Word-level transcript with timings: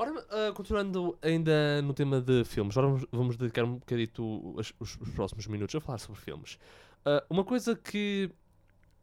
Ora, 0.00 0.26
ah, 0.30 0.52
continuando 0.54 1.18
ainda 1.20 1.82
no 1.82 1.92
tema 1.92 2.20
de 2.22 2.42
filmes, 2.44 2.74
agora 2.76 2.92
vamos, 2.94 3.06
vamos 3.12 3.36
dedicar 3.36 3.64
um 3.64 3.74
bocadito 3.76 4.22
os, 4.56 4.72
os- 4.80 4.96
os 4.98 5.10
próximos 5.10 5.46
minutos 5.46 5.74
a 5.74 5.80
falar 5.80 5.98
sobre 5.98 6.18
filmes. 6.20 6.58
Ah, 7.04 7.22
uma 7.28 7.44
coisa 7.44 7.76
que 7.76 8.30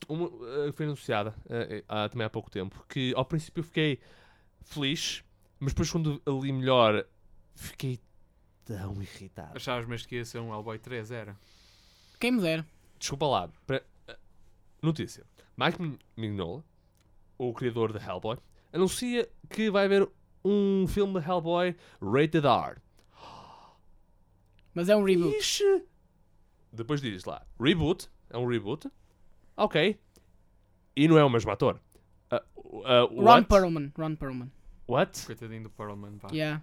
uma, 0.10 0.26
ah, 0.28 0.72
foi 0.74 0.86
anunciada 0.88 1.36
ah, 1.88 2.06
há 2.06 2.10
também 2.10 2.26
há 2.26 2.30
pouco 2.32 2.50
tempo, 2.50 2.84
que 2.90 3.14
ao 3.16 3.26
princípio 3.26 3.60
eu 3.60 3.64
fiquei 3.66 4.00
feliz, 4.62 5.24
mas 5.60 5.72
depois 5.74 5.92
quando 5.92 6.20
a 6.26 6.32
li 6.32 6.52
melhor 6.52 7.06
fiquei 7.56 8.00
tão 8.66 9.00
irritado. 9.02 9.56
Achavas 9.56 9.86
mesmo 9.88 10.08
que 10.08 10.16
ia 10.16 10.26
ser 10.26 10.40
um 10.40 10.52
Hellboy 10.52 10.80
3, 10.80 11.12
era? 11.12 11.38
Quem 12.20 12.32
me 12.32 12.42
dera. 12.42 12.66
Desculpa 12.98 13.28
lá. 13.28 13.50
ah, 14.08 14.18
Notícia. 14.82 15.24
Mike 15.56 15.80
Mign- 15.80 16.00
Mignola, 16.18 16.64
o 17.38 17.54
criador 17.54 17.94
de 17.94 18.04
Hellboy, 18.04 18.38
anuncia 18.74 19.30
que 19.50 19.70
vai 19.70 19.86
haver 19.86 20.08
um 20.48 20.88
filme 20.88 21.20
de 21.20 21.28
Hellboy 21.28 21.76
rated 22.02 22.46
R. 22.46 22.78
Mas 24.74 24.90
é 24.90 24.96
um 24.96 25.04
reboot. 25.04 25.36
Ixi. 25.38 25.84
Depois 26.72 27.02
diz 27.02 27.26
lá, 27.26 27.46
reboot, 27.60 28.08
é 28.30 28.38
um 28.38 28.48
reboot. 28.48 28.90
Ok. 29.56 30.00
E 30.96 31.08
não 31.08 31.18
é 31.18 31.24
o 31.24 31.30
mesmo 31.30 31.52
ator. 31.52 31.80
Uh, 32.32 32.78
uh, 32.78 33.24
Ron? 33.24 33.44
Perlman. 33.44 33.92
Ron 33.98 34.16
Perlman. 34.16 34.52
What? 34.88 35.26
Coitadinho 35.26 35.64
do 35.64 35.70
Perlman, 35.70 36.18
pá. 36.18 36.30
Yeah. 36.32 36.62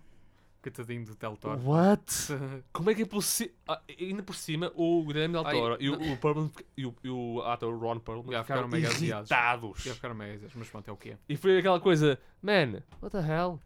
Coitadinho 0.63 1.05
do 1.05 1.15
Del 1.15 1.37
Toro. 1.37 1.61
What? 1.63 2.05
Como 2.73 2.89
é 2.89 2.95
que 2.95 3.03
é 3.03 3.07
possível? 3.07 3.55
Ah, 3.69 3.83
ainda 4.01 4.23
por 4.23 4.35
cima, 4.35 4.73
o 4.75 5.05
Guilherme 5.05 5.35
Del 5.35 5.47
Ai, 5.47 5.53
Toro 5.53 5.77
e, 5.79 5.91
o, 5.91 6.13
o 6.13 6.17
Perlman 6.17 6.51
e, 6.77 6.87
o, 6.87 6.95
e 7.05 7.11
o 7.11 7.43
ator 7.43 7.79
Ron 7.79 7.99
Perlman 7.99 8.33
Já 8.33 8.43
ficaram 8.45 8.69
ficaram 8.69 8.69
mega 8.69 8.89
irritados. 8.89 9.87
Ia 9.87 9.95
ficar 9.95 10.15
meio 10.15 10.41
mas 10.55 10.69
pronto, 10.69 10.89
é 10.89 10.93
o 10.93 10.97
que 10.97 11.11
é. 11.11 11.19
E 11.29 11.37
foi 11.37 11.59
aquela 11.59 11.79
coisa, 11.81 12.19
man, 12.43 12.83
what 13.03 13.11
the 13.11 13.21
hell? 13.21 13.61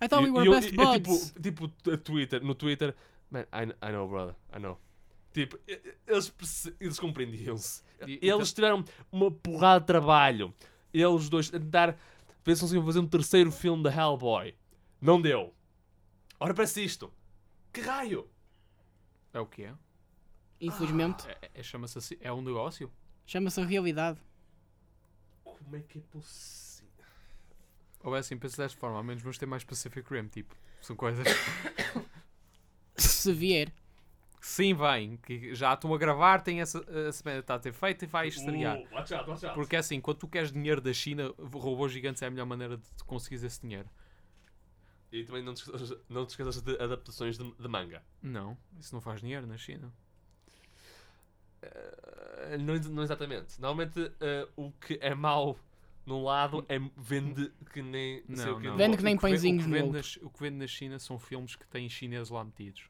I 0.00 0.08
thought 0.08 0.22
we 0.22 0.28
E- 0.28 0.30
were 0.30 0.44
e 0.44 0.46
eu- 0.48 0.52
best 0.52 0.70
e- 0.72 0.74
é 0.80 0.84
buds. 0.98 1.32
tipo, 1.32 1.68
tipo 1.68 1.96
Twitter, 1.98 2.42
no 2.44 2.54
Twitter, 2.54 2.94
man, 3.30 3.42
I, 3.52 3.64
I 3.88 3.92
know, 3.92 4.08
brother, 4.08 4.34
I 4.54 4.58
know. 4.58 4.78
Tipo, 5.32 5.58
eles, 6.06 6.32
eles 6.80 6.98
compreendiam-se. 6.98 7.82
Eles 8.06 8.52
tiveram 8.54 8.84
uma 9.12 9.30
porrada 9.30 9.80
de 9.80 9.86
trabalho. 9.86 10.54
Eles 10.92 11.28
dois 11.28 11.50
tentar 11.50 11.98
ver 12.44 12.56
se 12.56 12.74
iam 12.74 12.84
fazer 12.84 13.00
um 13.00 13.06
terceiro 13.06 13.52
filme 13.52 13.82
da 13.82 13.90
Hellboy. 13.94 14.54
Não 15.00 15.20
deu. 15.20 15.52
Ora, 16.40 16.54
parece 16.54 16.82
isto. 16.82 17.12
Que 17.72 17.80
raio? 17.82 18.26
É 19.32 19.40
o 19.40 19.46
que 19.46 19.64
é. 19.64 19.74
Infelizmente. 20.58 21.26
É, 21.28 21.50
é- 21.54 21.62
chama-se 21.62 21.98
assim, 21.98 22.16
é 22.20 22.32
um 22.32 22.40
negócio. 22.40 22.90
Chama-se 23.26 23.60
a 23.60 23.64
realidade. 23.64 24.18
Como 25.44 25.76
é 25.76 25.80
que 25.80 25.98
é 25.98 26.02
possível? 26.10 26.65
Ou 28.06 28.14
é 28.14 28.20
assim, 28.20 28.38
pensa 28.38 28.62
desta 28.62 28.78
forma, 28.78 28.98
ao 28.98 29.02
menos 29.02 29.20
vamos 29.20 29.36
ter 29.36 29.46
mais 29.46 29.64
Pacific 29.64 30.08
Rim, 30.08 30.28
tipo. 30.28 30.54
São 30.80 30.94
coisas. 30.94 31.26
Se 32.96 33.32
vier. 33.32 33.72
Sim, 34.40 34.74
vem. 34.74 35.16
Que 35.16 35.52
já 35.56 35.74
estão 35.74 35.92
a 35.92 35.98
gravar, 35.98 36.40
tem 36.40 36.60
essa 36.60 36.78
a 36.78 37.10
semana 37.10 37.40
está 37.40 37.56
a 37.56 37.58
ter 37.58 37.72
feito 37.72 38.04
e 38.04 38.06
vai 38.06 38.28
estrear. 38.28 38.78
Uh, 38.78 38.94
watch 38.94 39.12
out, 39.12 39.28
watch 39.28 39.44
out. 39.44 39.56
Porque 39.56 39.74
é 39.74 39.80
assim, 39.80 40.00
quando 40.00 40.18
tu 40.18 40.28
queres 40.28 40.52
dinheiro 40.52 40.80
da 40.80 40.92
China, 40.92 41.34
robôs 41.52 41.90
gigantes 41.90 42.22
é 42.22 42.26
a 42.26 42.30
melhor 42.30 42.46
maneira 42.46 42.76
de 42.76 42.84
tu 42.96 43.04
conseguires 43.04 43.42
esse 43.42 43.60
dinheiro. 43.60 43.90
E 45.10 45.24
também 45.24 45.42
não 45.42 45.52
te 45.52 45.64
esqueças, 45.64 45.98
não 46.08 46.24
te 46.24 46.30
esqueças 46.30 46.62
de 46.62 46.80
adaptações 46.80 47.36
de, 47.36 47.52
de 47.54 47.68
manga. 47.68 48.04
Não, 48.22 48.56
isso 48.78 48.94
não 48.94 49.00
faz 49.00 49.20
dinheiro 49.20 49.48
na 49.48 49.58
China. 49.58 49.92
Eh, 51.60 52.56
não, 52.58 52.76
não 52.76 53.02
exatamente. 53.02 53.60
Normalmente 53.60 54.12
eh, 54.20 54.46
o 54.54 54.70
que 54.70 54.96
é 55.02 55.12
mau 55.12 55.58
num 56.06 56.22
lado 56.22 56.64
é, 56.68 56.78
vende 56.96 57.52
que 57.72 57.82
nem 57.82 58.22
sei 58.34 58.46
Não, 58.46 58.56
o 58.56 58.60
quê 58.60 58.68
não. 58.68 58.76
Vende 58.76 58.96
que 58.96 59.02
nem 59.02 59.16
que 59.16 59.22
pãezinhos 59.22 59.64
o 59.64 59.68
que 59.68 59.70
no 59.70 59.76
vende 59.82 59.96
outro. 59.96 60.20
na- 60.22 60.26
O 60.26 60.30
que 60.30 60.40
vende 60.40 60.56
na 60.56 60.66
China 60.66 60.98
são 60.98 61.18
filmes 61.18 61.56
que 61.56 61.66
têm 61.66 61.88
chineses 61.88 62.30
lá 62.30 62.44
metidos. 62.44 62.88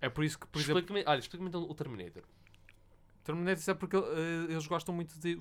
É 0.00 0.08
por 0.10 0.22
isso 0.24 0.38
que, 0.38 0.46
por 0.46 0.60
exemplo, 0.60 0.84
olha, 1.06 1.18
explica-me 1.18 1.48
então 1.48 1.62
o 1.62 1.74
Terminator. 1.74 2.22
Terminator 3.24 3.64
é 3.68 3.74
porque 3.74 3.96
eh, 3.96 4.46
eles 4.50 4.66
gostam 4.66 4.94
muito 4.94 5.18
de. 5.18 5.38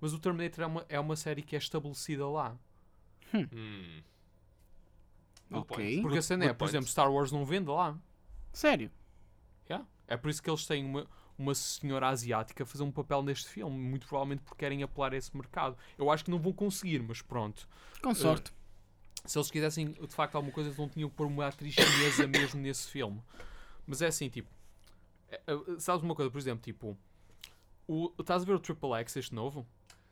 Mas 0.00 0.12
o 0.14 0.18
Terminator 0.18 0.64
é 0.64 0.66
uma, 0.66 0.86
é 0.88 0.98
uma 0.98 1.14
série 1.16 1.42
que 1.42 1.54
é 1.54 1.58
estabelecida 1.58 2.26
lá. 2.26 2.56
Hum. 3.34 4.02
Good 5.50 5.60
Ok. 5.62 5.76
point. 5.76 6.02
Porque 6.02 6.18
a 6.18 6.22
cena 6.22 6.44
é, 6.46 6.48
por 6.48 6.58
point. 6.60 6.70
exemplo, 6.70 6.88
Star 6.88 7.12
Wars 7.12 7.30
não 7.30 7.44
vende 7.44 7.70
lá. 7.70 7.96
Sério. 8.52 8.90
Yeah. 9.68 9.86
É 10.06 10.16
por 10.16 10.30
isso 10.30 10.42
que 10.42 10.48
eles 10.50 10.66
têm 10.66 10.84
uma, 10.84 11.06
uma 11.38 11.54
senhora 11.54 12.08
asiática 12.08 12.66
fazer 12.66 12.82
um 12.82 12.90
papel 12.90 13.22
neste 13.22 13.48
filme. 13.48 13.76
Muito 13.78 14.06
provavelmente 14.06 14.40
porque 14.42 14.58
querem 14.58 14.82
apelar 14.82 15.12
a 15.12 15.16
esse 15.16 15.34
mercado. 15.36 15.76
Eu 15.96 16.10
acho 16.10 16.24
que 16.24 16.30
não 16.30 16.38
vão 16.38 16.52
conseguir, 16.52 17.00
mas 17.02 17.22
pronto. 17.22 17.68
Com 18.02 18.14
sorte. 18.14 18.52
Se 19.24 19.38
eles 19.38 19.50
quisessem 19.50 19.92
de 19.92 20.06
facto 20.14 20.34
alguma 20.36 20.52
coisa, 20.52 20.68
eles 20.68 20.78
não 20.78 20.88
tinham 20.88 21.08
que 21.08 21.14
pôr 21.16 21.26
uma 21.26 21.46
atriz 21.46 21.74
chinesa 21.74 22.26
mesmo 22.26 22.60
nesse 22.60 22.88
filme. 22.88 23.22
Mas 23.86 24.02
é 24.02 24.06
assim, 24.08 24.28
tipo. 24.28 24.48
é, 25.30 25.40
é, 25.46 25.80
sabes 25.80 26.02
uma 26.02 26.14
coisa, 26.14 26.30
por 26.30 26.38
exemplo, 26.38 26.62
tipo. 26.62 26.96
O, 27.86 28.12
estás 28.18 28.42
a 28.42 28.44
ver 28.46 28.54
o 28.54 28.58
Triple 28.60 28.92
X, 29.00 29.16
este 29.16 29.34
novo? 29.34 29.66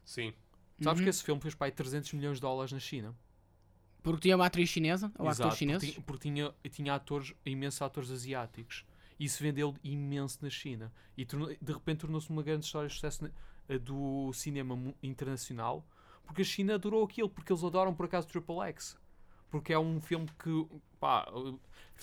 Sim. 0.04 0.32
Sabes 0.80 1.00
Uhum. 1.00 1.04
que 1.04 1.10
esse 1.10 1.22
filme 1.24 1.40
fez 1.40 1.54
para 1.54 1.66
aí 1.66 1.72
300 1.72 2.12
milhões 2.12 2.36
de 2.38 2.42
dólares 2.42 2.72
na 2.72 2.78
China? 2.78 3.14
Porque 4.02 4.22
tinha 4.22 4.36
uma 4.36 4.46
atriz 4.46 4.68
chinesa, 4.68 5.10
ou 5.18 5.26
Exato, 5.26 5.42
atores 5.42 5.58
chineses. 5.58 5.80
Porque, 5.82 5.92
tinha- 5.92 6.04
porque 6.04 6.28
tinha, 6.62 6.70
tinha 6.70 6.94
atores, 6.94 7.34
imensos 7.44 7.82
atores 7.82 8.10
asiáticos. 8.10 8.84
Isso 9.18 9.42
vendeu 9.42 9.74
imenso 9.82 10.38
na 10.42 10.50
China. 10.50 10.92
E 11.16 11.24
de 11.24 11.72
repente 11.72 12.00
tornou-se 12.00 12.28
uma 12.28 12.42
grande 12.42 12.66
história 12.66 12.88
de 12.88 12.94
sucesso 12.94 13.30
eh, 13.68 13.78
do 13.78 14.32
cinema 14.32 14.78
internacional. 15.02 15.86
Porque 16.24 16.42
a 16.42 16.44
China 16.44 16.74
adorou 16.74 17.04
aquilo. 17.04 17.28
Porque 17.28 17.52
eles 17.52 17.64
adoram, 17.64 17.94
por 17.94 18.06
acaso, 18.06 18.28
Triple 18.28 18.60
X. 18.68 18.98
Porque 19.50 19.72
é 19.72 19.78
um 19.78 20.00
filme 20.00 20.28
que, 20.42 20.66
pá, 20.98 21.26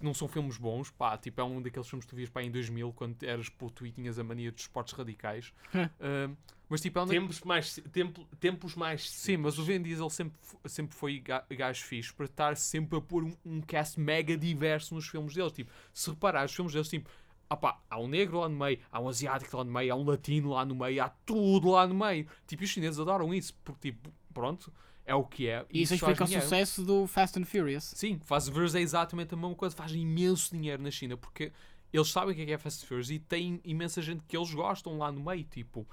não 0.01 0.13
são 0.13 0.27
filmes 0.27 0.57
bons, 0.57 0.89
pá, 0.89 1.17
tipo, 1.17 1.39
é 1.39 1.43
um 1.43 1.61
daqueles 1.61 1.87
filmes 1.87 2.05
que 2.05 2.09
tu 2.09 2.15
vias, 2.15 2.29
pá, 2.29 2.41
em 2.41 2.49
2000, 2.51 2.91
quando 2.93 3.21
eras 3.23 3.49
puto 3.49 3.85
e 3.85 3.91
tinhas 3.91 4.17
a 4.17 4.23
mania 4.23 4.51
dos 4.51 4.61
esportes 4.61 4.93
radicais. 4.93 5.53
Eh, 5.99 6.29
mas, 6.69 6.81
tipo, 6.81 6.97
é 6.97 7.03
um 7.03 7.05
da- 7.05 7.13
Tempos 7.13 7.41
mais, 7.41 7.75
tempo, 7.91 8.25
tempos 8.39 8.75
mais 8.75 9.07
Sim, 9.09 9.37
mas 9.37 9.59
o 9.59 9.63
Vin 9.63 9.81
Diesel 9.81 10.09
sempre, 10.09 10.39
sempre 10.65 10.95
foi 10.95 11.19
ga- 11.19 11.45
gajo 11.51 11.83
fixe 11.83 12.11
para 12.11 12.25
estar 12.25 12.57
sempre 12.57 12.97
a 12.97 13.01
pôr 13.01 13.23
um, 13.23 13.33
um 13.45 13.61
cast 13.61 13.99
mega 13.99 14.35
diverso 14.35 14.95
nos 14.95 15.07
filmes 15.07 15.35
deles. 15.35 15.51
Tipo, 15.51 15.69
se 15.93 16.09
reparar, 16.09 16.45
os 16.45 16.55
filmes 16.55 16.73
deles, 16.73 16.87
tipo, 16.89 17.07
opá, 17.49 17.79
há 17.89 17.99
um 17.99 18.07
negro 18.07 18.39
lá 18.39 18.49
no 18.49 18.57
meio, 18.57 18.79
há 18.91 18.99
um 18.99 19.07
asiático 19.07 19.55
lá 19.55 19.63
no 19.63 19.71
meio, 19.71 19.93
há 19.93 19.95
um 19.95 20.03
latino 20.03 20.49
lá 20.51 20.65
no 20.65 20.73
meio, 20.73 21.03
há 21.03 21.09
tudo 21.09 21.69
lá 21.71 21.85
no 21.85 21.93
meio. 21.93 22.25
Tipo, 22.47 22.63
e 22.63 22.65
os 22.65 22.71
chineses 22.71 22.99
adoram 22.99 23.31
isso, 23.33 23.53
porque, 23.63 23.91
tipo, 23.91 24.11
pronto, 24.33 24.73
é 25.05 25.13
o 25.15 25.23
que 25.23 25.47
é. 25.47 25.65
E 25.71 25.81
isso 25.81 25.93
explica 25.93 26.23
o 26.23 26.25
dinheiro. 26.27 26.43
sucesso 26.43 26.83
do 26.83 27.05
Fast 27.07 27.39
and 27.39 27.45
Furious. 27.45 27.83
Sim, 27.95 28.19
faz 28.23 28.47
versus 28.47 28.75
é 28.75 28.81
exatamente 28.81 29.33
a 29.33 29.37
mesma 29.37 29.55
coisa, 29.55 29.75
faz 29.75 29.91
imenso 29.93 30.51
dinheiro 30.55 30.81
na 30.81 30.91
China, 30.91 31.17
porque 31.17 31.51
eles 31.91 32.07
sabem 32.09 32.31
o 32.33 32.35
que 32.35 32.41
é, 32.41 32.45
que 32.45 32.51
é 32.53 32.57
Fast 32.57 32.83
and 32.83 32.87
Furious 32.87 33.09
e 33.11 33.19
tem 33.19 33.59
imensa 33.63 34.01
gente 34.01 34.23
que 34.27 34.35
eles 34.37 34.53
gostam 34.53 34.97
lá 34.97 35.11
no 35.11 35.23
meio, 35.23 35.43
tipo. 35.43 35.87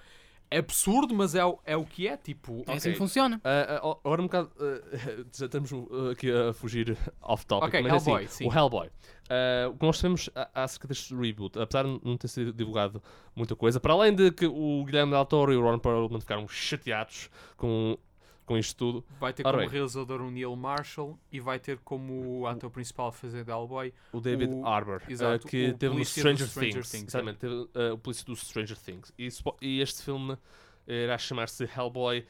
É 0.53 0.59
absurdo, 0.59 1.15
mas 1.15 1.37
é, 1.37 1.45
o- 1.45 1.61
é 1.65 1.77
o 1.77 1.85
que 1.85 2.09
é, 2.09 2.17
tipo. 2.17 2.65
É 2.67 2.73
assim 2.73 2.89
Ok. 2.89 2.93
que 2.95 2.99
funciona. 2.99 3.41
Ah, 3.45 3.81
ah, 3.85 3.97
agora 4.05 4.21
um 4.21 4.25
bocado. 4.25 4.51
ah, 4.59 4.83
já 5.33 5.47
estamos 5.47 5.71
aqui 6.11 6.29
a 6.33 6.53
fugir 6.53 6.99
off-topic. 7.23 7.69
Ok, 7.69 7.83
mas 7.83 7.93
é 7.93 7.95
Hellboy, 8.11 8.25
assim, 8.25 8.35
sim. 8.39 8.49
O 8.49 8.53
Hellboy. 8.53 8.91
O 9.71 9.75
que 9.79 9.87
nós 9.87 9.99
sabemos 9.99 10.29
a- 10.35 10.51
acerca 10.65 10.89
deste 10.89 11.15
reboot, 11.15 11.57
apesar 11.57 11.85
de 11.85 12.01
não 12.05 12.17
ter 12.17 12.27
sido 12.27 12.53
divulgado 12.53 13.01
muita 13.37 13.55
coisa, 13.55 13.79
para 13.79 13.93
além 13.93 14.13
de 14.13 14.33
que 14.33 14.45
o 14.45 14.85
Guilherme 14.85 15.13
Del 15.13 15.25
Toro 15.25 15.53
e 15.53 15.57
o 15.57 15.63
Ron 15.63 15.79
Perlman 15.79 16.19
ficaram 16.21 16.49
chateados 16.49 17.31
com, 17.57 17.97
com 18.51 18.59
isto 18.59 18.77
tudo. 18.77 19.05
Vai 19.21 19.33
ter 19.33 19.47
Ora 19.47 19.59
como 19.59 19.61
bem. 19.69 19.73
realizador 19.73 20.21
o 20.21 20.29
Neil 20.29 20.57
Marshall 20.57 21.17
e 21.31 21.39
vai 21.39 21.61
ter 21.61 21.79
como 21.79 22.45
ator 22.49 22.69
principal 22.69 23.07
a 23.07 23.13
fazer 23.13 23.45
de 23.45 23.51
Hellboy. 23.53 23.95
O 24.13 24.21
David 24.21 24.53
O- 24.53 24.67
Arbor, 24.67 25.01
ah, 25.07 25.13
exato, 25.13 25.47
que 25.47 25.69
o 25.69 25.79
teve 25.79 25.95
no 25.95 26.05
Stranger, 26.05 26.49
Stranger 26.49 26.73
Things. 26.83 26.91
Things, 26.91 27.03
é. 27.15 27.19
Exatamente, 27.19 27.39
teve 27.39 27.69
ah, 27.75 27.95
o 27.95 27.99
polícia 27.99 28.25
do 28.27 28.35
Stranger 28.35 28.77
Things. 28.77 29.13
E, 29.17 29.29
e 29.63 29.81
este 29.81 30.03
filme 30.03 30.37
irá 30.85 31.17
chamar-se 31.17 31.63
Hellboy 31.65 32.27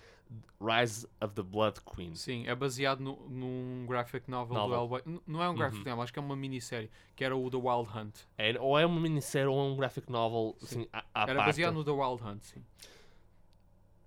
Rise 0.61 1.09
of 1.23 1.35
the 1.35 1.43
Blood 1.43 1.81
Queen. 1.81 2.15
Sim, 2.15 2.47
é 2.47 2.55
baseado 2.55 3.01
no, 3.01 3.17
num 3.31 3.87
graphic 3.89 4.31
novel, 4.31 4.55
Novel. 4.57 4.69
do 4.69 4.75
Hellboy. 4.75 5.03
N- 5.07 5.21
não 5.27 5.43
é 5.43 5.49
um 5.49 5.55
graphic 5.55 5.79
Uhum. 5.81 5.89
novel, 5.89 6.03
acho 6.03 6.13
que 6.13 6.19
é 6.19 6.23
uma 6.23 6.37
minissérie, 6.37 6.91
que 7.17 7.25
era 7.25 7.35
o 7.35 7.51
The 7.51 7.57
Wild 7.57 7.89
Hunt. 7.97 8.15
É, 8.37 8.61
ou 8.61 8.79
é 8.79 8.85
uma 8.85 9.01
minissérie 9.01 9.49
ou 9.49 9.59
é 9.59 9.63
um 9.73 9.75
graphic 9.75 10.13
novel 10.13 10.55
assim, 10.63 10.87
à, 10.93 10.99
à 11.15 11.23
era 11.23 11.35
parte. 11.37 11.47
baseado 11.47 11.73
no 11.75 11.83
The 11.83 11.91
Wild 11.93 12.23
Hunt, 12.23 12.43
sim. 12.43 12.63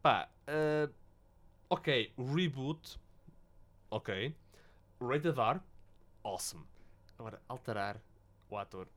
Pá, 0.04 0.30
ah, 0.48 0.90
ok, 1.74 2.14
reboot, 2.18 3.00
ok, 3.90 4.36
rated 5.00 5.38
R, 5.38 5.60
awesome. 6.24 6.64
Agora, 7.18 7.42
alterar 7.48 8.02
o 8.50 8.58
ator, 8.58 8.88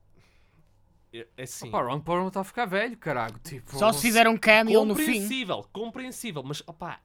é, 1.13 1.27
é 1.37 1.43
assim, 1.43 1.69
Opa, 1.69 1.83
Ron 1.83 2.01
Perlman 2.01 2.29
está 2.29 2.41
a 2.41 2.45
ficar 2.45 2.67
velho, 2.67 2.97
caralho. 2.97 3.39
Tipo, 3.41 3.77
Só 3.79 3.93
se 3.93 4.01
fizer 4.03 4.27
um 4.29 4.37
cameo 4.37 4.85
no 4.85 4.95
fim. 4.95 5.05
compreensível, 5.07 5.69
compreensível, 5.73 6.43
mas 6.43 6.63
opá, 6.67 7.01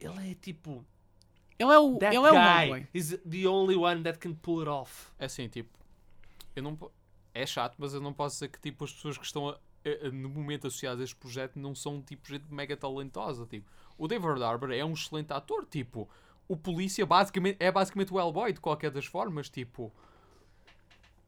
ele 0.00 0.30
é 0.30 0.34
tipo, 0.34 0.84
Ele 1.58 1.72
é 1.72 1.78
o, 1.78 1.98
that 1.98 2.14
ele 2.16 2.26
é 2.26 2.30
o 2.32 2.34
guy 2.80 2.88
is 2.94 3.18
the 3.28 3.46
only 3.48 3.76
one 3.76 4.02
that 4.02 4.18
can 4.18 4.34
pull 4.34 4.60
it 4.60 4.68
off. 4.68 5.08
É 5.18 5.26
assim, 5.26 5.48
tipo, 5.48 5.70
eu 6.54 6.62
não 6.62 6.78
é 7.32 7.44
chato, 7.46 7.74
mas 7.78 7.94
eu 7.94 8.00
não 8.00 8.12
posso 8.12 8.36
dizer 8.36 8.48
que 8.48 8.60
tipo 8.60 8.84
as 8.84 8.92
pessoas 8.92 9.16
que 9.18 9.24
estão 9.24 9.48
a- 9.48 9.58
no 10.12 10.28
momento 10.28 10.66
associadas 10.66 11.00
a 11.00 11.04
este 11.04 11.16
projeto 11.16 11.56
não 11.58 11.74
são 11.74 12.00
tipo 12.02 12.26
gente 12.28 12.44
mega 12.52 12.76
talentosa, 12.76 13.46
tipo. 13.46 13.70
O 13.98 14.08
David 14.08 14.42
Arbor 14.42 14.70
é 14.72 14.84
um 14.84 14.92
excelente 14.92 15.32
ator, 15.32 15.64
tipo, 15.66 16.08
o 16.48 16.56
polícia 16.56 17.04
basicamente, 17.06 17.56
é 17.60 17.70
basicamente 17.70 18.12
o 18.12 18.18
Hellboy 18.18 18.52
de 18.52 18.60
qualquer 18.60 18.90
das 18.90 19.06
formas, 19.06 19.48
tipo... 19.48 19.92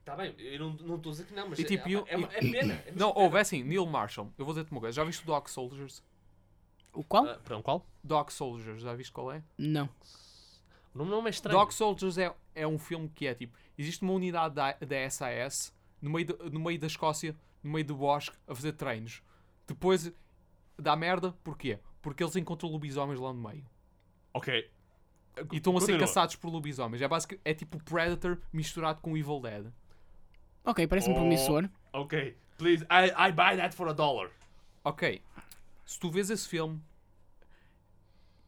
Está 0.01 0.15
bem, 0.17 0.35
eu 0.39 0.59
não 0.61 0.73
não 0.75 0.97
estou 0.97 1.11
a 1.11 1.13
dizer 1.15 1.25
que 1.27 1.35
não, 1.35 1.49
mas 1.49 1.59
E 1.59 1.65
tipo, 1.65 1.89
é, 1.89 1.93
eu- 1.93 2.05
é, 2.09 2.17
uma- 2.17 2.29
é 2.33 2.41
pena. 2.41 2.75
é 2.87 2.93
Não, 2.95 3.09
houve 3.09 3.31
pena. 3.31 3.41
assim, 3.41 3.63
Neil 3.65 3.85
Marshall, 3.87 4.33
eu 4.39 4.45
vou 4.45 4.55
dizer-te 4.55 4.71
uma 4.71 4.81
coisa, 4.81 4.95
já 4.95 5.03
viste 5.05 5.23
o 5.23 5.27
Dog 5.27 5.51
Soldiers? 5.51 6.03
O 6.93 7.03
qual? 7.03 7.27
Ah, 7.27 7.35
perdão, 7.35 7.61
qual? 7.61 7.85
Dog 8.05 8.33
Soldiers, 8.33 8.81
já 8.83 8.95
viste 8.95 9.13
qual 9.13 9.33
é? 9.33 9.43
Não. 9.59 9.89
O 10.95 10.99
nome 10.99 11.11
não 11.11 11.27
é 11.27 11.31
estranho. 11.31 11.59
Dog 11.59 11.75
Soldiers 11.75 12.17
é, 12.19 12.33
é 12.55 12.67
um 12.67 12.79
filme 12.79 13.09
que 13.09 13.27
é 13.27 13.35
tipo: 13.35 13.57
existe 13.77 14.03
uma 14.03 14.13
unidade 14.13 14.55
da, 14.55 14.73
da 14.73 15.11
SAS 15.11 15.75
no 16.01 16.09
meio, 16.09 16.25
de- 16.27 16.51
no 16.51 16.61
meio 16.61 16.79
da 16.79 16.87
Escócia, 16.87 17.37
no 17.63 17.71
meio 17.73 17.85
do 17.85 17.97
bosque, 17.97 18.37
a 18.47 18.55
fazer 18.55 18.73
treinos. 18.73 19.23
Depois 19.67 20.13
dá 20.79 20.95
merda, 20.97 21.33
porquê? 21.45 21.79
Porque 22.03 22.23
eles 22.23 22.37
encontram 22.37 22.71
lobisomens 22.71 23.19
lá 23.19 23.33
no 23.33 23.49
meio. 23.49 23.65
Ok. 24.33 24.71
E 25.53 25.57
estão 25.57 25.77
a 25.77 25.81
ser 25.81 25.87
Continua. 25.89 26.01
caçados 26.07 26.37
por 26.37 26.49
lobisomens. 26.51 27.03
É, 27.03 27.09
basic, 27.09 27.39
é 27.45 27.53
tipo 27.53 27.83
Predator 27.83 28.39
misturado 28.53 29.01
com 29.01 29.17
Evil 29.17 29.41
Dead. 29.41 29.67
Ok, 30.65 30.87
parece-me 30.87 31.15
Oh. 31.15 31.19
promissor. 31.19 31.69
Ok. 31.93 32.37
Please, 32.57 32.85
I, 32.85 33.29
I 33.29 33.33
buy 33.33 33.57
that 33.57 33.75
for 33.75 33.89
a 33.89 33.93
dollar. 33.93 34.31
Ok, 34.85 35.21
se 35.85 35.99
tu 36.01 36.11
vês 36.11 36.31
esse 36.31 36.49
filme, 36.49 36.81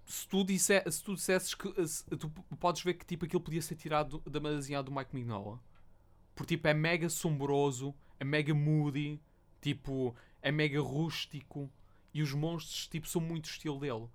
se 0.04 0.26
tu, 0.26 0.42
disse, 0.44 0.82
se 0.90 1.02
tu 1.04 1.14
dissesses 1.14 1.54
que 1.54 1.86
se- 1.86 2.04
tu 2.16 2.30
p- 2.30 2.56
podes 2.58 2.82
ver 2.82 2.94
que 2.94 3.04
tipo 3.04 3.26
aquilo 3.26 3.42
podia 3.42 3.60
ser 3.60 3.74
tirado 3.74 4.18
do- 4.18 4.30
da 4.30 4.40
banda 4.40 4.82
do 4.82 4.90
Mike 4.92 5.14
Mignola. 5.14 5.60
Porque 6.34 6.54
tipo 6.56 6.66
é 6.68 6.72
mega 6.72 7.08
sombroso, 7.10 7.94
é 8.18 8.24
mega 8.24 8.54
moody, 8.54 9.20
tipo 9.60 10.14
é 10.40 10.50
mega 10.52 10.80
rústico 10.80 11.70
e 12.14 12.22
os 12.22 12.32
monstros 12.32 12.86
tipo 12.88 13.06
são 13.08 13.20
muito 13.20 13.46
estilo 13.50 13.78
dele. 13.80 14.08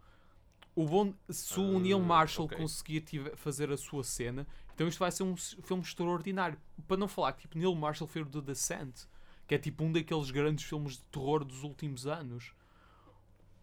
O 0.75 0.85
bom, 0.85 1.13
se 1.29 1.59
o 1.59 1.77
Ah, 1.77 1.79
Neil 1.79 1.99
Marshall 1.99 2.45
ok. 2.45 2.57
conseguir 2.57 3.03
fazer 3.35 3.71
a 3.71 3.77
sua 3.77 4.03
cena, 4.03 4.47
então 4.73 4.87
isto 4.87 4.97
vai 4.99 5.11
ser 5.11 5.21
um 5.23 5.35
filme 5.37 5.83
extraordinário. 5.83 6.57
Para 6.87 6.97
não 6.97 7.07
falar 7.07 7.33
que 7.33 7.41
tipo 7.41 7.57
Neil 7.57 7.75
Marshall 7.75 8.07
fez 8.07 8.25
o 8.25 8.29
The 8.29 8.41
Descent, 8.41 9.05
que 9.47 9.53
é 9.53 9.59
tipo 9.59 9.83
um 9.83 9.91
daqueles 9.91 10.31
grandes 10.31 10.65
filmes 10.65 10.93
de 10.93 11.03
terror 11.03 11.43
dos 11.45 11.63
últimos 11.63 12.07
anos. 12.07 12.53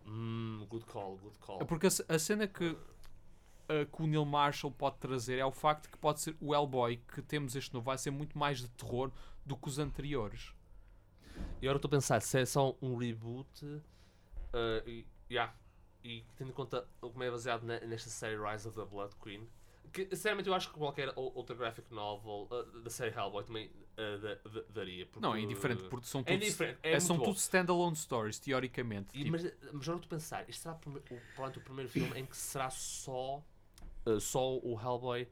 Hum, 0.07 0.67
good 0.69 0.85
call, 0.87 1.17
good 1.19 1.39
call. 1.39 1.61
É 1.61 1.65
porque 1.65 1.87
a, 1.87 2.15
a 2.15 2.19
cena 2.19 2.47
que, 2.47 2.77
uh, 3.71 3.87
que 3.87 4.03
o 4.03 4.07
Neil 4.07 4.25
Marshall 4.25 4.73
pode 4.73 4.97
trazer 4.99 5.39
é 5.39 5.45
o 5.45 5.53
facto 5.53 5.89
que 5.91 5.97
pode 5.99 6.21
ser 6.21 6.37
o 6.41 6.55
Hellboy 6.55 6.97
que 7.15 7.23
temos 7.23 7.55
este 7.57 7.73
novo 7.73 7.85
vai 7.85 7.97
ser 7.99 8.11
muito 8.11 8.37
mais 8.39 8.59
de 8.61 8.69
terror 8.71 9.11
do 9.47 9.57
que 9.57 9.69
os 9.69 9.79
anteriores. 9.79 10.53
E 11.63 11.67
agora 11.67 11.77
estou 11.77 11.89
a 11.89 11.93
pensar, 11.93 12.21
se 12.21 12.39
é 12.41 12.45
só 12.45 12.77
um 12.83 12.97
reboot, 12.97 13.83
ah, 14.53 14.83
e, 14.87 15.07
yeah, 15.31 15.55
e 16.05 16.25
tendo 16.37 16.51
em 16.51 16.55
conta 16.55 16.87
como 17.01 17.23
é 17.23 17.31
baseado 17.31 17.63
ne- 17.65 17.81
nesta 17.81 18.11
série 18.11 18.37
Rise 18.37 18.69
of 18.69 18.77
the 18.79 18.85
Blood 18.85 19.15
Queen, 19.23 19.49
que 19.93 20.05
sinceramente 20.11 20.49
eu 20.49 20.55
acho 20.55 20.69
que 20.71 20.79
qualquer 20.79 21.13
ou- 21.17 21.33
outra 21.35 21.55
graphic 21.57 21.93
novel 21.93 22.49
ah, 22.51 22.81
da 22.83 22.91
série 22.91 23.15
Hellboy 23.17 23.45
também 23.45 23.71
da- 23.97 24.63
daria. 24.71 25.07
Não, 25.21 25.35
é 25.35 25.41
indiferente, 25.41 25.83
porque 25.91 26.07
são 26.07 26.23
É 26.27 26.37
diferente, 26.37 26.79
é, 26.83 26.89
é, 26.89 26.93
muito 26.93 27.03
são 27.07 27.19
tudo 27.19 27.37
standalone 27.37 27.97
stories, 27.97 28.39
teoricamente. 28.39 29.09
E, 29.13 29.25
tipo. 29.25 29.31
mas, 29.33 29.43
mas 29.43 29.53
agora 29.63 29.79
estou 29.79 29.97
a 29.97 30.09
pensar, 30.09 30.49
isto 30.49 30.63
será 30.63 30.75
o, 30.75 30.79
prime- 30.79 31.01
o, 31.01 31.03
provavelmente 31.35 31.59
o 31.59 31.63
primeiro 31.63 31.91
filme 31.91 32.19
em 32.19 32.25
que 32.25 32.37
será 32.37 32.71
só, 32.71 33.43
ah, 34.07 34.21
só 34.21 34.57
o 34.59 34.79
Hellboy 34.81 35.29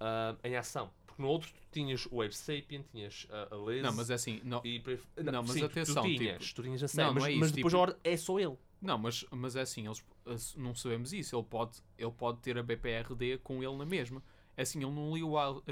ah, 0.00 0.36
em 0.44 0.56
ação. 0.56 0.90
Porque 1.06 1.22
no 1.22 1.28
outro 1.28 1.50
tu 1.50 1.60
tinhas 1.72 2.06
o 2.10 2.20
Abe 2.20 2.36
Sapien, 2.36 2.84
tinhas 2.92 3.26
ah, 3.30 3.48
a 3.50 3.56
Liz. 3.70 3.82
Não, 3.82 3.92
mas 3.92 4.10
é 4.10 4.14
assim, 4.14 4.40
não, 4.44 4.60
e 4.64 4.76
f- 4.78 5.00
Não, 5.16 5.42
mas 5.42 5.52
sim, 5.52 5.64
atenção, 5.64 6.02
tu 6.02 6.08
tinhas, 6.16 6.42
tipo- 6.44 6.54
tu 6.56 6.62
tinhas 6.62 6.82
a 6.82 6.88
série, 6.88 7.06
Não, 7.08 7.14
não 7.14 7.20
mas, 7.22 7.32
é 7.32 7.36
mas 7.36 7.46
isso, 7.48 7.56
depois 7.56 7.74
tipo- 7.74 8.00
é 8.04 8.16
só 8.16 8.38
ele. 8.40 8.56
não 8.82 8.98
mas, 8.98 9.24
mas 9.30 9.56
é 9.56 9.60
assim, 9.62 9.86
eles 9.86 9.98
uh, 10.26 10.58
não 10.60 10.74
sabemos 10.74 11.12
isso. 11.12 11.34
Ele 11.36 11.44
pode, 11.44 11.78
ele 11.98 12.10
pode 12.12 12.38
ter 12.40 12.58
a 12.58 12.62
BPRD 12.62 13.38
com 13.38 13.62
ele 13.62 13.76
na 13.76 13.86
mesma. 13.86 14.22
É 14.58 14.62
assim, 14.62 14.78
ele 14.82 14.90
não 14.90 15.14
li 15.14 15.22
o 15.22 15.32
Wild, 15.36 15.62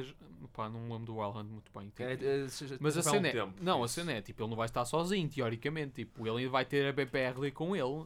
pá, 0.52 0.68
não 0.68 0.82
lembro 0.92 1.06
do 1.06 1.16
Wild 1.16 1.38
Hunt 1.38 1.48
muito 1.50 1.72
bem. 1.72 1.88
tipo. 1.88 2.02
É, 2.02 2.12
é, 2.12 2.46
Mas 2.78 2.96
a 2.98 3.00
há 3.00 3.12
um 3.12 3.14
cena 3.14 3.28
é, 3.28 3.32
tempo, 3.32 3.54
não, 3.62 3.82
a 3.82 3.86
isso. 3.86 3.94
cena 3.94 4.12
é, 4.12 4.20
tipo, 4.20 4.42
ele 4.42 4.50
não 4.50 4.56
vai 4.58 4.66
estar 4.66 4.84
sozinho, 4.84 5.26
teoricamente, 5.28 5.92
tipo, 6.04 6.26
ele 6.26 6.38
ainda 6.40 6.50
vai 6.50 6.66
ter 6.66 6.86
a 6.86 6.92
BPRD 6.92 7.50
com 7.50 7.74
ele, 7.74 8.04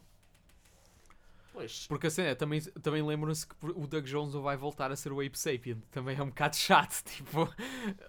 Pois, 1.58 1.86
porque 1.88 2.06
a 2.06 2.10
cena 2.10 2.28
é, 2.28 2.34
também, 2.36 2.60
também 2.60 3.02
lembram-se 3.02 3.44
que 3.46 3.54
o 3.62 3.86
Doug 3.86 4.04
Jones 4.06 4.32
não 4.32 4.42
vai 4.42 4.56
voltar 4.56 4.92
a 4.92 4.96
ser 4.96 5.10
o 5.12 5.20
Ape 5.20 5.36
Sapien, 5.36 5.82
também 5.90 6.16
é 6.16 6.22
um 6.22 6.28
bocado 6.28 6.54
chato, 6.56 7.02
tipo, 7.10 7.52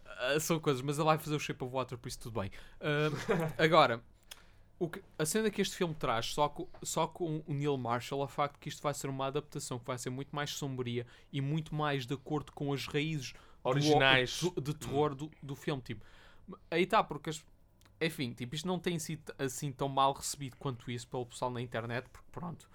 ah, 0.05 0.39
são 0.39 0.59
coisas, 0.59 0.81
mas 0.83 0.97
ele 0.97 1.05
vai 1.05 1.17
fazer 1.17 1.35
o 1.35 1.39
Shape 1.39 1.63
of 1.63 1.73
Water, 1.73 1.97
por 1.97 2.07
isso 2.07 2.19
tudo 2.19 2.39
bem. 2.39 2.51
Ah, 2.79 3.09
agora, 3.57 4.03
o 4.77 4.87
que- 4.87 5.01
a 5.17 5.25
cena 5.25 5.49
que 5.49 5.61
este 5.63 5.75
filme 5.75 5.95
traz, 5.95 6.27
só 6.27 6.47
com, 6.47 6.67
só 6.83 7.07
com 7.07 7.43
o 7.47 7.53
Neil 7.53 7.75
Marshall, 7.75 8.21
é 8.21 8.25
o 8.25 8.27
facto 8.27 8.59
que 8.59 8.69
isto 8.69 8.83
vai 8.83 8.93
ser 8.93 9.07
uma 9.07 9.25
adaptação 9.25 9.79
que 9.79 9.85
vai 9.85 9.97
ser 9.97 10.11
muito 10.11 10.35
mais 10.35 10.51
sombria 10.51 11.07
e 11.33 11.41
muito 11.41 11.73
mais 11.73 12.05
de 12.05 12.13
acordo 12.13 12.51
com 12.51 12.71
as 12.71 12.85
raízes 12.85 13.33
Originais. 13.63 14.41
do- 14.41 14.61
de 14.61 14.73
terror 14.75 15.15
do, 15.15 15.31
do 15.41 15.55
filme, 15.55 15.81
tipo. 15.81 16.05
Aí 16.69 16.83
está, 16.83 17.03
porque 17.03 17.31
as- 17.31 17.43
enfim, 17.99 18.31
tipo, 18.31 18.53
isto 18.55 18.67
não 18.67 18.77
tem 18.79 18.97
sido 18.99 19.33
assim 19.39 19.71
tão 19.71 19.89
mal 19.89 20.13
recebido 20.13 20.55
quanto 20.57 20.89
isso 20.91 21.07
pelo 21.07 21.25
pessoal 21.25 21.49
na 21.51 21.61
internet, 21.61 22.07
porque 22.09 22.27
pronto. 22.31 22.69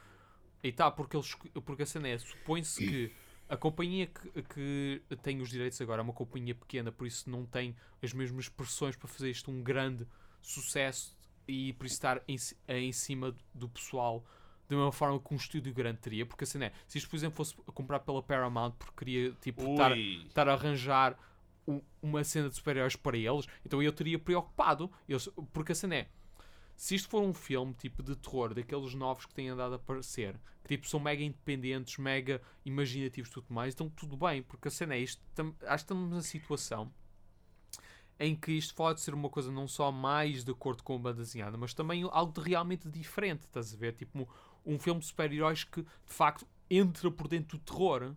Aí 0.64 0.70
está, 0.70 0.90
porque, 0.90 1.16
eles, 1.16 1.32
porque 1.64 1.82
a 1.82 1.86
cena 1.86 2.08
é, 2.08 2.16
supõe-se 2.18 2.82
que 2.88 3.12
a 3.48 3.56
companhia 3.56 4.06
que, 4.06 4.42
que 4.42 5.02
tem 5.22 5.40
os 5.42 5.50
direitos 5.50 5.78
agora 5.80 6.00
é 6.00 6.02
uma 6.04 6.12
companhia 6.14 6.54
pequena, 6.54 6.90
por 6.90 7.06
isso 7.06 7.28
não 7.28 7.44
tem 7.44 7.76
as 8.02 8.12
mesmas 8.14 8.48
pressões 8.48 8.96
para 8.96 9.06
fazer 9.06 9.30
isto 9.30 9.50
um 9.50 9.62
grande 9.62 10.06
sucesso 10.40 11.16
e 11.46 11.72
por 11.74 11.84
isso 11.86 11.94
estar 11.96 12.22
em, 12.26 12.36
em 12.68 12.92
cima 12.92 13.36
do 13.54 13.68
pessoal 13.68 14.24
da 14.66 14.74
mesma 14.74 14.90
forma 14.92 15.20
que 15.20 15.34
um 15.34 15.36
estúdio 15.36 15.74
grande 15.74 15.98
teria, 15.98 16.24
porque 16.24 16.44
a 16.44 16.46
cena 16.46 16.64
é, 16.66 16.72
se 16.86 16.96
isto 16.96 17.10
por 17.10 17.16
exemplo 17.16 17.36
fosse 17.36 17.54
comprar 17.74 18.00
pela 18.00 18.22
Paramount 18.22 18.72
porque 18.78 18.94
queria 18.96 19.32
tipo 19.42 19.60
estar, 19.72 19.92
a 20.48 20.52
arranjar 20.54 21.18
um- 21.68 21.82
uma 22.00 22.24
cena 22.24 22.48
de 22.48 22.56
super-heróis 22.56 22.96
para 22.96 23.16
eles, 23.18 23.46
então 23.64 23.82
eu 23.82 23.92
teria 23.92 24.18
preocupado. 24.18 24.90
Eles, 25.06 25.28
porque 25.52 25.72
a 25.72 25.74
cena 25.74 25.96
é: 25.96 26.08
se 26.76 26.94
isto 26.94 27.08
for 27.08 27.22
um 27.22 27.32
filme 27.32 27.72
tipo 27.74 28.02
de 28.02 28.16
terror, 28.16 28.54
daqueles 28.54 28.94
novos 28.94 29.26
que 29.26 29.34
têm 29.34 29.48
andado 29.48 29.72
a 29.72 29.76
aparecer, 29.76 30.38
que 30.62 30.68
tipo 30.68 30.88
são 30.88 30.98
mega 31.00 31.22
independentes, 31.22 31.98
mega 31.98 32.40
imaginativos 32.64 33.30
e 33.30 33.32
tudo 33.34 33.46
mais, 33.52 33.74
então 33.74 33.88
tudo 33.88 34.16
bem, 34.16 34.42
porque 34.42 34.68
a 34.68 34.70
cena 34.70 34.94
é 34.94 34.98
isto. 34.98 35.22
tam- 35.34 35.54
acho 35.62 35.84
que 35.84 35.92
estamos 35.92 36.10
na 36.10 36.22
situação 36.22 36.92
em 38.18 38.34
que 38.36 38.52
isto 38.52 38.74
pode 38.74 39.00
ser 39.00 39.12
uma 39.12 39.28
coisa 39.28 39.50
não 39.50 39.66
só 39.66 39.90
mais 39.90 40.44
de 40.44 40.50
acordo 40.52 40.82
com 40.82 40.94
a 40.94 40.98
banda 40.98 41.22
desenhada, 41.22 41.56
mas 41.56 41.74
também 41.74 42.08
algo 42.10 42.32
de 42.32 42.48
realmente 42.48 42.88
diferente, 42.88 43.42
estás 43.44 43.74
a 43.74 43.76
ver? 43.76 43.94
Tipo 43.94 44.20
um, 44.20 44.74
um 44.74 44.78
filme 44.78 45.00
de 45.00 45.06
super-heróis 45.06 45.64
que 45.64 45.82
de 45.82 45.88
facto 46.06 46.46
entra 46.70 47.10
por 47.10 47.28
dentro 47.28 47.58
do 47.58 47.64
terror. 47.64 48.14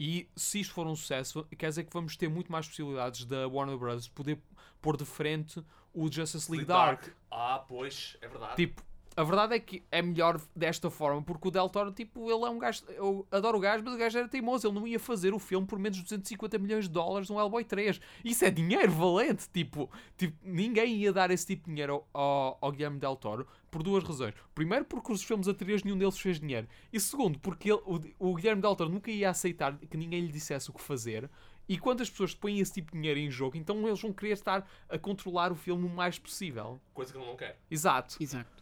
E 0.00 0.28
se 0.36 0.60
isto 0.60 0.74
for 0.74 0.86
um 0.86 0.94
sucesso, 0.94 1.44
quer 1.56 1.68
dizer 1.68 1.84
que 1.84 1.92
vamos 1.92 2.16
ter 2.16 2.28
muito 2.28 2.52
mais 2.52 2.68
possibilidades 2.68 3.24
da 3.24 3.48
Warner 3.48 3.76
Bros. 3.76 4.06
poder 4.08 4.40
pôr 4.80 4.96
de 4.96 5.04
frente 5.04 5.62
o 5.94 6.10
Justice 6.10 6.50
League 6.50 6.66
Dark. 6.66 7.08
Ah, 7.30 7.64
pois, 7.66 8.16
é 8.20 8.28
verdade. 8.28 8.56
Tipo, 8.56 8.82
a 9.16 9.24
verdade 9.24 9.54
é 9.54 9.58
que 9.58 9.82
é 9.90 10.00
melhor 10.00 10.40
desta 10.54 10.88
forma, 10.90 11.20
porque 11.20 11.48
o 11.48 11.50
Del 11.50 11.68
Toro, 11.68 11.90
tipo, 11.90 12.30
ele 12.30 12.44
é 12.44 12.48
um 12.48 12.56
gajo. 12.56 12.84
Eu 12.88 13.26
adoro 13.32 13.58
o 13.58 13.60
gajo, 13.60 13.82
mas 13.84 13.94
o 13.94 13.98
gajo 13.98 14.16
era 14.16 14.28
teimoso. 14.28 14.68
Ele 14.68 14.74
não 14.78 14.86
ia 14.86 15.00
fazer 15.00 15.34
o 15.34 15.40
filme 15.40 15.66
por 15.66 15.76
menos 15.76 15.98
de 15.98 16.04
250 16.04 16.56
milhões 16.58 16.84
de 16.84 16.90
dólares 16.90 17.28
no 17.28 17.36
Hellboy 17.36 17.64
3. 17.64 18.00
Isso 18.24 18.44
é 18.44 18.50
dinheiro 18.50 18.92
valente. 18.92 19.48
Tipo, 19.52 19.90
tipo 20.16 20.36
ninguém 20.44 20.94
ia 20.98 21.12
dar 21.12 21.32
esse 21.32 21.44
tipo 21.46 21.64
de 21.64 21.70
dinheiro 21.72 21.94
ao, 21.94 22.08
ao, 22.22 22.58
ao 22.60 22.70
Guilherme 22.72 23.00
Del 23.00 23.16
Toro 23.16 23.44
por 23.72 23.82
duas 23.82 24.04
razões. 24.04 24.34
Primeiro, 24.54 24.84
porque 24.84 25.10
os 25.12 25.22
filmes 25.24 25.48
anteriores 25.48 25.82
nenhum 25.82 25.98
deles 25.98 26.16
fez 26.18 26.38
dinheiro. 26.38 26.68
E 26.92 27.00
segundo, 27.00 27.40
porque 27.40 27.72
ele- 27.72 27.82
o, 28.18 28.30
o 28.30 28.34
Guilherme 28.36 28.62
Del 28.62 28.76
Toro 28.76 28.88
nunca 28.88 29.10
ia 29.10 29.30
aceitar 29.30 29.76
que 29.78 29.96
ninguém 29.96 30.20
lhe 30.20 30.32
dissesse 30.32 30.70
o 30.70 30.72
que 30.72 30.80
fazer. 30.80 31.28
E 31.68 31.78
quando 31.78 32.00
as 32.00 32.08
pessoas 32.08 32.34
põem 32.34 32.60
esse 32.60 32.72
tipo 32.72 32.92
de 32.92 32.98
dinheiro 32.98 33.20
em 33.20 33.30
jogo, 33.30 33.56
então 33.56 33.86
eles 33.86 34.00
vão 34.00 34.12
querer 34.12 34.32
estar 34.32 34.66
a 34.88 34.98
controlar 34.98 35.52
o 35.52 35.54
filme 35.54 35.84
o 35.86 35.88
mais 35.88 36.18
possível. 36.18 36.80
Coisa 36.94 37.12
que 37.12 37.18
ele 37.18 37.26
não 37.26 37.36
quer. 37.36 37.58
Exato. 37.70 38.16
Exato. 38.20 38.58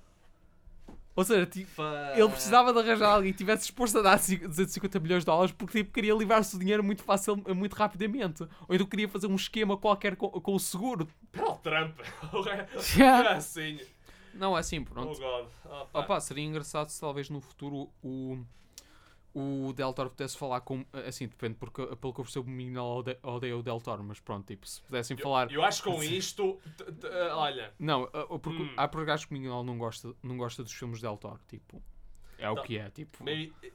Ou 1.14 1.24
seja, 1.24 1.46
tipo, 1.46 1.80
ele 2.14 2.28
precisava 2.28 2.74
de 2.74 2.78
arranjar 2.78 3.14
alguém 3.14 3.32
que 3.32 3.38
tivesse 3.38 3.62
disposto 3.62 3.98
a 3.98 4.02
dar 4.02 4.18
250 4.18 5.00
milhões 5.00 5.22
de 5.22 5.26
dólares 5.26 5.50
porque 5.50 5.78
tipo, 5.78 5.90
queria 5.94 6.12
livrar-se 6.12 6.54
do 6.54 6.60
dinheiro 6.60 6.84
muito 6.84 7.02
fácil, 7.02 7.36
muito 7.54 7.72
rapidamente. 7.72 8.42
Ou 8.68 8.74
então 8.74 8.86
queria 8.86 9.08
fazer 9.08 9.26
um 9.26 9.34
esquema 9.34 9.78
qualquer 9.78 10.14
com, 10.14 10.28
com 10.28 10.54
o 10.54 10.60
seguro. 10.60 11.08
Donald 11.32 11.60
Trump. 11.62 11.98
Yeah. 12.98 13.30
assim. 13.36 13.80
Não, 14.34 14.54
é 14.54 14.60
assim, 14.60 14.80
Oh, 14.80 14.84
pronto. 14.92 15.18
God. 15.18 15.46
Ah, 15.64 15.86
pá. 15.90 16.00
Opa, 16.00 16.20
seria 16.20 16.44
engraçado 16.44 16.90
se 16.90 17.00
talvez 17.00 17.30
no 17.30 17.40
futuro 17.40 17.88
o, 18.02 18.38
o 19.38 19.72
Del 19.74 19.92
Toro 19.92 20.08
pudesse 20.10 20.36
falar 20.38 20.60
com. 20.62 20.84
Assim, 21.06 21.26
depende, 21.28 21.56
porque 21.56 21.84
pelo 21.96 22.14
que 22.14 22.20
eu 22.20 22.24
percebo, 22.24 22.50
o 22.50 22.80
ode- 22.98 23.18
odeia 23.22 23.56
o 23.56 23.62
Del 23.62 23.80
Toro, 23.80 24.02
mas 24.02 24.18
pronto, 24.18 24.46
tipo, 24.46 24.66
se 24.66 24.80
pudessem 24.82 25.16
falar. 25.16 25.52
Eu 25.52 25.62
acho 25.62 25.82
que 25.82 25.90
com 25.90 26.02
isto, 26.02 26.58
t- 26.76 26.84
t- 26.92 27.06
ah, 27.06 27.36
olha, 27.36 27.74
Não, 27.78 28.04
uh, 28.04 28.38
porque, 28.38 28.62
Hum. 28.62 28.72
há 28.76 28.88
porque 28.88 29.10
acho 29.10 29.28
que 29.28 29.34
o 29.34 29.38
Miguel 29.38 29.62
não 29.62 29.76
gosta, 29.76 30.14
não 30.22 30.38
gosta 30.38 30.62
dos 30.62 30.72
filmes 30.72 31.00
Del 31.02 31.18
Toro, 31.18 31.38
tipo. 31.48 31.82
É 32.38 32.50
o 32.50 32.54
Não, 32.54 32.62
que 32.62 32.78
é, 32.78 32.88
tipo. 32.90 33.22
maybe 33.22 33.52
eh, 33.62 33.72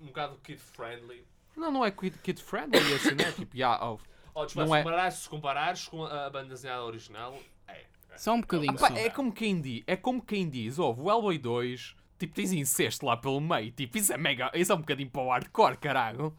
um 0.00 0.06
bocado 0.06 0.36
kid 0.42 0.58
friendly. 0.60 1.26
Não, 1.56 1.70
não 1.70 1.84
é 1.84 1.90
kid, 1.90 2.18
kid 2.18 2.42
friendly, 2.42 2.78
assim, 2.94 3.14
né? 3.14 3.30
Tipo, 3.32 3.56
já, 3.56 3.78
oh, 3.84 3.98
Oh, 4.36 4.44
desculpa, 4.46 4.66
Não 4.66 4.72
se, 4.74 4.80
é. 4.80 4.82
comparares, 4.82 5.14
se 5.14 5.28
comparares 5.28 5.86
com 5.88 6.04
a 6.04 6.28
banda 6.28 6.48
desenhada 6.48 6.82
original, 6.82 7.38
é. 7.68 7.84
é. 8.10 8.16
Só 8.18 8.32
um 8.34 8.40
bocadinho 8.40 8.74
Pá, 8.76 8.88
só. 8.88 8.96
é 8.96 9.08
como 9.08 9.32
quem 9.32 9.60
diz, 9.60 9.84
é 9.86 9.94
como 9.96 10.20
quem 10.20 10.48
diz, 10.50 10.76
ouve, 10.78 11.02
o 11.02 11.08
Hellboy 11.08 11.38
2, 11.38 11.94
tipo, 12.18 12.34
tens 12.34 12.52
incesto 12.52 13.04
lá 13.06 13.16
pelo 13.16 13.40
meio, 13.40 13.70
tipo, 13.72 13.96
isso 13.98 14.12
é 14.12 14.16
mega, 14.18 14.50
isso 14.54 14.72
é 14.72 14.74
um 14.74 14.80
bocadinho 14.80 15.10
para 15.10 15.22
o 15.22 15.28
hardcore, 15.30 15.76
caralho. 15.78 16.36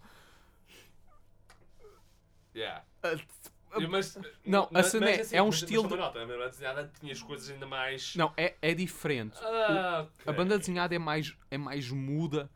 Yeah. 2.56 2.84
Ah, 3.04 3.16
Eu, 3.82 3.90
mas, 3.90 4.18
não, 4.46 4.64
a 4.64 4.70
mas- 4.72 4.86
cena 4.88 5.06
mas 5.08 5.18
é- 5.18 5.22
assim, 5.22 5.36
é 5.36 5.42
um 5.42 5.48
mas- 5.48 5.56
mas 5.56 5.64
estilo 5.64 5.84
também 5.84 5.98
de- 5.98 6.04
nota, 6.04 6.22
a 6.24 6.26
banda 6.26 6.50
desenhada 6.50 6.92
tinha 6.98 7.12
as 7.12 7.22
coisas 7.22 7.50
ainda 7.50 7.68
mais. 7.68 8.16
Não, 8.16 8.34
é, 8.38 8.56
é 8.62 8.74
diferente. 8.74 9.36
Ah, 9.42 10.08
A 10.26 10.32
banda 10.32 10.58
desenhada 10.58 10.96
é 10.96 11.00
mais, 11.00 11.36
é 11.52 11.58
mais 11.58 11.90
muda 11.90 12.50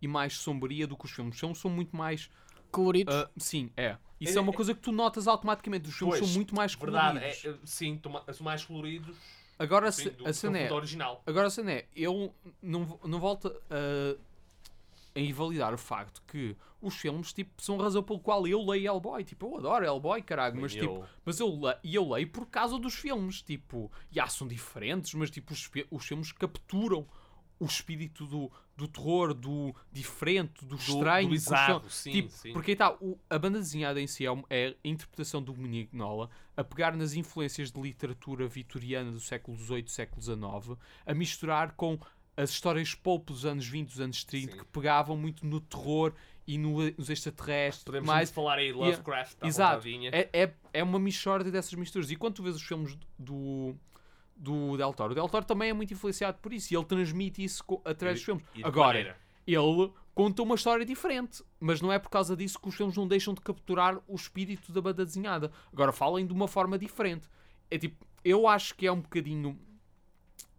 e 0.00 0.08
mais 0.08 0.38
sombria 0.38 0.86
do 0.86 0.96
que 0.96 1.04
os 1.04 1.10
filmes. 1.10 1.34
Os 1.34 1.40
filmes 1.40 1.58
são 1.58 1.70
muito 1.70 1.94
mais. 1.94 2.30
Coloridos. 2.70 3.14
ah, 3.14 3.28
sim, 3.36 3.70
é. 3.76 3.98
Isso 4.18 4.32
É- 4.32 4.38
é, 4.38 4.40
uma 4.40 4.52
coisa 4.54 4.74
que 4.74 4.80
tu 4.80 4.90
notas 4.92 5.28
automaticamente. 5.28 5.90
Os 5.90 5.94
filmes 5.94 6.16
Pois, 6.18 6.26
são 6.30 6.34
muito 6.34 6.54
mais 6.54 6.74
Verdade, 6.74 7.18
coloridos. 7.18 7.44
é, 7.44 7.48
é, 7.50 7.54
sim, 7.66 7.98
toma- 7.98 8.24
são 8.32 8.42
mais 8.44 8.64
coloridos. 8.64 9.14
Agora, 9.62 9.92
sim, 9.92 10.04
se- 10.04 10.10
do, 10.10 10.26
a 10.28 10.32
cena 10.32 10.58
é. 10.58 10.72
original. 10.72 11.22
Agora 11.26 11.46
a 11.46 11.50
cena 11.50 11.72
é, 11.72 11.86
eu 11.94 12.34
não, 12.62 12.98
não 13.04 13.20
volto 13.20 13.48
a, 13.70 14.16
a 15.14 15.20
invalidar 15.20 15.72
o 15.74 15.78
facto 15.78 16.22
que 16.26 16.56
os 16.80 16.96
filmes 16.96 17.32
tipo, 17.32 17.62
são 17.62 17.78
a 17.78 17.82
razão 17.84 18.02
pelo 18.02 18.18
qual 18.18 18.46
eu 18.46 18.60
leio 18.64 18.86
Hellboy. 18.86 19.22
Tipo, 19.24 19.46
eu 19.46 19.58
adoro 19.58 19.84
Hellboy, 19.84 20.20
caralho, 20.22 20.60
mas, 20.60 20.72
Nem 20.74 20.82
tipo, 20.82 20.94
eu. 20.96 21.04
mas 21.24 21.38
eu, 21.38 21.48
le- 21.48 21.78
e 21.84 21.94
eu 21.94 22.08
leio 22.10 22.28
por 22.28 22.46
causa 22.46 22.76
dos 22.78 22.94
filmes. 22.94 23.40
Tipo, 23.42 23.90
já 24.10 24.26
são 24.26 24.48
diferentes, 24.48 25.14
mas 25.14 25.30
tipo, 25.30 25.52
os, 25.52 25.70
os 25.90 26.04
filmes 26.04 26.32
capturam 26.32 27.06
o 27.62 27.66
espírito 27.66 28.26
do, 28.26 28.50
do 28.76 28.88
terror, 28.88 29.32
do 29.34 29.74
diferente, 29.92 30.64
do 30.64 30.76
estranho. 30.76 31.28
do 31.28 31.32
bizarro, 31.32 31.88
sim, 31.90 32.10
tipo, 32.12 32.30
sim. 32.30 32.52
Porque 32.52 32.72
aí 32.72 32.76
tá, 32.76 32.92
o- 33.00 33.18
a 33.30 33.38
banda 33.38 33.58
desenhada 33.58 34.00
em 34.00 34.06
si 34.06 34.26
é, 34.26 34.30
é 34.50 34.68
a 34.84 34.88
interpretação 34.88 35.42
do 35.42 35.54
Mignola 35.54 36.28
a 36.56 36.64
pegar 36.64 36.96
nas 36.96 37.14
influências 37.14 37.70
de 37.70 37.80
literatura 37.80 38.46
vitoriana 38.48 39.10
do 39.10 39.20
século 39.20 39.56
XVIII, 39.56 39.88
século 39.88 40.20
XIX, 40.22 40.78
a 41.06 41.14
misturar 41.14 41.72
com 41.72 41.98
as 42.36 42.50
histórias 42.50 42.94
pulp 42.94 43.28
dos 43.28 43.44
anos 43.44 43.66
20, 43.66 43.88
dos 43.88 44.00
anos 44.00 44.24
30, 44.24 44.52
Sim. 44.52 44.58
que 44.58 44.64
pegavam 44.66 45.16
muito 45.16 45.46
no 45.46 45.60
terror 45.60 46.14
e 46.46 46.56
no- 46.58 46.78
nos 46.98 47.10
extraterrestres. 47.10 47.84
Podemos 47.84 48.06
mais, 48.06 48.30
falar 48.30 48.58
aí 48.58 48.72
Lovecraft, 48.72 49.36
à 49.42 49.46
Exato. 49.46 49.76
vontadinha. 49.76 50.10
é, 50.12 50.28
é, 50.32 50.54
é 50.72 50.82
uma 50.82 50.98
mistória 50.98 51.48
dessas 51.50 51.74
misturas. 51.74 52.10
E 52.10 52.16
quando 52.16 52.34
tu 52.34 52.42
vês 52.42 52.56
os 52.56 52.62
filmes 52.62 52.98
do, 53.18 53.76
do 54.42 54.76
Del 54.76 54.92
Toro, 54.92 55.12
o 55.12 55.14
Del 55.14 55.28
Toro 55.28 55.44
também 55.44 55.70
é 55.70 55.72
muito 55.72 55.94
influenciado 55.94 56.38
por 56.38 56.52
isso 56.52 56.74
e 56.74 56.76
ele 56.76 56.84
transmite 56.84 57.44
isso 57.44 57.62
através 57.84 58.18
dos 58.18 58.24
filmes. 58.24 58.44
Agora, 58.64 58.98
maneira. 58.98 59.16
ele 59.46 59.92
conta 60.12 60.42
uma 60.42 60.56
história 60.56 60.84
diferente, 60.84 61.44
mas 61.60 61.80
não 61.80 61.92
é 61.92 61.98
por 61.98 62.10
causa 62.10 62.36
disso 62.36 62.58
que 62.58 62.68
os 62.68 62.74
filmes 62.74 62.96
não 62.96 63.06
deixam 63.06 63.32
de 63.34 63.40
capturar 63.40 64.02
o 64.08 64.16
espírito 64.16 64.72
da 64.72 64.80
banda 64.80 65.04
desenhada. 65.04 65.52
Agora 65.72 65.92
falem 65.92 66.26
de 66.26 66.32
uma 66.32 66.48
forma 66.48 66.76
diferente. 66.76 67.28
É 67.70 67.78
tipo, 67.78 68.04
eu 68.24 68.48
acho 68.48 68.74
que 68.74 68.84
é 68.84 68.90
um 68.90 69.00
bocadinho 69.00 69.56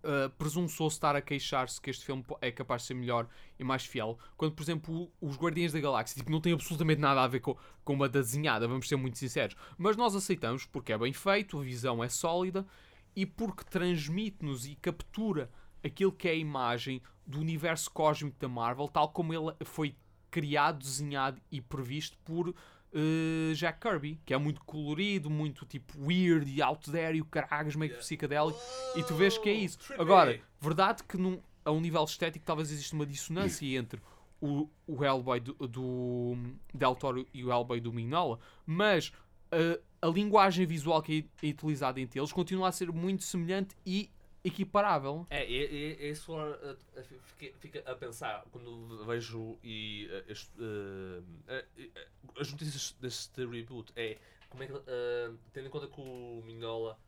uh, 0.04 0.30
presunçoso 0.38 0.96
estar 0.96 1.14
a 1.16 1.22
queixar-se 1.22 1.80
que 1.82 1.90
este 1.90 2.06
filme 2.06 2.24
é 2.40 2.52
capaz 2.52 2.84
de 2.84 2.88
ser 2.88 2.94
melhor 2.94 3.28
e 3.60 3.66
mais 3.66 3.86
fiel, 3.86 4.18
quando, 4.38 4.54
por 4.54 4.64
exemplo, 4.64 5.12
os 5.20 5.36
Guardiões 5.36 5.74
da 5.74 5.80
Galáxia 5.82 6.16
tipo, 6.16 6.32
não 6.32 6.40
tem 6.40 6.54
absolutamente 6.54 7.02
nada 7.02 7.22
a 7.22 7.28
ver 7.28 7.42
com, 7.42 7.58
com 7.84 7.94
uma 7.94 8.08
desenhada, 8.08 8.66
vamos 8.66 8.88
ser 8.88 8.96
muito 8.96 9.18
sinceros. 9.18 9.56
Mas 9.78 9.98
nós 9.98 10.16
aceitamos 10.16 10.66
porque 10.66 10.94
é 10.94 10.98
bem 10.98 11.12
feito, 11.12 11.60
a 11.60 11.64
visão 11.64 12.02
é 12.02 12.08
sólida 12.08 12.66
e 13.16 13.26
porque 13.26 13.64
transmite-nos 13.64 14.66
e 14.66 14.76
captura 14.76 15.50
aquilo 15.84 16.12
que 16.12 16.28
é 16.28 16.32
a 16.32 16.36
imagem 16.36 17.02
do 17.26 17.40
universo 17.40 17.90
cósmico 17.92 18.38
da 18.40 18.48
Marvel, 18.48 18.88
tal 18.88 19.10
como 19.10 19.34
ele 19.34 19.56
foi 19.64 19.96
criado, 20.30 20.80
desenhado 20.80 21.40
e 21.52 21.62
previsto 21.62 22.18
por 22.26 22.54
eh, 22.94 23.54
Jack 23.54 23.80
Kirby, 23.80 24.20
que 24.26 24.34
é 24.34 24.38
muito 24.38 24.64
colorido, 24.64 25.30
muito 25.30 25.66
tipo 25.66 25.94
weird 26.00 26.50
e 26.50 26.62
out 26.62 26.90
there 26.92 27.16
e 27.16 27.22
o 27.22 27.26
caralho 27.26 27.78
meio 27.78 27.98
psicadélico, 27.98 28.60
e 28.96 29.04
tu 29.04 29.16
vês 29.16 29.38
que 29.38 29.50
é 29.50 29.54
isso. 29.54 29.78
trippy. 29.80 30.02
Agora, 30.02 30.42
verdade 30.60 31.04
que 31.04 31.18
num, 31.18 31.42
a 31.66 31.72
um 31.72 31.80
nível 31.80 32.04
estético 32.04 32.46
talvez 32.46 32.72
exista 32.72 32.96
uma 32.96 33.06
dissonância 33.06 33.66
entre 33.78 34.02
o, 34.40 34.70
o 34.86 35.04
Hellboy 35.04 35.40
do, 35.40 35.54
do 35.68 36.36
Del 36.74 36.96
Toro 36.96 37.26
e 37.34 37.44
o 37.44 37.52
Hellboy 37.52 37.80
do 37.80 37.92
Mignola, 37.94 38.40
mas 38.66 39.10
uh, 39.52 39.82
a 40.04 40.08
linguagem 40.08 40.66
visual 40.66 41.02
que 41.02 41.26
é 41.42 41.48
utilizada 41.48 42.00
entre 42.00 42.20
eles 42.20 42.34
continua 42.34 42.68
a 42.68 42.72
ser 42.72 42.92
muito 42.92 43.24
semelhante 43.24 43.74
e 43.86 44.10
equiparável. 44.44 45.26
É, 45.30 45.44
é, 45.44 46.08
é, 46.08 46.10
é 46.10 46.12
uh, 46.12 46.78
fica, 47.60 47.80
a 47.90 47.96
pensar 47.96 48.46
quando 48.52 49.06
vejo 49.06 49.58
e, 49.64 50.10
uh, 50.12 50.62
uh, 50.62 51.24
uh, 51.48 52.40
as 52.40 52.52
notícias 52.52 52.94
deste 53.00 53.46
reboot 53.46 53.94
é 53.96 54.18
como 54.50 54.64
é 54.64 54.68
que, 54.68 54.74
tendo 55.52 55.68
em 55.68 55.70
conta 55.70 55.88
que 55.88 56.00
o 56.00 56.44
Mignola 56.46 57.00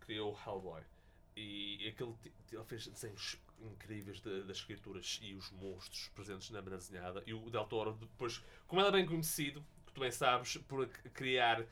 criou 0.00 0.32
o 0.32 0.38
Hellboy 0.50 0.80
e 1.36 1.88
aquele, 1.88 2.14
ele 2.50 2.64
fez 2.64 2.86
desenhos 2.86 3.36
incríveis 3.60 4.20
de- 4.20 4.42
das 4.44 4.62
criaturas 4.62 5.20
e 5.22 5.34
os 5.34 5.50
monstros 5.50 6.08
presentes 6.14 6.48
na 6.48 6.62
desenhada 6.62 7.22
e 7.26 7.34
o 7.34 7.50
Del 7.50 7.66
Toro 7.66 7.92
depois, 8.00 8.42
como 8.66 8.80
ele 8.80 8.88
é 8.88 8.92
bem 8.92 9.06
conhecido, 9.06 9.62
tu 9.94 10.00
bem 10.00 10.10
sabes, 10.10 10.56
por 10.56 10.86
criar 11.14 11.64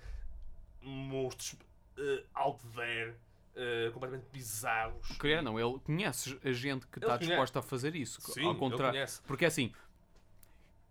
monstros 0.82 1.52
uh, 1.98 2.24
out 2.34 2.62
there 2.74 3.14
uh, 3.56 3.92
completamente 3.92 4.26
bizarros. 4.32 5.08
Queria 5.18 5.42
não, 5.42 5.58
ele 5.58 5.78
conhece 5.80 6.38
a 6.44 6.52
gente 6.52 6.86
que 6.86 6.98
Ele 6.98 7.04
está 7.06 7.18
conhece. 7.18 7.26
disposta 7.26 7.58
a 7.58 7.62
fazer 7.62 7.94
isso. 7.94 8.20
Sim, 8.20 8.46
ao 8.46 8.54
contrário. 8.54 9.04
Porque 9.26 9.44
assim, 9.44 9.72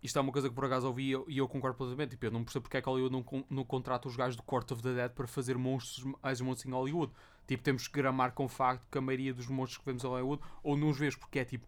isto 0.02 0.18
é 0.18 0.22
uma 0.22 0.32
coisa 0.32 0.48
que 0.48 0.54
por 0.54 0.64
acaso 0.64 0.86
ouvi 0.86 1.08
e 1.08 1.12
eu, 1.12 1.26
eu 1.28 1.48
concordo 1.48 1.76
plenamente. 1.76 2.10
Tipo, 2.10 2.26
eu 2.26 2.30
não 2.30 2.44
percebo 2.44 2.62
porque 2.64 2.76
é 2.76 2.82
que 2.82 2.88
Hollywood 2.88 3.12
não, 3.12 3.44
não 3.50 3.64
contrata 3.64 4.08
os 4.08 4.16
gajos 4.16 4.36
do 4.36 4.42
Court 4.42 4.70
of 4.70 4.82
the 4.82 4.94
Dead 4.94 5.10
para 5.12 5.26
fazer 5.26 5.58
monstros, 5.58 6.04
mais 6.22 6.40
monstros 6.40 6.70
em 6.70 6.74
Hollywood. 6.74 7.12
Tipo, 7.46 7.62
temos 7.62 7.88
que 7.88 7.94
gramar 7.94 8.32
com 8.32 8.44
o 8.44 8.48
facto 8.48 8.86
que 8.90 8.96
a 8.96 9.00
maioria 9.00 9.34
dos 9.34 9.46
monstros 9.48 9.78
que 9.78 9.84
vemos 9.84 10.04
em 10.04 10.06
Hollywood 10.06 10.42
ou 10.62 10.76
não 10.76 10.88
os 10.88 10.98
vês 10.98 11.16
porque 11.16 11.38
é 11.40 11.44
tipo. 11.44 11.66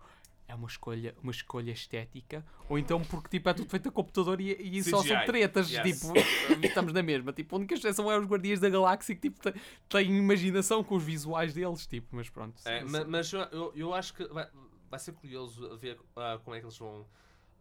É 0.52 0.54
uma 0.54 0.68
escolha, 0.68 1.14
uma 1.22 1.30
escolha 1.32 1.70
estética, 1.72 2.44
ou 2.68 2.78
então 2.78 3.00
porque 3.02 3.26
tipo, 3.30 3.48
é 3.48 3.54
tudo 3.54 3.70
feito 3.70 3.88
a 3.88 3.92
computador 3.92 4.38
e, 4.38 4.52
e 4.52 4.84
só 4.84 5.02
são 5.02 5.24
tretas. 5.24 5.70
Yes. 5.70 5.82
Tipo, 6.00 6.12
estamos 6.62 6.92
na 6.92 7.02
mesma. 7.02 7.32
Tipo, 7.32 7.56
a 7.56 7.58
única 7.58 7.72
exceção 7.74 8.12
é 8.12 8.18
os 8.18 8.26
Guardiões 8.26 8.60
da 8.60 8.68
Galáxia 8.68 9.14
que 9.14 9.22
tipo, 9.30 9.40
têm, 9.88 10.14
imaginação 10.14 10.84
com 10.84 10.94
os 10.96 11.02
visuais 11.02 11.54
deles. 11.54 11.86
Tipo, 11.86 12.14
mas 12.14 12.28
pronto. 12.28 12.60
É, 12.66 12.84
ma- 12.84 13.04
mas 13.04 13.32
eu, 13.32 13.40
eu, 13.44 13.72
eu 13.74 13.94
acho 13.94 14.12
que 14.12 14.24
vai, 14.26 14.46
vai 14.90 15.00
ser 15.00 15.12
curioso 15.12 15.74
ver 15.78 15.98
ah, 16.16 16.38
como 16.44 16.54
é 16.54 16.60
que 16.60 16.66
eles 16.66 16.76
vão 16.76 17.06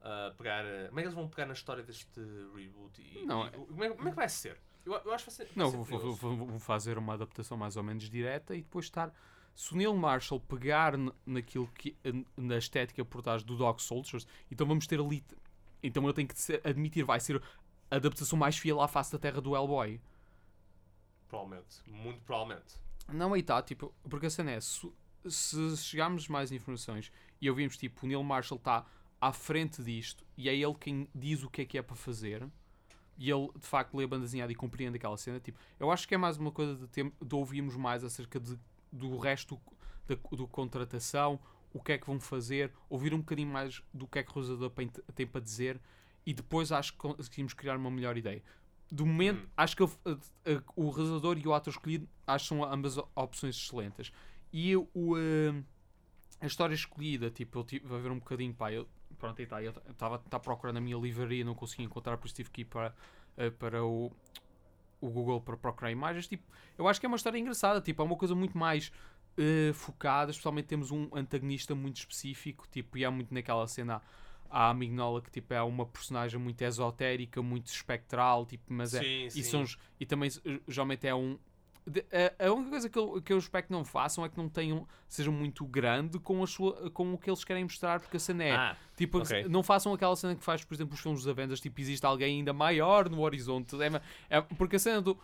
ah, 0.02 0.34
pegar. 0.38 0.66
ah, 0.66 0.88
como 0.90 1.00
é 1.00 1.04
que 1.04 1.08
eles 1.08 1.16
vão 1.16 1.30
pegar 1.30 1.46
na 1.46 1.54
história 1.54 1.84
deste 1.84 2.20
reboot 2.54 3.02
e, 3.02 3.26
Não, 3.26 3.48
e 3.48 3.52
como, 3.52 3.84
é, 3.86 3.90
como 3.92 4.08
é 4.10 4.12
que 4.12 4.18
vai 4.18 4.28
ser? 4.28 4.58
Eu, 4.86 4.94
eu 5.06 5.14
acho 5.14 5.24
que 5.24 5.32
vai 5.32 5.38
ser. 5.38 5.46
vai 5.46 5.54
Não, 5.56 5.72
ser 5.72 5.78
vou, 5.78 6.14
vou- 6.16 6.36
vou 6.46 6.60
fazer 6.60 6.98
uma 6.98 7.14
adaptação 7.14 7.56
mais 7.56 7.78
ou 7.78 7.84
menos 7.84 8.10
direta 8.10 8.54
e 8.54 8.62
depois 8.62 8.86
estar. 8.88 9.14
Se 9.56 9.74
o 9.74 9.78
Neil 9.78 9.96
Marshall 9.96 10.40
pegar 10.40 10.94
naquilo 11.26 11.68
que. 11.68 11.96
na 12.38 12.58
estética 12.58 13.04
por 13.04 13.22
trás 13.22 13.44
do 13.44 13.56
Dog 13.56 13.82
Soldiers, 13.82 14.26
então 14.50 14.66
vamos 14.66 14.88
ter 14.88 15.00
ali. 15.00 15.24
Então 15.84 16.06
eu 16.06 16.14
tenho 16.14 16.28
que 16.28 16.36
admitir, 16.64 17.04
vai 17.04 17.20
ser 17.20 17.42
a 17.90 17.96
adaptação 17.96 18.38
mais 18.38 18.58
fiel 18.58 18.80
à 18.82 18.88
face 18.88 19.12
da 19.12 19.20
terra 19.20 19.42
do 19.42 19.56
Hellboy. 19.56 20.00
Provavelmente. 21.28 21.82
Muito 21.88 22.22
provavelmente. 22.22 22.76
Não, 23.08 23.34
aí 23.34 23.42
está, 23.42 23.62
tipo, 23.62 23.94
porque 24.10 24.28
a 24.28 24.30
cena 24.30 24.52
é, 24.52 24.62
se, 24.62 24.90
se 25.28 25.78
chegarmos 25.78 26.28
mais 26.28 26.52
informações 26.52 27.12
e 27.40 27.50
ouvimos, 27.50 27.78
tipo, 27.78 28.06
o 28.06 28.08
Neil 28.08 28.24
Marshall 28.24 28.58
está 28.58 28.86
à 29.20 29.34
frente 29.34 29.84
disto 29.84 30.26
e 30.38 30.50
é 30.50 30.56
ele 30.56 30.74
quem 30.76 31.08
diz 31.14 31.44
o 31.44 31.50
que 31.50 31.62
é 31.62 31.66
que 31.66 31.78
é 31.78 31.82
para 31.82 31.96
fazer 31.96 32.50
e 33.18 33.30
ele, 33.30 33.50
de 33.56 33.68
facto, 33.68 33.96
lê 33.96 34.04
a 34.04 34.08
banda 34.08 34.24
desenhada 34.24 34.52
e 34.52 34.56
compreende 34.56 34.98
aquela 34.98 35.16
cena, 35.16 35.40
tipo, 35.40 35.60
eu 35.80 35.92
acho 35.92 36.08
que 36.08 36.16
é 36.16 36.18
mais 36.18 36.38
uma 36.38 36.52
coisa 36.52 36.76
de, 36.88 37.04
de 37.04 37.36
ouvirmos 37.36 37.76
mais 37.76 38.04
acerca 38.04 38.40
de, 38.40 38.58
do 38.92 39.18
resto 39.18 39.60
da 40.08 40.16
do 40.16 40.48
contratação, 40.48 41.40
o 41.74 41.82
que 41.82 41.94
é 41.94 41.98
que 41.98 42.06
vão 42.06 42.20
fazer, 42.20 42.72
ouvir 42.90 43.14
um 43.14 43.20
bocadinho 43.20 43.48
mais 43.50 43.82
do 43.94 44.08
que 44.08 44.20
é 44.20 44.24
que 44.24 44.30
o 44.32 44.34
realizador 44.34 44.70
tem, 45.16 45.28
para 45.28 45.42
dizer 45.42 45.80
e 46.26 46.34
depois 46.34 46.72
acho 46.72 46.92
que 46.94 47.00
conseguimos 47.00 47.54
criar 47.54 47.78
uma 47.78 47.90
melhor 47.90 48.18
ideia. 48.18 48.44
Do 48.92 49.06
momento, 49.06 49.46
Hum. 49.46 49.50
acho 49.56 49.76
que 49.78 49.84
ele- 49.84 49.92
a- 50.06 50.52
a- 50.52 50.64
o 50.76 50.90
realizador 50.90 51.38
e 51.38 51.48
o 51.48 51.54
ator 51.54 51.72
escolhido 51.72 52.10
acho 52.28 52.44
que 52.46 52.50
são 52.50 52.64
ambas 52.64 52.98
o- 52.98 53.08
opções 53.16 53.56
excelentes. 53.56 54.12
E 54.52 54.76
o, 54.76 54.88
eh, 55.18 55.64
a 56.42 56.46
história 56.46 56.74
escolhida, 56.74 57.32
tipo, 57.32 57.60
eu 57.60 57.64
tive 57.64 57.96
a 57.96 57.98
ver 57.98 58.12
um 58.12 58.20
bocadinho, 58.20 58.54
pá, 58.54 58.72
eu, 58.74 58.86
pronto, 59.18 59.40
aí 59.40 59.46
está, 59.46 59.64
eu 59.64 59.72
estava 59.90 60.22
a 60.30 60.40
procurar 60.40 60.74
na 60.74 60.82
minha 60.82 60.98
livraria, 60.98 61.46
não 61.46 61.56
consegui 61.56 61.84
encontrar, 61.84 62.18
por 62.18 62.26
isso 62.26 62.36
tive 62.36 62.50
que 62.50 62.62
ir 62.62 62.66
para, 62.66 62.94
eh, 63.38 63.50
para 63.50 63.82
o, 63.86 64.12
o 65.02 65.10
Google 65.10 65.42
para 65.42 65.58
procurar 65.58 65.92
imagens, 65.92 66.28
tipo, 66.28 66.44
eu 66.78 66.88
acho 66.88 67.00
que 67.00 67.06
é 67.06 67.10
uma 67.10 67.18
história 67.18 67.38
engraçada, 67.38 67.82
tipo, 67.82 68.02
é 68.02 68.06
uma 68.06 68.16
coisa 68.16 68.36
muito 68.36 68.58
mais 68.58 68.92
eh, 69.38 69.72
focada, 69.74 70.32
especialmente 70.32 70.66
temos 70.66 70.92
um 70.92 71.10
antagonista 71.14 71.74
muito 71.74 71.98
específico, 71.98 72.68
tipo, 72.70 72.98
e 72.98 73.04
há 73.04 73.12
muito 73.12 73.34
naquela 73.34 73.68
cena 73.68 74.02
a 74.52 74.74
Mignola 74.74 75.22
que 75.22 75.32
tipo 75.32 75.54
é 75.54 75.62
uma 75.62 75.86
personagem 75.86 76.38
muito 76.38 76.62
esotérica, 76.62 77.42
muito 77.42 77.68
espectral, 77.68 78.46
tipo, 78.46 78.66
mas 78.68 78.94
é 78.94 79.00
sim, 79.00 79.26
e, 79.26 79.32
sim. 79.32 79.44
são, 79.44 79.64
e 80.00 80.06
também 80.06 80.30
eh, 80.46 80.60
geralmente 80.68 81.08
é 81.08 81.16
um. 81.16 81.40
De- 81.86 82.06
a, 82.40 82.48
a 82.48 82.52
única 82.54 82.70
coisa 82.72 82.90
que 82.90 82.98
eu, 83.00 83.22
que 83.22 83.34
eu 83.34 83.38
espero 83.38 83.66
que 83.66 83.72
não 83.72 83.84
façam 83.84 84.24
é 84.24 84.30
que 84.30 84.38
não 84.38 84.48
tenham, 84.50 84.88
sejam 85.08 85.34
muito 85.34 85.66
grande 85.66 86.20
com, 86.20 86.42
a 86.44 86.48
sua, 86.48 86.90
com 86.92 87.14
o 87.14 87.18
que 87.18 87.30
eles 87.30 87.44
querem 87.44 87.64
mostrar, 87.64 88.00
porque 88.00 88.18
a 88.18 88.20
cena 88.20 88.44
é. 88.44 88.52
Ah, 88.56 88.78
tipo, 88.96 89.20
ok. 89.20 89.46
não 89.50 89.64
façam 89.64 89.94
aquela 89.94 90.16
cena 90.16 90.36
que 90.36 90.44
faz, 90.44 90.64
por 90.64 90.74
exemplo, 90.74 90.94
os 90.94 91.00
filmes 91.00 91.22
dos 91.24 91.28
Avengers, 91.28 91.60
tipo, 91.60 91.80
existe 91.82 92.06
alguém 92.06 92.38
ainda 92.40 92.54
maior 92.54 93.10
no 93.10 93.22
horizonte. 93.22 93.76
É, 93.82 94.02
é- 94.38 94.42
porque 94.42 94.76
a 94.76 94.80
cena 94.80 95.02
do. 95.02 95.18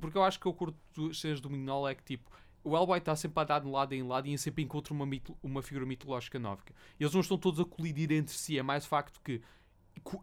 Porque 0.00 0.16
eu 0.16 0.22
acho 0.22 0.38
que 0.38 0.46
eu 0.46 0.52
curto 0.54 0.76
as 1.10 1.18
cenas 1.20 1.40
do 1.40 1.48
Mignola 1.50 1.90
é 1.90 1.94
que 1.94 2.02
tipo. 2.04 2.30
O 2.62 2.76
Hellboy 2.76 2.98
está 2.98 3.16
sempre 3.16 3.40
a 3.40 3.44
dar 3.44 3.60
de 3.60 3.68
lado 3.68 3.94
em 3.94 4.02
lado 4.02 4.28
e 4.28 4.36
sempre 4.36 4.62
encontra 4.62 4.92
uma, 4.92 5.08
uma 5.42 5.62
figura 5.62 5.86
mitológica 5.86 6.38
nova. 6.38 6.60
Eles 6.98 7.10
não 7.14 7.22
estão 7.22 7.38
todos 7.38 7.58
a 7.58 7.64
colidir 7.64 8.12
entre 8.12 8.34
si, 8.34 8.58
é 8.58 8.62
mais 8.62 8.84
o 8.84 8.88
facto 8.88 9.18
que 9.24 9.40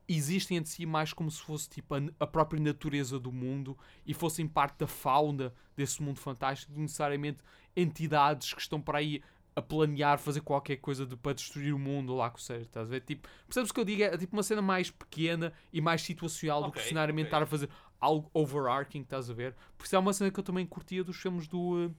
existem 0.07 0.57
entre 0.57 0.69
si 0.71 0.85
mais 0.85 1.13
como 1.13 1.29
se 1.31 1.41
fosse 1.41 1.69
tipo 1.69 1.95
a, 1.95 1.99
a 2.19 2.27
própria 2.27 2.61
natureza 2.61 3.19
do 3.19 3.31
mundo 3.31 3.77
e 4.05 4.13
fossem 4.13 4.47
parte 4.47 4.79
da 4.79 4.87
fauna 4.87 5.53
desse 5.75 6.01
mundo 6.01 6.19
fantástico, 6.19 6.71
não 6.73 6.81
necessariamente 6.81 7.39
entidades 7.75 8.53
que 8.53 8.61
estão 8.61 8.81
para 8.81 8.99
aí 8.99 9.21
a 9.55 9.61
planear 9.61 10.19
fazer 10.19 10.41
qualquer 10.41 10.77
coisa 10.77 11.05
de, 11.05 11.15
para 11.17 11.33
destruir 11.33 11.73
o 11.73 11.79
mundo 11.79 12.15
lá 12.15 12.29
que 12.29 12.41
seja, 12.41 12.61
estás 12.61 12.87
a 12.87 12.89
ver? 12.91 13.01
Tipo, 13.01 13.27
percebes 13.47 13.71
o 13.71 13.73
que 13.73 13.79
eu 13.79 13.85
digo? 13.85 14.03
É 14.03 14.15
tipo 14.17 14.35
uma 14.35 14.43
cena 14.43 14.61
mais 14.61 14.91
pequena 14.91 15.51
e 15.73 15.81
mais 15.81 16.01
situacional 16.03 16.63
do 16.63 16.67
Ok, 16.67 16.71
que 16.71 16.77
necessariamente 16.79 17.27
ok. 17.27 17.27
estar 17.27 17.41
a 17.41 17.45
fazer 17.45 17.69
algo 17.99 18.29
overarching, 18.33 19.01
estás 19.01 19.29
a 19.29 19.33
ver? 19.33 19.55
Por 19.77 19.85
isso 19.85 19.95
é 19.95 19.99
uma 19.99 20.13
cena 20.13 20.29
que 20.29 20.39
eu 20.39 20.43
também 20.43 20.65
curtia 20.65 21.03
dos 21.03 21.17
filmes 21.17 21.47
do. 21.47 21.85
eh, 21.85 21.91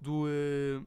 do. 0.00 0.26
eh, 0.28 0.80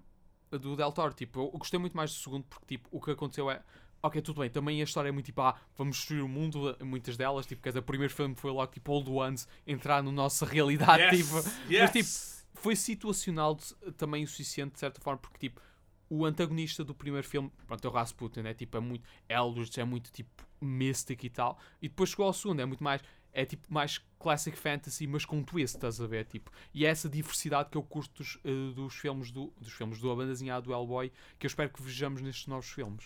do 0.59 0.75
Del 0.75 0.91
Toro. 0.91 1.13
Tipo, 1.13 1.39
eu 1.41 1.57
gostei 1.57 1.79
muito 1.79 1.95
mais 1.95 2.11
do 2.13 2.17
segundo 2.19 2.43
porque, 2.45 2.65
tipo, 2.77 2.89
o 2.91 2.99
que 2.99 3.11
aconteceu 3.11 3.49
é. 3.49 3.63
Ok, 4.03 4.19
tudo 4.21 4.41
bem, 4.41 4.49
também 4.49 4.81
a 4.81 4.83
história 4.83 5.09
é 5.09 5.11
muito 5.11 5.27
tipo, 5.27 5.41
ah, 5.41 5.55
vamos 5.77 5.97
destruir 5.97 6.23
o 6.23 6.27
mundo, 6.27 6.75
muitas 6.83 7.15
delas, 7.17 7.45
tipo, 7.45 7.61
quer 7.61 7.69
dizer, 7.69 7.79
o 7.79 7.83
primeiro 7.83 8.11
filme 8.13 8.33
foi 8.35 8.49
logo 8.51 8.71
tipo 8.71 8.91
Old 8.91 9.09
Ones 9.11 9.47
entrar 9.67 10.01
na 10.01 10.11
nossa 10.11 10.43
realidade, 10.45 11.03
tipo, 11.17 11.35
mas, 11.81 11.91
tipo, 11.91 12.61
foi 12.61 12.75
situacional 12.75 13.55
de- 13.55 13.75
também 13.93 14.23
o 14.23 14.27
suficiente, 14.27 14.73
de 14.73 14.79
certa 14.79 14.99
forma, 15.01 15.19
porque, 15.19 15.37
tipo, 15.37 15.61
o 16.09 16.25
antagonista 16.25 16.83
do 16.83 16.95
primeiro 16.95 17.25
filme, 17.27 17.51
pronto, 17.67 17.85
é 17.85 17.89
o 17.89 17.93
Rasputin, 17.93 18.41
é 18.41 18.53
tipo, 18.55 18.75
é 18.75 18.79
muito 18.79 19.07
Eldritch, 19.29 19.77
é 19.77 19.83
muito 19.83 20.11
tipo 20.11 20.29
mystic 20.59 21.23
e 21.23 21.29
tal, 21.29 21.57
e 21.81 21.87
depois 21.87 22.09
chegou 22.09 22.25
ao 22.25 22.33
segundo, 22.33 22.59
é 22.59 22.65
muito 22.65 22.83
mais, 22.83 23.01
é 23.31 23.45
tipo 23.45 23.71
mais 23.73 23.99
classic 24.19 24.57
fantasy, 24.57 25.05
mas 25.07 25.25
com 25.25 25.41
twist, 25.43 25.77
estás 25.77 26.01
a 26.01 26.07
ver, 26.07 26.25
tipo, 26.25 26.51
e 26.73 26.85
é 26.85 26.89
essa 26.89 27.07
diversidade 27.07 27.69
que 27.69 27.77
eu 27.77 27.83
curto 27.83 28.11
dos, 28.23 28.37
eh, 28.43 28.73
dos 28.75 28.95
filmes 28.95 29.31
do, 29.31 29.53
dos 29.61 29.71
filmes 29.71 29.99
do 29.99 30.11
A 30.11 30.15
Banda 30.15 30.31
Desenhada 30.31 30.61
do 30.63 30.71
Hellboy, 30.73 31.11
que 31.39 31.45
eu 31.45 31.47
espero 31.47 31.69
que 31.69 31.81
vejamos 31.81 32.21
nestes 32.21 32.47
novos 32.47 32.69
filmes. 32.69 33.05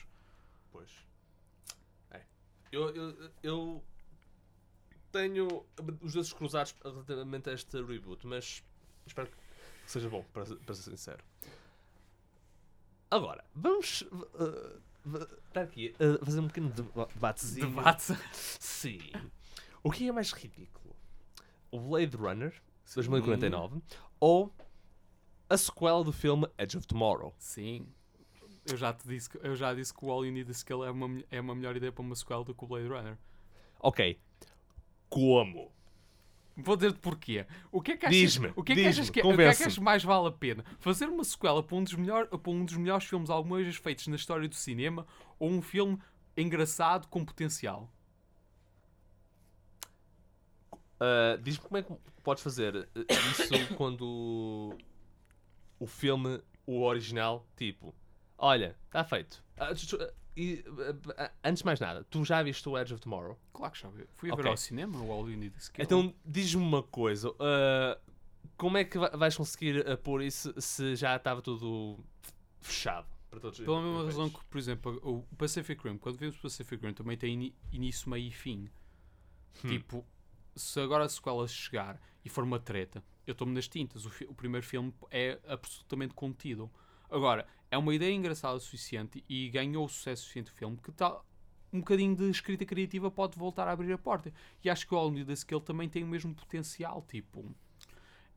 Pois. 0.76 0.92
É. 2.12 2.22
Eu, 2.70 2.90
eu, 2.94 3.32
eu 3.42 3.84
tenho 5.10 5.66
os 6.02 6.12
dedos 6.12 6.34
cruzados 6.34 6.76
relativamente 6.84 7.50
a 7.50 7.54
este 7.54 7.82
reboot, 7.82 8.28
mas 8.28 8.62
espero 9.08 9.30
que 9.30 9.38
seja 9.90 10.10
bom, 10.10 10.26
para, 10.34 10.44
para 10.58 10.76
ser 10.76 10.92
sincero. 10.92 11.24
Agora, 13.10 13.42
vamos 13.56 14.02
uh, 14.02 14.82
estar 15.48 15.62
aqui 15.62 15.96
a 16.00 16.26
fazer 16.26 16.40
um 16.42 16.48
pequeno 16.48 16.70
deba- 16.72 17.06
debatezinho. 17.14 17.70
Debate. 17.70 18.14
Sim. 18.34 19.00
O 19.82 19.90
que 19.92 20.10
é 20.10 20.12
mais 20.12 20.32
ridículo? 20.34 20.94
O 21.72 21.80
Blade 21.80 22.18
Runner 22.18 22.62
2049 22.94 23.82
ou 24.20 24.54
a 25.50 25.58
sequela 25.58 26.04
do 26.04 26.12
filme 26.12 26.48
Edge 26.58 26.78
of 26.78 26.86
Tomorrow? 26.86 27.34
Sim. 27.38 27.88
Eu 28.66 28.78
já 28.78 28.92
te 28.94 29.08
disse 29.08 29.30
que, 29.30 29.38
eu 29.38 29.56
já 29.56 29.74
disse 29.74 29.94
que 29.94 30.04
o 30.04 30.12
All 30.12 30.26
You 30.26 30.32
Need 30.32 30.50
Is 30.50 30.64
Kill 30.64 30.84
é 30.84 30.92
uma, 30.92 31.24
é 31.30 31.40
uma 31.40 31.54
melhor 31.54 31.76
ideia 31.76 31.92
para 31.92 32.02
uma 32.02 32.16
sequela 32.16 32.44
do 32.44 32.56
que 32.56 32.64
o 32.64 32.68
Blade 32.68 32.88
Runner. 32.88 33.18
Ok. 33.80 34.20
Como? 35.08 35.72
Vou 36.58 36.76
dizer-te 36.76 37.00
porquê. 37.00 37.46
O 37.72 37.82
que 37.82 37.92
é 37.92 37.98
que 37.98 38.06
achas, 38.06 38.18
Diz-me, 38.18 38.54
o 38.56 38.64
que 38.64 38.72
é 38.72 38.76
que 38.76 38.86
achas 38.88 39.10
que, 39.10 39.20
o 39.20 39.24
que, 39.24 39.42
é 39.42 39.54
que 39.54 39.64
achas 39.64 39.78
mais 39.78 40.04
vale 40.04 40.28
a 40.28 40.32
pena? 40.32 40.64
Fazer 40.80 41.08
uma 41.08 41.24
sequela 41.24 41.62
para 41.62 41.76
um 41.76 41.84
dos, 41.84 41.94
melhor, 41.94 42.28
para 42.28 42.52
um 42.52 42.64
dos 42.64 42.78
melhores 42.78 43.06
filmes 43.06 43.30
alguma 43.30 43.58
vez 43.58 43.76
feitos 43.76 44.08
na 44.08 44.16
história 44.16 44.48
do 44.48 44.56
cinema 44.56 45.06
ou 45.38 45.50
um 45.50 45.62
filme 45.62 46.00
engraçado 46.36 47.08
com 47.08 47.26
potencial? 47.26 47.92
Uh, 50.96 51.38
Diz-me 51.44 51.64
como 51.64 51.78
é 51.78 51.84
que 51.84 51.94
podes 52.24 52.42
fazer 52.42 52.76
uh, 52.76 52.88
isso 53.32 53.50
quando 53.76 54.78
o 55.78 55.86
filme, 55.86 56.42
o 56.66 56.84
original, 56.84 57.46
tipo, 57.58 57.94
olha, 58.38 58.76
está 58.86 59.04
feito. 59.04 59.44
Ah, 59.58 59.72
e, 60.38 60.66
uh, 60.68 60.92
uh, 60.92 61.32
antes 61.44 61.60
de 61.62 61.66
mais 61.66 61.80
nada, 61.80 62.04
tu 62.10 62.24
já 62.26 62.44
viste 62.44 62.68
o 62.68 62.78
Edge 62.78 62.94
of 62.94 63.02
Tomorrow? 63.02 63.40
Claro 63.54 63.72
que 63.74 63.80
já 63.82 63.90
vi. 63.90 64.06
Fui 64.16 64.30
a 64.30 64.34
Ok. 64.34 64.44
ver 64.44 64.50
ao 64.50 64.58
cinema 64.58 65.00
o 65.00 65.12
All 65.12 65.30
You 65.30 65.38
Need 65.38 65.58
Is 65.58 65.70
Kill. 65.70 65.84
Então 65.84 66.14
diz-me 66.26 66.62
uma 66.62 66.84
coisa, 66.84 67.30
uh, 67.32 68.00
como 68.58 68.78
é 68.78 68.84
que 68.84 68.98
va- 68.98 69.16
vais 69.16 69.36
conseguir 69.38 69.84
pôr 70.00 70.22
isso 70.22 70.54
se 70.60 70.96
já 70.96 71.16
estava 71.16 71.42
tudo 71.42 71.98
fechado? 72.60 73.08
Para 73.30 73.40
todos 73.40 73.60
os 73.60 73.66
Pela 73.66 73.82
mesma 73.82 74.06
razão 74.06 74.30
que, 74.30 74.44
por 74.46 74.58
exemplo, 74.58 75.00
o 75.04 75.24
Pacific 75.36 75.82
Rim, 75.88 75.98
quando 75.98 76.18
vimos 76.18 76.38
Pacific 76.38 76.86
Rim, 76.86 76.94
também 76.94 77.18
tem 77.18 77.54
início, 77.72 78.10
meio 78.10 78.28
e 78.28 78.32
fim. 78.32 78.70
Hum. 79.64 79.68
Tipo, 79.70 80.06
se 80.56 80.80
agora 80.80 81.06
a 81.06 81.10
sequela 81.10 81.48
chegar 81.48 82.00
e 82.24 82.30
for 82.30 82.44
uma 82.44 82.60
treta, 82.60 83.04
eu 83.28 83.32
estou-me 83.34 83.54
nas 83.54 83.68
tintas. 83.68 84.06
O, 84.06 84.12
o 84.30 84.34
primeiro 84.36 84.66
filme 84.66 84.94
é 85.12 85.40
absolutamente 85.48 86.14
contido. 86.14 86.70
Agora, 87.10 87.46
é 87.70 87.78
uma 87.78 87.94
ideia 87.94 88.14
engraçada 88.14 88.56
o 88.56 88.60
suficiente 88.60 89.24
e 89.28 89.50
ganhou 89.50 89.86
o 89.86 89.90
sucesso 89.90 90.24
suficiente 90.24 90.52
o 90.52 90.56
filme 90.56 90.78
que 90.78 90.92
tá, 90.92 91.20
um 91.72 91.80
bocadinho 91.80 92.16
de 92.16 92.30
escrita 92.30 92.66
criativa 92.66 93.12
pode 93.12 93.38
voltar 93.38 93.68
a 93.68 93.72
abrir 93.72 93.92
a 93.92 93.98
porta. 93.98 94.34
E 94.64 94.70
acho 94.70 94.88
que 94.88 94.94
o 94.94 94.98
All 94.98 95.12
New 95.12 95.26
The 95.26 95.34
Skill 95.34 95.60
também 95.62 95.90
tem 95.90 96.04
o 96.04 96.08
mesmo 96.08 96.34
potencial. 96.34 97.04
Tipo, 97.08 97.46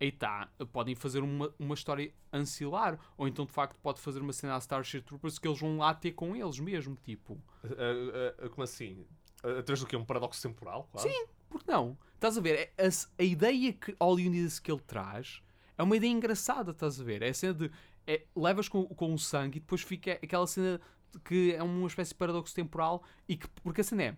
aí 0.01 0.11
tá, 0.11 0.49
podem 0.73 0.95
fazer 0.95 1.21
uma, 1.23 1.53
uma 1.59 1.75
história 1.75 2.13
ancilar, 2.33 2.99
ou 3.17 3.29
então 3.29 3.45
de 3.45 3.53
facto 3.53 3.79
pode 3.81 4.01
fazer 4.01 4.21
uma 4.21 4.33
cena 4.33 4.55
a 4.57 4.59
Starship 4.59 5.03
Troopers 5.03 5.39
que 5.39 5.47
eles 5.47 5.61
vão 5.61 5.79
lá 5.79 5.95
ter 5.95 6.13
com 6.13 6.35
eles 6.35 6.59
mesmo. 6.59 6.97
Tipo, 7.05 7.41
Uh, 7.65 7.67
uh, 7.67 8.47
uh, 8.47 8.51
como 8.51 8.63
assim? 8.63 9.05
Através 9.43 9.81
do 9.81 9.87
que? 9.87 9.97
Um 9.97 10.05
paradoxo 10.05 10.41
temporal? 10.43 10.89
Quase? 10.91 11.09
Sim. 11.09 11.27
Porque 11.49 11.71
não? 11.71 11.97
Estás 12.15 12.37
a 12.37 12.41
ver? 12.41 12.73
É- 12.77 12.87
A, 12.87 13.23
a 13.23 13.25
ideia 13.25 13.73
que 13.73 13.95
All 13.99 14.19
You 14.19 14.31
Need 14.31 14.47
Is 14.47 14.59
que 14.59 14.71
ele 14.71 14.81
traz 14.81 15.41
é 15.77 15.83
uma 15.83 15.97
ideia 15.97 16.11
engraçada, 16.11 16.73
estás 16.73 17.01
a 17.01 17.05
ver? 17.05 17.23
É 17.23 17.29
a 17.29 17.35
cena 17.35 17.55
de. 17.55 17.71
É, 18.11 18.23
levas 18.35 18.71
com, 18.71 18.87
com 18.87 19.12
o 19.12 19.18
sangue 19.18 19.59
e 19.59 19.61
depois 19.61 19.83
fica 19.83 20.12
aquela 20.12 20.47
cena 20.47 20.81
de 21.12 21.21
que 21.21 21.55
é 21.55 21.62
uma 21.62 21.87
espécie 21.87 22.11
de 22.11 22.14
paradoxo 22.14 22.55
temporal 22.55 23.03
e 23.29 23.37
que. 23.37 23.47
Porque 23.62 23.83
a 23.83 23.85
cena 23.85 24.03
é. 24.03 24.11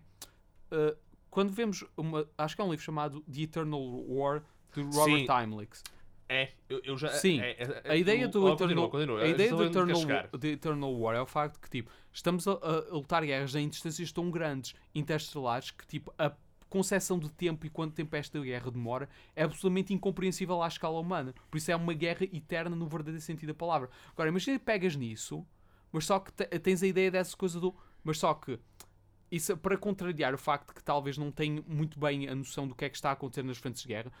uh, 0.73 0.97
quando 1.29 1.51
vemos 1.51 1.83
uma. 1.97 2.25
Acho 2.37 2.55
que 2.55 2.61
é 2.61 2.65
um 2.65 2.69
livro 2.69 2.85
chamado 2.85 3.21
The 3.21 3.41
Eternal 3.41 3.81
War 4.07 4.43
de 4.73 4.81
Robert. 4.81 5.25
Timely. 5.25 5.67
É, 6.29 6.49
eu, 6.69 6.79
eu 6.85 6.97
já. 6.97 7.09
Sim, 7.09 7.41
é, 7.41 7.51
é, 7.51 7.81
é, 7.83 7.91
A 7.91 7.95
ideia 7.97 8.25
do 8.29 8.45
oh, 8.45 8.53
Eternal, 8.53 8.89
continua, 8.89 9.19
continua. 9.19 9.23
a 9.23 9.27
ideia 9.27 9.53
do 9.53 9.63
Eternal, 9.65 10.27
do 10.31 10.47
Eternal 10.47 10.97
War 10.97 11.15
é 11.17 11.21
o 11.21 11.25
facto 11.25 11.59
que 11.59 11.69
tipo, 11.69 11.91
estamos 12.13 12.47
a, 12.47 12.51
a 12.53 12.93
lutar 12.93 13.25
guerras 13.25 13.53
em 13.55 13.67
distâncias 13.67 14.13
tão 14.13 14.31
grandes, 14.31 14.73
interestelares, 14.95 15.71
que 15.71 15.85
tipo, 15.85 16.13
a 16.17 16.31
concepção 16.71 17.19
de 17.19 17.29
tempo 17.29 17.65
e 17.65 17.69
quanto 17.69 17.93
tempo 17.93 18.15
esta 18.15 18.39
guerra 18.39 18.71
demora 18.71 19.09
é 19.35 19.43
absolutamente 19.43 19.93
incompreensível 19.93 20.63
à 20.63 20.67
escala 20.67 20.97
humana. 20.99 21.35
Por 21.51 21.57
isso 21.57 21.69
é 21.69 21.75
uma 21.75 21.93
guerra 21.93 22.23
eterna 22.23 22.75
no 22.75 22.87
verdadeiro 22.87 23.21
sentido 23.21 23.49
da 23.49 23.53
palavra. 23.53 23.89
Agora, 24.13 24.29
imagina 24.29 24.57
que 24.57 24.65
pegas 24.65 24.95
nisso, 24.95 25.45
mas 25.91 26.05
só 26.05 26.17
que 26.19 26.31
te- 26.31 26.47
tens 26.59 26.81
a 26.81 26.87
ideia 26.87 27.11
dessa 27.11 27.35
coisa 27.35 27.59
do. 27.59 27.75
Mas 28.03 28.17
só 28.17 28.33
que 28.33 28.57
isso 29.29 29.51
é 29.51 29.55
para 29.55 29.77
contrariar 29.77 30.33
o 30.33 30.37
facto 30.37 30.69
de 30.69 30.75
que 30.75 30.83
talvez 30.83 31.17
não 31.17 31.29
tenha 31.29 31.61
muito 31.67 31.99
bem 31.99 32.27
a 32.29 32.33
noção 32.33 32.67
do 32.67 32.73
que 32.73 32.85
é 32.85 32.89
que 32.89 32.95
está 32.95 33.09
a 33.09 33.13
acontecer 33.13 33.43
nas 33.43 33.57
frentes 33.57 33.81
de 33.81 33.89
guerra, 33.89 34.11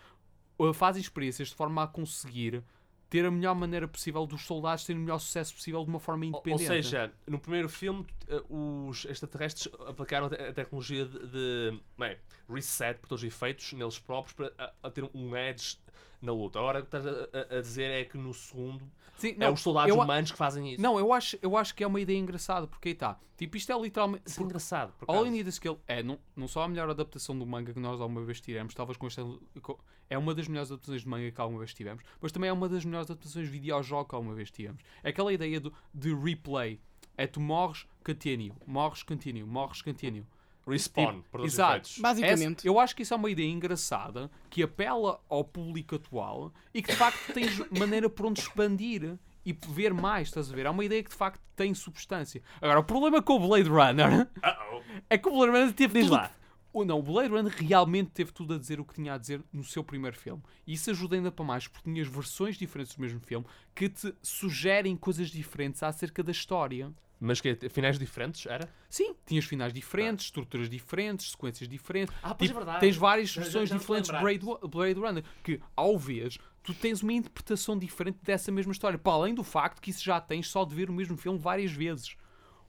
uh, 0.59 0.73
fazem 0.73 1.01
experiências 1.01 1.47
de 1.47 1.55
forma 1.55 1.81
a 1.83 1.87
conseguir 1.87 2.63
ter 3.11 3.25
a 3.25 3.29
melhor 3.29 3.53
maneira 3.53 3.89
possível 3.89 4.25
dos 4.25 4.43
soldados 4.43 4.85
terem 4.85 5.01
o 5.01 5.03
melhor 5.03 5.19
sucesso 5.19 5.53
possível 5.53 5.83
de 5.83 5.89
uma 5.89 5.99
forma 5.99 6.25
independente. 6.25 6.61
Ou 6.61 6.67
seja, 6.67 7.11
no 7.27 7.37
primeiro 7.37 7.67
filme, 7.67 8.07
eh, 8.29 8.41
os 8.49 9.03
extraterrestres 9.03 9.67
aplicaram 9.85 10.27
a 10.27 10.53
tecnologia 10.53 11.05
de, 11.05 11.19
de 11.27 11.79
bem, 11.99 12.17
reset 12.49 12.97
por 12.99 13.09
todos 13.09 13.21
os 13.21 13.27
efeitos 13.27 13.73
neles 13.73 13.99
próprios 13.99 14.33
para 14.33 14.53
a, 14.57 14.87
a 14.87 14.89
ter 14.89 15.03
um 15.13 15.35
edge 15.35 15.77
na 16.21 16.31
luta. 16.31 16.59
Agora 16.59 16.79
o 16.79 16.81
que 16.85 16.87
estás 16.95 17.05
a, 17.07 17.57
a- 17.57 17.61
dizer 17.61 17.89
é 17.91 18.05
que 18.05 18.17
no 18.17 18.33
segundo 18.33 18.83
Sim, 19.17 19.29
é 19.29 19.35
não, 19.37 19.53
os 19.53 19.61
soldados 19.61 19.89
eu 19.95 19.99
humanos 20.01 20.31
que 20.31 20.37
fazem 20.37 20.73
isso. 20.73 20.81
Não, 20.81 20.97
eu 20.99 21.11
acho, 21.13 21.37
eu 21.41 21.55
acho 21.57 21.73
que 21.75 21.83
é 21.83 21.87
uma 21.87 21.99
ideia 22.01 22.17
engraçada, 22.17 22.67
porque 22.67 22.89
aí 22.89 22.93
está. 22.93 23.19
Tipo, 23.37 23.57
isto 23.57 23.71
é 23.71 23.79
literalmente. 23.79 24.23
Isso 24.27 24.39
é 24.39 24.43
engraçado. 24.43 24.93
Por 24.99 25.09
All. 25.09 25.25
You 25.25 25.31
Need 25.31 25.49
Is 25.49 25.57
Kill 25.59 25.79
é 25.87 26.01
não, 26.03 26.19
não 26.35 26.47
só 26.47 26.63
a 26.63 26.67
melhor 26.67 26.89
adaptação 26.89 27.37
do 27.37 27.45
manga 27.45 27.73
que 27.73 27.79
nós 27.79 27.99
alguma 27.99 28.23
vez 28.23 28.39
tivemos, 28.39 28.73
talvez 28.73 28.97
com 28.97 29.07
esta. 29.07 29.23
com- 29.61 29.77
é 30.09 30.17
uma 30.17 30.35
das 30.35 30.47
melhores 30.47 30.69
adaptações 30.71 31.01
de 31.01 31.07
manga 31.07 31.31
que 31.31 31.39
alguma 31.41 31.59
vez 31.59 31.73
tivemos, 31.73 32.03
mas 32.19 32.31
também 32.31 32.49
é 32.49 32.53
uma 32.53 32.67
das 32.67 32.83
melhores 32.83 33.09
adaptações 33.09 33.45
de 33.45 33.51
videojogo 33.51 34.09
que 34.09 34.15
alguma 34.15 34.35
vez 34.35 34.51
tivemos. 34.51 34.83
É 35.03 35.09
aquela 35.09 35.31
ideia 35.33 35.59
do, 35.59 35.73
de 35.93 36.13
replay. 36.13 36.79
É 37.17 37.25
tu 37.27 37.39
morres, 37.39 37.85
continue. 38.03 38.51
Morres, 38.67 39.03
continue. 39.03 39.43
Morres, 39.43 39.81
continue. 39.81 40.25
Respawn, 40.67 41.21
Tipo, 41.21 41.43
exato. 41.45 41.71
efeitos. 41.73 41.97
Basicamente. 41.99 42.57
Essa- 42.59 42.67
eu 42.67 42.79
acho 42.79 42.95
que 42.95 43.01
isso 43.03 43.13
é 43.13 43.17
uma 43.17 43.29
ideia 43.29 43.49
engraçada 43.49 44.29
que 44.49 44.61
apela 44.63 45.19
ao 45.29 45.43
público 45.43 45.95
atual 45.95 46.53
e 46.73 46.81
que 46.81 46.91
de 46.91 46.97
facto 46.97 47.33
tens 47.33 47.57
maneira 47.71 48.09
por 48.09 48.25
onde 48.27 48.41
expandir 48.41 49.17
e 49.43 49.53
ver 49.69 49.93
mais, 49.93 50.27
estás 50.27 50.51
a 50.51 50.55
ver? 50.55 50.67
É 50.67 50.69
uma 50.69 50.85
ideia 50.85 51.01
que 51.03 51.09
de 51.09 51.15
facto 51.15 51.41
tem 51.55 51.73
substância. 51.73 52.41
Agora, 52.61 52.79
o 52.79 52.83
problema 52.83 53.21
com 53.21 53.33
o 53.37 53.47
Blade 53.47 53.69
Runner 53.69 54.27
Uh-oh. 54.37 54.81
é 55.09 55.17
que 55.17 55.27
o 55.27 55.31
Blade 55.31 55.51
Runner 55.51 55.73
teve 55.73 55.93
Diz 55.99 56.03
tudo. 56.09 56.13
lá. 56.21 56.31
O, 56.73 56.85
não, 56.85 56.99
o 56.99 57.03
Blade 57.03 57.29
Runner 57.29 57.53
realmente 57.53 58.11
teve 58.11 58.31
tudo 58.31 58.53
a 58.53 58.57
dizer 58.57 58.79
o 58.79 58.85
que 58.85 58.93
tinha 58.93 59.13
a 59.13 59.17
dizer 59.17 59.43
no 59.51 59.63
seu 59.63 59.83
primeiro 59.83 60.17
filme. 60.17 60.41
E 60.65 60.73
isso 60.73 60.89
ajuda 60.89 61.15
ainda 61.15 61.31
para 61.31 61.43
mais, 61.43 61.67
porque 61.67 61.89
tinhas 61.89 62.07
versões 62.07 62.57
diferentes 62.57 62.95
do 62.95 63.01
mesmo 63.01 63.19
filme 63.19 63.45
que 63.75 63.89
te 63.89 64.13
sugerem 64.21 64.95
coisas 64.95 65.29
diferentes 65.29 65.83
acerca 65.83 66.23
da 66.23 66.31
história. 66.31 66.93
Mas 67.23 67.39
que 67.39 67.55
finais 67.69 67.99
diferentes, 67.99 68.47
era? 68.47 68.67
Sim, 68.89 69.15
tinhas 69.27 69.45
finais 69.45 69.71
diferentes, 69.71 70.25
estruturas 70.25 70.67
diferentes, 70.67 71.29
sequências 71.29 71.69
diferentes. 71.69 72.15
Ah, 72.23 72.33
pois 72.33 72.49
Tipo, 72.49 72.59
é 72.59 72.63
verdade. 72.63 72.79
Tens 72.79 72.95
várias 72.97 73.35
versões 73.35 73.69
diferentes 73.69 74.09
de. 74.09 74.67
Blade, 74.67 74.99
Runner 74.99 75.23
que, 75.43 75.61
ao 75.75 75.99
ver, 75.99 76.35
tu 76.63 76.73
tens 76.73 77.03
uma 77.03 77.13
interpretação 77.13 77.77
diferente 77.77 78.17
dessa 78.23 78.51
mesma 78.51 78.71
história. 78.71 78.97
Para 78.97 79.13
além 79.13 79.35
do 79.35 79.43
facto 79.43 79.79
que 79.79 79.91
isso 79.91 80.03
já 80.03 80.19
tens 80.19 80.47
só 80.49 80.65
de 80.65 80.73
ver 80.73 80.89
o 80.89 80.93
mesmo 80.93 81.15
filme 81.15 81.37
várias 81.37 81.71
vezes. 81.71 82.17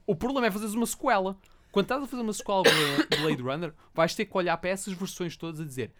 O 0.05 0.15
problema 0.15 0.45
é 0.45 0.51
fazeres 0.51 0.75
uma 0.75 0.85
sequela. 0.85 1.35
Quando 1.73 1.85
estás 1.85 2.01
a 2.03 2.07
fazer 2.07 2.21
uma 2.23 2.31
sequela 2.31 2.63
de 2.63 3.17
Blade 3.21 3.41
Runner, 3.41 3.73
vais 3.93 4.15
ter 4.15 4.25
que 4.25 4.37
olhar 4.37 4.55
para 4.57 4.69
essas 4.69 4.93
versões 4.93 5.35
todas 5.35 5.59
a 5.59 5.65
dizer 5.65 5.91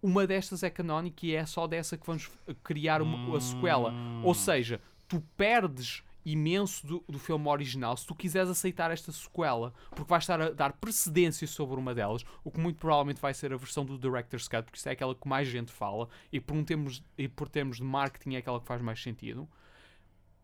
uma 0.00 0.24
destas 0.28 0.62
é 0.62 0.70
canónica 0.70 1.26
e 1.26 1.34
é 1.34 1.44
só 1.44 1.66
dessa 1.66 1.96
que 1.98 2.06
vamos 2.06 2.30
criar 2.62 3.02
uma, 3.02 3.36
a 3.36 3.40
sequela. 3.40 3.92
Ou 4.22 4.32
seja, 4.32 4.80
tu 5.08 5.20
perdes 5.36 6.04
imenso 6.24 6.86
do, 6.86 7.04
do 7.08 7.18
filme 7.18 7.48
original 7.48 7.96
se 7.96 8.06
tu 8.06 8.14
quiseres 8.14 8.48
aceitar 8.50 8.90
esta 8.92 9.10
sequela, 9.10 9.72
porque 9.90 10.08
vais 10.08 10.22
estar 10.22 10.40
a 10.40 10.50
dar 10.50 10.74
precedência 10.74 11.46
sobre 11.48 11.76
uma 11.80 11.94
delas, 11.94 12.22
o 12.44 12.50
que 12.50 12.60
muito 12.60 12.76
provavelmente 12.78 13.20
vai 13.20 13.34
ser 13.34 13.52
a 13.52 13.56
versão 13.56 13.84
do 13.84 13.98
Director's 13.98 14.46
Cut, 14.46 14.62
porque 14.64 14.78
isso 14.78 14.88
é 14.88 14.92
aquela 14.92 15.14
que 15.16 15.26
mais 15.26 15.48
gente 15.48 15.72
fala 15.72 16.08
e 16.30 16.38
por, 16.38 16.54
um 16.56 16.62
termos, 16.62 17.02
e 17.16 17.26
por 17.26 17.48
termos 17.48 17.78
de 17.78 17.82
marketing 17.82 18.34
é 18.34 18.38
aquela 18.38 18.60
que 18.60 18.66
faz 18.66 18.80
mais 18.80 19.02
sentido. 19.02 19.48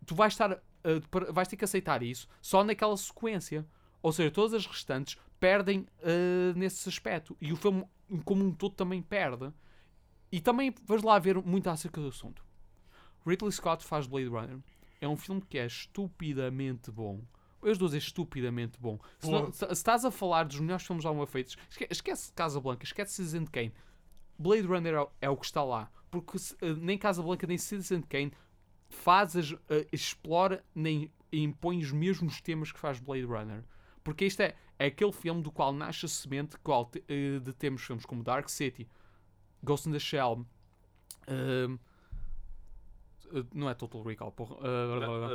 Tu 0.06 0.14
vais 0.16 0.32
estar 0.32 0.58
para- 1.10 1.30
vais 1.32 1.46
ter 1.46 1.56
que 1.56 1.64
aceitar 1.64 2.02
isso 2.02 2.26
só 2.42 2.64
naquela 2.64 2.96
sequência. 2.96 3.64
Ou 4.04 4.12
seja, 4.12 4.30
todas 4.30 4.52
as 4.52 4.66
restantes 4.66 5.16
perdem 5.40 5.86
ah, 6.02 6.52
nesse 6.54 6.86
aspecto. 6.88 7.34
E 7.40 7.52
o 7.52 7.56
filme, 7.56 7.84
como 8.22 8.44
um 8.44 8.52
todo, 8.52 8.74
também 8.74 9.00
perde. 9.00 9.50
E 10.30 10.40
também, 10.42 10.74
vais 10.84 11.02
lá 11.02 11.18
ver 11.18 11.40
muito 11.42 11.70
acerca 11.70 12.00
do 12.02 12.08
assunto. 12.08 12.44
Ridley 13.26 13.50
Scott 13.50 13.82
faz 13.82 14.06
Blade 14.06 14.28
Runner. 14.28 14.58
É 15.00 15.08
um 15.08 15.16
filme 15.16 15.40
que 15.40 15.56
é 15.58 15.64
estupidamente 15.66 16.90
bom. 16.90 17.22
Eu 17.62 17.72
estou 17.72 17.86
a 17.86 17.88
dizer 17.88 17.98
estupidamente 17.98 18.78
bom. 18.78 18.98
Se, 19.20 19.30
não- 19.30 19.50
se- 19.52 19.66
se 19.66 19.72
estás 19.72 20.04
a 20.04 20.10
falar 20.10 20.44
dos 20.44 20.60
melhores 20.60 20.86
filmes 20.86 21.06
alguma 21.06 21.26
feitos, 21.26 21.56
esque- 21.70 21.88
esquece 21.90 22.30
Casablanca, 22.34 22.84
esquece 22.84 23.14
Citizen 23.14 23.46
Kane. 23.46 23.72
Blade 24.38 24.66
Runner 24.66 24.92
é, 24.94 25.00
o- 25.00 25.10
é 25.22 25.30
o 25.30 25.36
que 25.38 25.46
está 25.46 25.64
lá. 25.64 25.90
Porque 26.10 26.38
se- 26.38 26.54
eh, 26.60 26.74
nem 26.74 26.98
Casablanca 26.98 27.46
nem 27.46 27.56
Citizen 27.56 28.02
Kane 28.02 28.32
faz 28.90 29.34
as, 29.34 29.52
eh, 29.70 29.86
explora 29.90 30.62
nem 30.74 31.10
impõe 31.32 31.78
os 31.80 31.90
mesmos 31.90 32.40
temas 32.42 32.70
que 32.70 32.78
faz 32.78 33.00
Blade 33.00 33.24
Runner. 33.24 33.64
Porque 34.04 34.26
este 34.26 34.42
é, 34.44 34.54
é 34.78 34.86
aquele 34.86 35.10
filme 35.12 35.42
do 35.42 35.50
qual 35.50 35.72
nasce 35.72 36.04
a 36.04 36.08
semente 36.08 36.56
qual 36.62 36.84
te- 36.84 37.02
eh, 37.08 37.40
de 37.40 37.52
termos 37.54 37.82
filmes 37.82 38.04
como 38.04 38.22
Dark 38.22 38.48
City, 38.50 38.86
Ghost 39.62 39.88
in 39.88 39.92
the 39.92 39.98
Shell, 39.98 40.44
eh, 41.26 41.68
não 43.52 43.68
é 43.68 43.74
Total 43.74 44.02
Recall, 44.02 44.30
porra. 44.32 44.56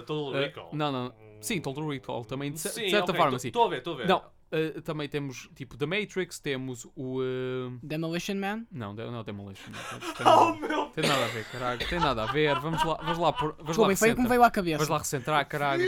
Todo 0.06 0.38
eh, 0.38 0.46
Recall. 0.46 0.70
não, 0.74 0.92
não. 0.92 1.14
Sim, 1.42 1.60
Total 1.62 1.88
Recall 1.88 2.24
também, 2.26 2.52
de, 2.52 2.60
cer- 2.60 2.72
de 2.74 2.80
Sim, 2.82 2.90
certa 2.90 3.12
ok, 3.12 3.16
forma, 3.16 3.32
tô- 3.38 3.40
sim. 3.40 3.48
Estou 3.48 3.66
a 3.66 3.70
ver, 3.70 3.78
estou 3.80 3.94
a 3.94 3.98
ver. 3.98 4.08
Não, 4.08 4.24
eh, 4.52 4.82
também 4.82 5.10
temos 5.10 5.50
tipo 5.56 5.76
The 5.76 5.86
Matrix, 5.86 6.40
temos 6.40 6.86
o. 6.96 7.22
eh, 7.24 7.78
Demolition 7.82 8.36
Man. 8.36 8.66
não, 8.72 8.94
de- 8.96 9.10
não, 9.10 9.24
Demolition. 9.24 9.72
Não, 9.72 10.00
tem, 10.00 10.14
Oh, 10.28 10.54
nada, 10.54 10.68
meu 10.68 10.86
tem 10.92 11.04
nada 11.08 11.26
a 11.26 11.28
ver, 11.30 11.46
caralho. 11.52 11.88
Tem 11.90 12.00
nada 12.00 12.24
a 12.24 12.32
ver. 12.32 12.60
Vamos 12.60 12.84
lá, 12.84 12.96
vamos 13.02 13.18
lá, 13.18 13.34
por, 13.34 13.54
vamos 13.58 13.78
lá 13.78 13.88
Desculpem, 13.88 13.96
foi 13.96 14.12
o 14.12 14.16
que 14.16 14.22
me 14.22 14.28
recentrar. 14.28 14.30
veio 14.30 14.44
à 14.44 14.52
cabeça. 14.52 14.78
Vais 14.78 14.90
lá 14.90 14.98
recentrar, 15.00 15.48
caralho. 15.48 15.86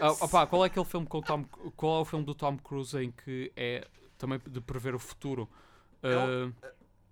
Ah, 0.00 0.10
opá, 0.12 0.46
qual 0.46 0.64
é 0.64 0.66
aquele 0.66 0.84
filme 0.84 1.06
com 1.06 1.18
o 1.18 1.22
Tom 1.22 1.44
Qual 1.76 1.98
é 1.98 2.00
o 2.00 2.04
filme 2.04 2.24
do 2.24 2.34
Tom 2.34 2.56
Cruise 2.58 2.96
em 2.96 3.10
que 3.10 3.52
é 3.56 3.86
também 4.18 4.40
de 4.46 4.60
prever 4.60 4.94
o 4.94 4.98
futuro? 4.98 5.48
Ah, 6.02 6.50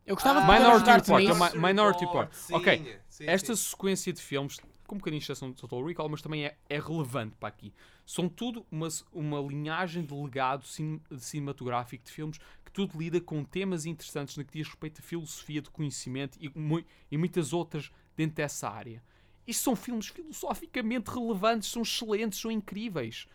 Eu 0.05 0.17
gostava 0.17 0.41
de 0.41 0.47
Ah, 0.47 0.57
poder 0.59 0.61
Minority 0.61 0.91
Report, 0.91 1.55
é 1.55 1.61
Mi- 1.61 1.67
Minority 1.69 2.05
Report. 2.05 2.33
sim, 2.33 2.55
Ok, 2.55 3.01
sim, 3.09 3.27
esta 3.27 3.55
sim. 3.55 3.63
sequência 3.71 4.13
de 4.13 4.21
filmes, 4.21 4.59
com 4.87 4.97
um 4.97 4.99
bocadinho 4.99 5.21
de 5.21 5.25
exceção 5.25 5.49
do 5.51 5.55
Total 5.57 5.85
Recall, 5.85 6.09
mas 6.09 6.21
também 6.21 6.45
é, 6.45 6.57
é 6.69 6.79
relevante 6.81 7.37
para 7.39 7.49
aqui. 7.49 7.73
São 8.05 8.29
tudo 8.29 8.67
uma, 8.71 8.89
uma 9.13 9.41
linhagem 9.41 10.05
de 10.05 10.13
legado 10.13 10.67
cin- 10.67 11.01
cinematográfico 11.19 12.05
de 12.05 12.11
filmes 12.11 12.39
que 12.65 12.73
tudo 12.73 12.99
lida 12.99 13.21
com 13.21 13.45
temas 13.45 13.87
interessantes 13.87 14.37
no 14.37 14.45
que 14.45 14.53
diz 14.59 14.67
respeito 14.67 14.99
à 15.01 15.03
filosofia 15.03 15.63
de 15.63 15.71
conhecimento 15.71 16.37
e, 16.41 16.51
mui- 16.59 16.85
e 17.11 17.17
muitas 17.17 17.53
outras 17.53 17.91
dentro 18.17 18.37
dessa 18.37 18.69
área. 18.69 19.03
Isto 19.47 19.65
são 19.65 19.77
filmes 19.77 20.09
filosoficamente 20.09 21.11
relevantes, 21.11 21.71
são 21.71 21.83
excelentes, 21.83 22.41
são 22.41 22.51
incríveis. 22.51 23.27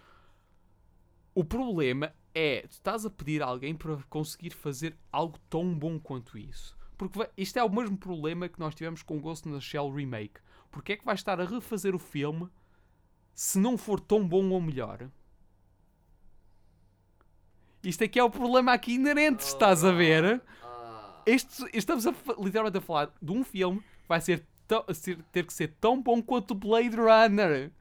O 1.35 1.43
problema 1.43 2.13
é, 2.33 2.61
tu 2.61 2.71
estás 2.71 3.05
a 3.05 3.09
pedir 3.09 3.41
a 3.43 3.45
alguém 3.45 3.75
para 3.75 3.97
conseguir 4.09 4.51
fazer 4.51 4.97
algo 5.11 5.37
tão 5.49 5.77
bom 5.77 5.99
quanto 5.99 6.37
isso. 6.37 6.77
Porque 6.97 7.29
isto 7.37 7.57
é 7.57 7.63
o 7.63 7.69
mesmo 7.69 7.97
problema 7.97 8.49
que 8.49 8.59
nós 8.59 8.73
tivemos 8.73 9.03
com 9.03 9.17
o 9.17 9.21
Ghost 9.21 9.47
in 9.47 9.53
the 9.53 9.59
Shell 9.59 9.91
Remake. 9.91 10.39
Porque 10.71 10.93
é 10.93 10.97
que 10.97 11.05
vai 11.05 11.15
estar 11.15 11.39
a 11.39 11.45
refazer 11.45 11.93
o 11.93 11.99
filme 11.99 12.49
se 13.33 13.59
não 13.59 13.77
for 13.77 13.99
tão 13.99 14.27
bom 14.27 14.49
ou 14.49 14.61
melhor? 14.61 15.09
Isto 17.83 18.03
aqui 18.03 18.19
é 18.19 18.23
o 18.23 18.29
problema 18.29 18.73
aqui 18.73 18.93
inerente, 18.93 19.43
estás 19.43 19.83
a 19.85 19.91
ver? 19.91 20.41
Ah, 20.63 21.21
Este, 21.25 21.65
estamos 21.73 22.07
a, 22.07 22.13
literalmente 22.39 22.77
a 22.77 22.81
falar 22.81 23.13
de 23.21 23.31
um 23.31 23.43
filme 23.43 23.79
que 23.79 24.07
vai 24.07 24.19
ser, 24.19 24.45
tão- 24.67 24.85
ter 25.31 25.45
que 25.45 25.53
ser 25.53 25.73
tão 25.79 26.01
bom 26.01 26.21
quanto 26.21 26.53
Blade 26.55 26.95
Runner. 26.95 27.71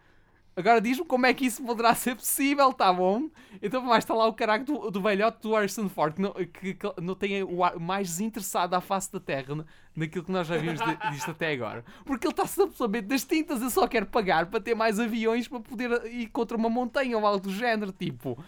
Agora 0.58 0.80
diz-me 0.80 1.04
como 1.04 1.26
é 1.26 1.34
que 1.34 1.44
isso 1.44 1.62
poderá 1.62 1.94
ser 1.94 2.16
possível, 2.16 2.72
tá 2.72 2.90
bom? 2.90 3.28
Então 3.60 3.86
vai 3.86 3.98
estar 3.98 4.14
lá 4.14 4.26
o 4.26 4.32
caralho 4.32 4.64
do, 4.64 4.90
do 4.90 5.02
velhote 5.02 5.42
do 5.42 5.52
Harrison 5.54 5.86
Ford 5.86 6.14
que 6.14 6.22
não, 6.22 6.32
que, 6.32 6.72
que 6.72 7.00
não 7.02 7.14
tem 7.14 7.42
o 7.42 7.62
ar 7.62 7.78
mais 7.78 8.08
desinteressado 8.08 8.74
à 8.74 8.80
face 8.80 9.12
da 9.12 9.20
Terra 9.20 9.54
na- 9.54 9.64
naquilo 9.94 10.24
que 10.24 10.32
nós 10.32 10.46
já 10.46 10.56
vimos 10.56 10.80
de- 10.80 11.10
disto 11.10 11.30
até 11.30 11.52
agora. 11.52 11.84
Porque 12.06 12.26
ele 12.26 12.32
está-se 12.32 12.62
absolutamente 12.62 13.06
das 13.08 13.22
tintas, 13.24 13.60
eu 13.60 13.68
só 13.68 13.86
quero 13.86 14.06
pagar 14.06 14.46
para 14.46 14.58
ter 14.58 14.74
mais 14.74 14.98
aviões 14.98 15.46
para 15.46 15.60
poder 15.60 16.06
ir 16.06 16.28
contra 16.28 16.56
uma 16.56 16.70
montanha 16.70 17.18
ou 17.18 17.26
algo 17.26 17.40
do 17.40 17.52
género, 17.52 17.92
tipo. 17.92 18.42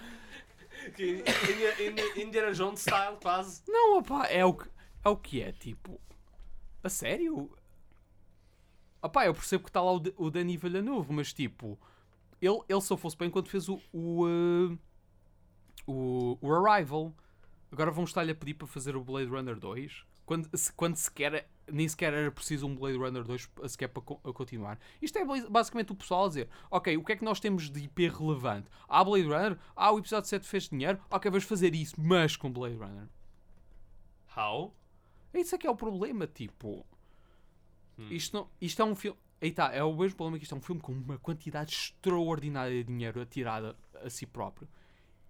Indiana- 2.16 2.52
Jones 2.54 2.80
style, 2.80 3.16
quase. 3.22 3.62
Não, 3.68 3.98
opá, 3.98 4.26
é 4.28 4.44
o 4.44 4.54
que 4.54 4.66
é, 5.04 5.08
o 5.10 5.16
que 5.16 5.42
é 5.42 5.52
tipo. 5.52 6.00
A 6.82 6.88
sério? 6.88 7.50
Opá, 9.02 9.26
eu 9.26 9.34
percebo 9.34 9.64
que 9.64 9.70
está 9.70 9.80
lá 9.80 9.92
o, 9.92 10.02
o 10.16 10.30
Danny 10.30 10.56
Villeneuve, 10.56 11.12
mas 11.12 11.32
tipo, 11.32 11.78
ele, 12.42 12.60
ele 12.68 12.80
só 12.80 12.96
fosse 12.96 13.16
bem 13.16 13.30
quando 13.30 13.48
fez 13.48 13.68
o. 13.68 13.80
O, 13.92 14.26
uh, 14.26 14.78
o, 15.86 16.38
o 16.40 16.52
Arrival. 16.52 17.14
Agora 17.70 17.90
vamos 17.90 18.10
estar-lhe 18.10 18.32
a 18.32 18.34
pedir 18.34 18.54
para 18.54 18.66
fazer 18.66 18.96
o 18.96 19.04
Blade 19.04 19.28
Runner 19.30 19.58
2. 19.58 20.04
Quando, 20.24 20.48
se, 20.56 20.72
quando 20.72 20.96
sequer, 20.96 21.48
nem 21.70 21.86
sequer 21.88 22.12
era 22.12 22.30
preciso 22.30 22.66
um 22.66 22.74
Blade 22.74 22.98
Runner 22.98 23.22
2 23.24 23.48
sequer 23.66 23.88
para 23.88 24.02
co- 24.02 24.16
continuar. 24.32 24.78
Isto 25.00 25.18
é 25.18 25.24
basi- 25.24 25.48
basicamente 25.48 25.92
o 25.92 25.94
pessoal 25.94 26.24
a 26.26 26.28
dizer: 26.28 26.48
Ok, 26.70 26.96
o 26.96 27.04
que 27.04 27.12
é 27.12 27.16
que 27.16 27.24
nós 27.24 27.40
temos 27.40 27.70
de 27.70 27.84
IP 27.84 28.08
relevante? 28.08 28.68
Há 28.88 29.02
Blade 29.04 29.24
Runner? 29.26 29.58
Ah, 29.76 29.90
o 29.92 29.98
episódio 29.98 30.28
7 30.28 30.46
fez 30.46 30.68
dinheiro? 30.68 30.98
Ok, 31.10 31.30
vamos 31.30 31.44
fazer 31.44 31.74
isso, 31.74 31.94
mas 31.98 32.36
com 32.36 32.50
Blade 32.52 32.76
Runner. 32.76 33.06
How? 34.36 34.74
Isso 35.34 35.54
é 35.54 35.58
que 35.58 35.66
é 35.66 35.70
o 35.70 35.76
problema, 35.76 36.26
tipo. 36.26 36.84
Hum. 37.98 38.08
Isto, 38.10 38.36
não, 38.36 38.48
isto 38.60 38.80
é 38.80 38.84
um 38.84 38.94
filme. 38.94 39.18
Aí 39.40 39.52
tá, 39.52 39.72
é 39.72 39.82
o 39.82 39.94
mesmo 39.94 40.16
problema 40.16 40.38
que 40.38 40.44
isto 40.44 40.54
é 40.54 40.58
um 40.58 40.60
filme 40.60 40.80
com 40.80 40.92
uma 40.92 41.18
quantidade 41.18 41.72
extraordinária 41.72 42.82
de 42.82 42.84
dinheiro 42.84 43.20
atirada 43.20 43.76
a 44.02 44.10
si 44.10 44.26
próprio. 44.26 44.68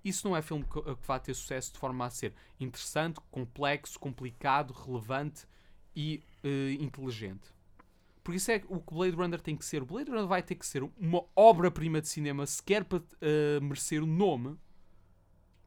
Isso 0.05 0.27
não 0.29 0.37
é 0.37 0.41
filme 0.41 0.65
que, 0.65 0.81
que 0.81 1.07
vai 1.07 1.21
ter 1.21 1.35
sucesso 1.35 1.73
de 1.73 1.79
forma 1.79 2.07
a 2.07 2.11
ser 2.11 2.33
interessante, 2.59 3.21
complexo, 3.31 3.99
complicado, 3.99 4.73
relevante 4.73 5.47
e 5.95 6.23
eh, 6.43 6.77
inteligente. 6.81 7.53
Porque 8.23 8.37
isso 8.37 8.51
é 8.51 8.63
o 8.69 8.81
que 8.81 8.95
Blade 8.95 9.17
Runner 9.17 9.41
tem 9.41 9.57
que 9.57 9.65
ser. 9.65 9.83
O 9.83 9.87
Blade 9.87 10.11
Runner 10.11 10.27
vai 10.27 10.43
ter 10.43 10.55
que 10.55 10.67
ser 10.67 10.83
uma 10.83 11.25
obra-prima 11.35 12.01
de 12.01 12.09
cinema 12.09 12.47
sequer 12.47 12.85
para 12.85 13.03
eh, 13.21 13.59
merecer 13.61 14.03
o 14.03 14.07
nome. 14.07 14.57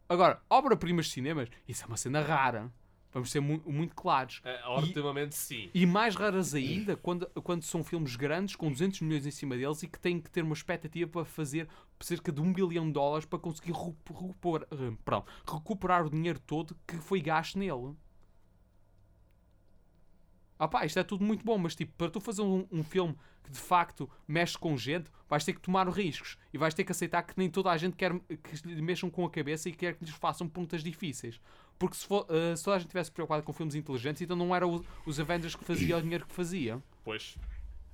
Agora, 0.07 0.41
obra-primas 0.49 1.07
de 1.07 1.11
cinemas, 1.13 1.49
isso 1.67 1.83
é 1.83 1.87
uma 1.87 1.97
cena 1.97 2.21
rara. 2.21 2.71
Vamos 3.13 3.29
ser 3.31 3.39
mu- 3.41 3.61
muito 3.65 3.93
claros. 3.93 4.41
É, 4.43 4.61
ultimamente 4.69 5.35
sim. 5.35 5.69
E 5.73 5.85
mais 5.85 6.15
raras 6.15 6.53
ainda 6.53 6.95
quando, 6.95 7.25
quando 7.43 7.63
são 7.63 7.83
filmes 7.83 8.15
grandes 8.15 8.55
com 8.55 8.71
200 8.71 9.01
milhões 9.01 9.25
em 9.25 9.31
cima 9.31 9.57
deles 9.57 9.83
e 9.83 9.87
que 9.87 9.99
têm 9.99 10.19
que 10.19 10.29
ter 10.29 10.43
uma 10.43 10.53
expectativa 10.53 11.09
para 11.09 11.25
fazer 11.25 11.67
cerca 11.99 12.31
de 12.31 12.39
um 12.41 12.51
bilhão 12.53 12.87
de 12.87 12.93
dólares 12.93 13.25
para 13.25 13.37
conseguir 13.37 13.73
recu- 13.73 13.95
recuperar, 14.09 14.67
eh, 14.71 14.91
perdão, 15.05 15.25
recuperar 15.45 16.05
o 16.05 16.09
dinheiro 16.09 16.39
todo 16.39 16.75
que 16.87 16.95
foi 16.97 17.21
gasto 17.21 17.59
nele. 17.59 17.93
Ah 20.61 20.67
pá, 20.67 20.85
isto 20.85 20.99
é 20.99 21.03
tudo 21.03 21.25
muito 21.25 21.43
bom, 21.43 21.57
mas 21.57 21.73
tipo, 21.73 21.91
para 21.97 22.07
tu 22.07 22.19
fazer 22.19 22.43
um, 22.43 22.67
um 22.71 22.83
filme 22.83 23.17
que 23.43 23.49
de 23.49 23.57
facto 23.57 24.07
mexe 24.27 24.55
com 24.55 24.77
gente, 24.77 25.09
vais 25.27 25.43
ter 25.43 25.53
que 25.53 25.59
tomar 25.59 25.89
riscos 25.89 26.37
e 26.53 26.57
vais 26.59 26.71
ter 26.71 26.83
que 26.83 26.91
aceitar 26.91 27.23
que 27.23 27.33
nem 27.35 27.49
toda 27.49 27.71
a 27.71 27.77
gente 27.77 27.95
quer 27.95 28.13
que 28.19 28.67
lhe 28.67 28.79
mexam 28.79 29.09
com 29.09 29.25
a 29.25 29.29
cabeça 29.31 29.69
e 29.69 29.71
quer 29.71 29.95
que 29.95 30.05
lhes 30.05 30.13
façam 30.13 30.47
perguntas 30.47 30.83
difíceis. 30.83 31.41
Porque 31.79 31.95
se, 31.95 32.05
for, 32.05 32.27
eh, 32.29 32.55
se 32.55 32.63
toda 32.63 32.75
a 32.75 32.77
gente 32.79 32.89
estivesse 32.89 33.11
preocupada 33.11 33.41
com 33.41 33.51
filmes 33.51 33.73
inteligentes, 33.73 34.21
então 34.21 34.37
não 34.37 34.55
eram 34.55 34.85
os, 35.03 35.19
Avengers 35.19 35.55
que 35.55 35.65
faziam 35.65 35.97
o 35.97 36.01
dinheiro 36.03 36.27
que 36.27 36.33
fazia. 36.35 36.79
Pois. 37.03 37.35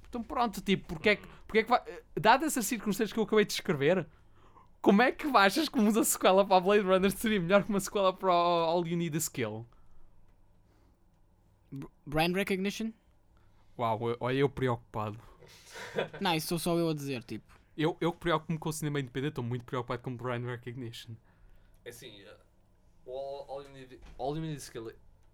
Então 0.10 0.22
pronto, 0.22 0.60
tipo, 0.60 0.88
porque 0.90 1.12
é 1.12 1.16
que, 1.16 1.28
porque 1.48 1.60
é 1.60 1.64
que 1.64 1.70
vai. 1.70 1.82
Dadas 2.20 2.48
essas 2.48 2.66
circunstâncias 2.66 3.14
que 3.14 3.20
eu 3.20 3.24
acabei 3.24 3.46
de 3.46 3.52
descrever, 3.52 4.06
como 4.82 5.02
é 5.02 5.14
que 5.14 5.26
achas 5.38 5.70
que 5.70 5.80
uma 5.80 6.04
sequela 6.04 6.46
para 6.46 6.58
a 6.58 6.60
Blade 6.60 6.84
Runner 6.84 7.12
seria 7.12 7.40
melhor 7.40 7.64
que 7.64 7.70
uma 7.70 7.80
sequela 7.80 8.12
para 8.12 8.34
All 8.34 8.86
You 8.86 8.98
Need 8.98 9.16
Is 9.16 9.30
Kill? 9.30 9.66
Br- 11.72 11.88
Brand 12.06 12.36
recognition? 12.36 12.92
Uau, 13.78 14.00
olha 14.20 14.38
eu 14.38 14.50
preocupado. 14.50 15.20
Não, 16.22 16.34
isso 16.36 16.48
sou 16.48 16.60
só 16.60 16.78
eu 16.78 16.90
a 16.90 16.94
dizer, 16.94 17.24
tipo. 17.24 17.46
Eu, 17.78 17.96
eu 18.02 18.12
que 18.12 18.20
preocupo-me 18.20 18.58
com 18.58 18.70
o 18.70 18.74
cinema 18.74 19.00
independente, 19.00 19.30
estou 19.34 19.44
muito 19.44 19.64
preocupado 19.64 20.02
com 20.02 20.16
brand 20.16 20.44
recognition. 20.44 21.12
É 21.86 21.90
assim, 21.90 22.24
uh, 22.24 22.36
o 23.06 23.12
All, 23.16 23.46
All 23.52 23.62
You 23.64 23.70
Need, 23.70 24.00
All 24.18 24.36
you 24.36 24.42
Need 24.42 24.56
Is 24.58 24.72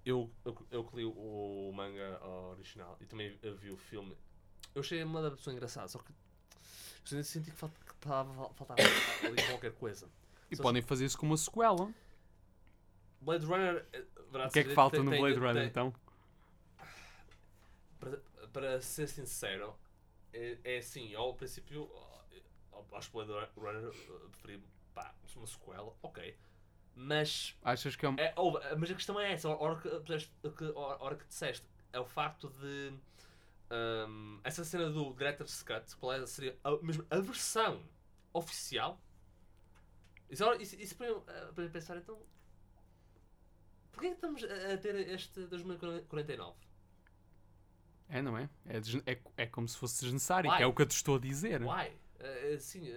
eu, 0.06 0.30
eu, 0.44 0.58
eu 0.70 0.84
que 0.84 0.98
li 0.98 1.06
o 1.06 1.72
manga 1.74 2.20
original 2.52 2.98
e 3.00 3.06
também 3.06 3.40
eu 3.42 3.56
vi 3.56 3.72
o 3.72 3.78
filme. 3.78 4.18
Eu 4.76 4.82
achei 4.82 5.02
uma 5.02 5.20
adaptação 5.20 5.54
engraçada, 5.54 5.88
só 5.88 6.00
que 6.00 6.12
eu 7.16 7.24
senti 7.24 7.50
que 7.52 7.56
falt- 7.56 7.72
que 7.88 7.96
tava- 7.96 8.50
faltava 8.56 8.82
ali 9.26 9.42
qualquer 9.48 9.72
coisa. 9.74 10.10
E 10.52 10.56
Só- 10.58 10.64
podem 10.64 10.82
fazer 10.82 11.06
isso 11.06 11.18
com 11.18 11.26
uma 11.26 11.38
sequela. 11.38 11.90
Blade 13.22 13.46
Runner. 13.46 13.86
eh, 13.94 14.04
O 14.34 14.50
que 14.52 14.60
é 14.60 14.64
que 14.66 14.74
falta 14.74 14.98
tem- 14.98 15.06
no 15.06 15.12
tem- 15.12 15.22
Blade 15.22 15.40
Runner 15.40 15.54
tem- 15.56 15.68
então? 15.68 15.94
Para, 18.54 18.82
ser 18.82 19.08
sincero, 19.08 19.76
é, 20.32 20.58
é 20.64 20.78
assim, 20.78 21.14
ao 21.16 21.34
princípio 21.36 21.90
acho 22.94 23.10
que 23.10 23.14
Blade 23.18 23.50
Runner 23.58 23.92
eh, 23.92 24.28
preferi 24.32 24.64
pá, 24.94 25.14
uma 25.36 25.48
sequela, 25.48 25.94
ok. 26.02 26.38
Mas, 26.96 27.58
Achas 27.64 27.96
que 27.96 28.06
é 28.06 28.10
um... 28.10 28.16
é, 28.18 28.34
oh, 28.38 28.52
mas 28.78 28.92
a 28.92 28.94
questão 28.94 29.20
é 29.20 29.34
essa, 29.34 29.48
a 29.50 29.58
hora 29.58 29.80
que, 29.82 29.90
que- 30.52 30.74
a 30.76 31.04
hora 31.04 31.16
que 31.16 31.26
disseste, 31.26 31.66
é 31.92 32.00
o 32.00 32.06
facto 32.06 32.50
de 32.50 32.94
hum, 34.08 34.40
essa 34.44 34.64
cena 34.64 34.90
do 34.92 35.12
Director's 35.14 35.64
Cut, 35.64 35.96
qual 35.98 36.14
é, 36.14 36.26
seria 36.28 36.58
a, 36.64 36.72
mesmo 36.78 37.06
a 37.10 37.20
versão 37.20 37.82
oficial. 38.32 39.02
Isso, 40.30 40.44
isso, 40.60 40.76
isso 40.80 40.96
para, 40.96 41.08
eu, 41.08 41.24
eh, 41.28 41.52
para 41.54 41.64
eu 41.64 41.70
pensar 41.72 41.98
então. 41.98 42.20
Porquê 43.92 44.10
que 44.10 44.16
estamos 44.16 44.44
a 44.44 44.74
a 44.74 44.78
ter 44.78 44.96
este 45.10 45.46
2049? 45.48 46.56
É, 48.14 48.22
não 48.22 48.38
é? 48.38 48.48
É, 48.68 49.12
é, 49.14 49.18
é 49.38 49.46
como 49.48 49.68
se 49.68 49.76
fosse 49.76 50.02
desnecessário, 50.04 50.50
Why? 50.52 50.58
que 50.58 50.64
é 50.64 50.68
o 50.68 50.74
que 50.74 50.82
eu 50.84 50.86
te 50.86 50.92
estou 50.96 51.16
a 51.16 51.20
dizer. 51.20 51.62
Why? 51.64 51.92
Assim, 52.56 52.94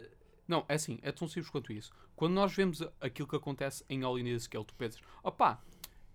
Não, 0.46 0.64
é 0.68 0.74
assim, 0.74 0.98
é 1.02 1.11
tão 1.11 1.26
simples 1.26 1.48
quanto 1.50 1.72
isso. 1.72 1.90
Quando 2.14 2.35
nós 2.35 2.52
vemos 2.55 2.83
aquilo 3.00 3.26
que 3.26 3.35
acontece 3.37 3.83
em 3.88 4.02
All 4.05 4.18
You 4.18 4.24
Need 4.24 4.37
Is 4.37 4.42
Skill, 4.42 4.64
tu 4.64 4.74
pensas, 4.74 5.00
opá, 5.22 5.61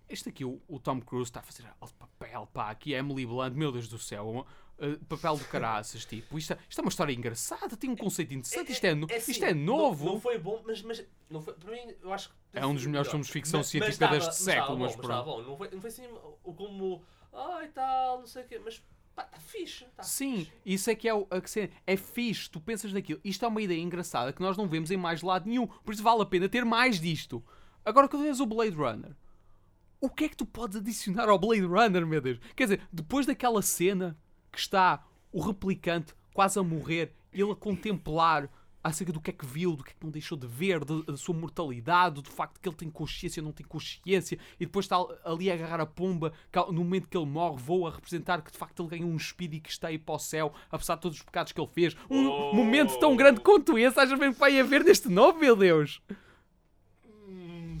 este 0.08 0.28
aqui, 0.28 0.44
o, 0.44 0.60
o 0.68 0.78
Tom 0.78 1.00
Cruise, 1.00 1.28
está 1.30 1.40
a 1.40 1.42
fazer 1.42 1.66
alto 1.80 1.94
papel, 1.94 2.48
pá, 2.52 2.70
aqui 2.70 2.94
é 2.94 2.98
Emily 2.98 3.26
Blunt, 3.26 3.54
meu 3.54 3.72
Deus 3.72 3.88
do 3.88 3.98
céu, 3.98 4.46
uh, 4.78 5.04
papel 5.06 5.36
do 5.36 5.44
caraças, 5.46 6.04
tipo, 6.06 6.38
isto, 6.38 6.52
é- 6.52 6.58
isto 6.68 6.78
é 6.78 6.82
uma 6.82 6.88
história 6.88 7.12
engraçada, 7.12 7.76
tem 7.76 7.90
um 7.90 7.96
conceito 7.96 8.32
interessante, 8.34 8.72
isto 8.72 8.84
é, 8.84 8.94
no- 8.94 9.06
assim, 9.12 9.32
isto 9.32 9.44
é 9.44 9.52
não- 9.52 9.76
novo. 9.78 10.04
Não, 10.06 10.20
foi 10.20 10.38
bom, 10.38 10.62
mas, 10.64 10.80
mas 10.82 11.04
não 11.28 11.42
foi, 11.42 11.54
para 11.54 11.70
mim, 11.72 11.94
eu 12.02 12.12
acho 12.12 12.28
que. 12.30 12.34
É 12.54 12.64
um 12.66 12.74
dos 12.74 12.86
melhores 12.86 13.10
filmes 13.10 13.26
de 13.26 13.32
ficção 13.32 13.62
científica 13.62 14.08
deste 14.08 14.34
século, 14.36 14.78
mas 14.78 14.94
mas 14.96 15.06
pronto. 15.06 15.42
Não 15.42 15.56
foi, 15.56 15.70
não 15.70 15.80
foi 15.80 15.88
assim 15.90 16.06
como. 16.42 17.02
Ai 17.32 17.68
tal, 17.68 18.20
não 18.20 18.26
sei 18.26 18.42
o 18.42 18.46
quê, 18.46 18.60
mas 18.62 18.82
pá, 19.14 19.24
está 19.24 19.38
fixe. 19.38 19.84
Tá 19.96 20.02
Sim, 20.02 20.38
fixe. 20.44 20.52
isso 20.66 20.90
é 20.90 20.94
que 20.94 21.08
é 21.08 21.14
o 21.14 21.26
a 21.30 21.40
que 21.40 21.50
cena. 21.50 21.70
É 21.86 21.96
fixe, 21.96 22.50
tu 22.50 22.60
pensas 22.60 22.92
naquilo. 22.92 23.20
Isto 23.24 23.44
é 23.44 23.48
uma 23.48 23.62
ideia 23.62 23.80
engraçada 23.80 24.32
que 24.32 24.42
nós 24.42 24.56
não 24.56 24.68
vemos 24.68 24.90
em 24.90 24.96
mais 24.96 25.22
lado 25.22 25.48
nenhum. 25.48 25.66
Por 25.66 25.94
isso 25.94 26.02
vale 26.02 26.22
a 26.22 26.26
pena 26.26 26.48
ter 26.48 26.64
mais 26.64 27.00
disto. 27.00 27.42
Agora 27.84 28.08
que 28.08 28.16
vês 28.16 28.38
o 28.40 28.46
Blade 28.46 28.76
Runner, 28.76 29.16
o 30.00 30.10
que 30.10 30.24
é 30.24 30.28
que 30.28 30.36
tu 30.36 30.44
podes 30.46 30.76
adicionar 30.76 31.28
ao 31.28 31.38
Blade 31.38 31.62
Runner, 31.62 32.06
meu 32.06 32.20
Deus? 32.20 32.38
Quer 32.54 32.64
dizer, 32.64 32.88
depois 32.92 33.26
daquela 33.26 33.62
cena 33.62 34.16
que 34.50 34.58
está 34.58 35.04
o 35.32 35.40
replicante 35.40 36.14
quase 36.34 36.58
a 36.58 36.62
morrer, 36.62 37.14
ele 37.32 37.50
a 37.52 37.56
contemplar 37.56 38.50
acerca 38.84 39.12
do 39.12 39.20
que 39.20 39.30
é 39.30 39.32
que 39.32 39.46
viu, 39.46 39.76
do 39.76 39.84
que 39.84 39.90
é 39.90 39.94
que 39.94 40.02
não 40.04 40.10
deixou 40.10 40.36
de 40.36 40.46
ver, 40.46 40.84
da, 40.84 41.16
sua 41.16 41.34
mortalidade, 41.34 42.20
do 42.20 42.30
facto 42.30 42.58
que 42.60 42.68
ele 42.68 42.74
tem 42.76 42.90
consciência 42.90 43.40
ou 43.40 43.44
não 43.44 43.52
tem 43.52 43.64
consciência, 43.66 44.38
e 44.58 44.66
depois 44.66 44.84
está 44.86 44.96
ali 45.24 45.50
a 45.50 45.54
agarrar 45.54 45.80
a 45.80 45.86
pomba, 45.86 46.32
que 46.50 46.58
no 46.72 46.82
momento 46.84 47.08
que 47.08 47.16
ele 47.16 47.26
morre, 47.26 47.56
voa 47.62 47.90
a 47.90 47.94
representar 47.94 48.42
que 48.42 48.50
de 48.50 48.58
facto 48.58 48.82
ele 48.82 48.88
ganhou 48.90 49.08
um 49.10 49.18
speed 49.18 49.54
e 49.54 49.60
que 49.60 49.70
está 49.70 49.88
aí 49.88 49.98
para 49.98 50.14
o 50.14 50.18
céu, 50.18 50.52
apesar 50.70 50.96
de 50.96 51.02
todos 51.02 51.18
os 51.18 51.22
pecados 51.24 51.52
que 51.52 51.60
ele 51.60 51.70
fez. 51.72 51.94
Um 52.10 52.26
Oh. 52.28 52.54
momento 52.54 52.98
tão 52.98 53.14
grande 53.16 53.40
quanto 53.40 53.78
esse, 53.78 53.98
achas 54.00 54.18
bem 54.18 54.32
que 54.32 54.38
vai 54.38 54.58
haver 54.58 54.82
neste 54.84 55.08
novo, 55.08 55.38
meu 55.38 55.54
Deus? 55.54 56.00
Hum. 57.28 57.78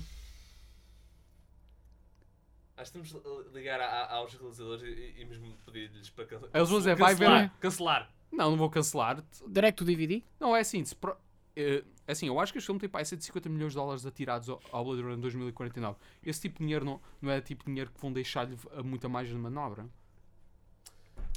Acho 2.76 2.92
que 2.92 2.98
temos 2.98 3.08
de 3.48 3.54
ligar 3.54 3.80
a- 3.80 3.86
a- 3.86 4.14
aos 4.16 4.32
realizadores 4.34 4.82
e, 4.82 5.20
e 5.20 5.24
mesmo 5.24 5.56
pedir-lhes 5.66 6.10
para 6.10 6.26
can- 6.26 6.40
Eles 6.54 6.68
vão 6.68 6.78
dizer, 6.78 6.96
vai 6.96 7.14
ver- 7.14 7.50
cancelar. 7.60 8.10
Não, 8.32 8.50
não 8.50 8.56
vou 8.56 8.70
cancelar. 8.70 9.22
Direct 9.46 9.76
to 9.78 9.84
DVD? 9.84 10.22
Não, 10.40 10.56
é 10.56 10.60
assim, 10.60 10.82
se 10.84 10.96
pro- 10.96 11.16
eh, 11.54 11.84
é 12.06 12.12
assim, 12.12 12.26
eu 12.26 12.40
acho 12.40 12.50
que 12.52 12.58
este 12.58 12.66
filme 12.66 12.80
tem 12.80 12.88
pá, 12.88 13.04
150 13.04 13.48
milhões 13.48 13.72
de 13.72 13.76
dólares 13.76 14.06
atirados 14.06 14.48
ao, 14.48 14.60
ao 14.72 14.84
Blade 14.84 15.02
Runner 15.02 15.18
2049. 15.18 15.98
Esse 16.24 16.40
tipo 16.40 16.54
de 16.58 16.64
dinheiro 16.64 16.84
não, 16.84 17.00
não 17.20 17.30
é 17.30 17.40
tipo 17.40 17.62
de 17.64 17.70
dinheiro 17.70 17.90
que 17.92 18.00
vão 18.00 18.12
deixar-lhe 18.12 18.56
muita 18.84 19.08
margem 19.08 19.34
de 19.34 19.40
manobra. 19.40 19.86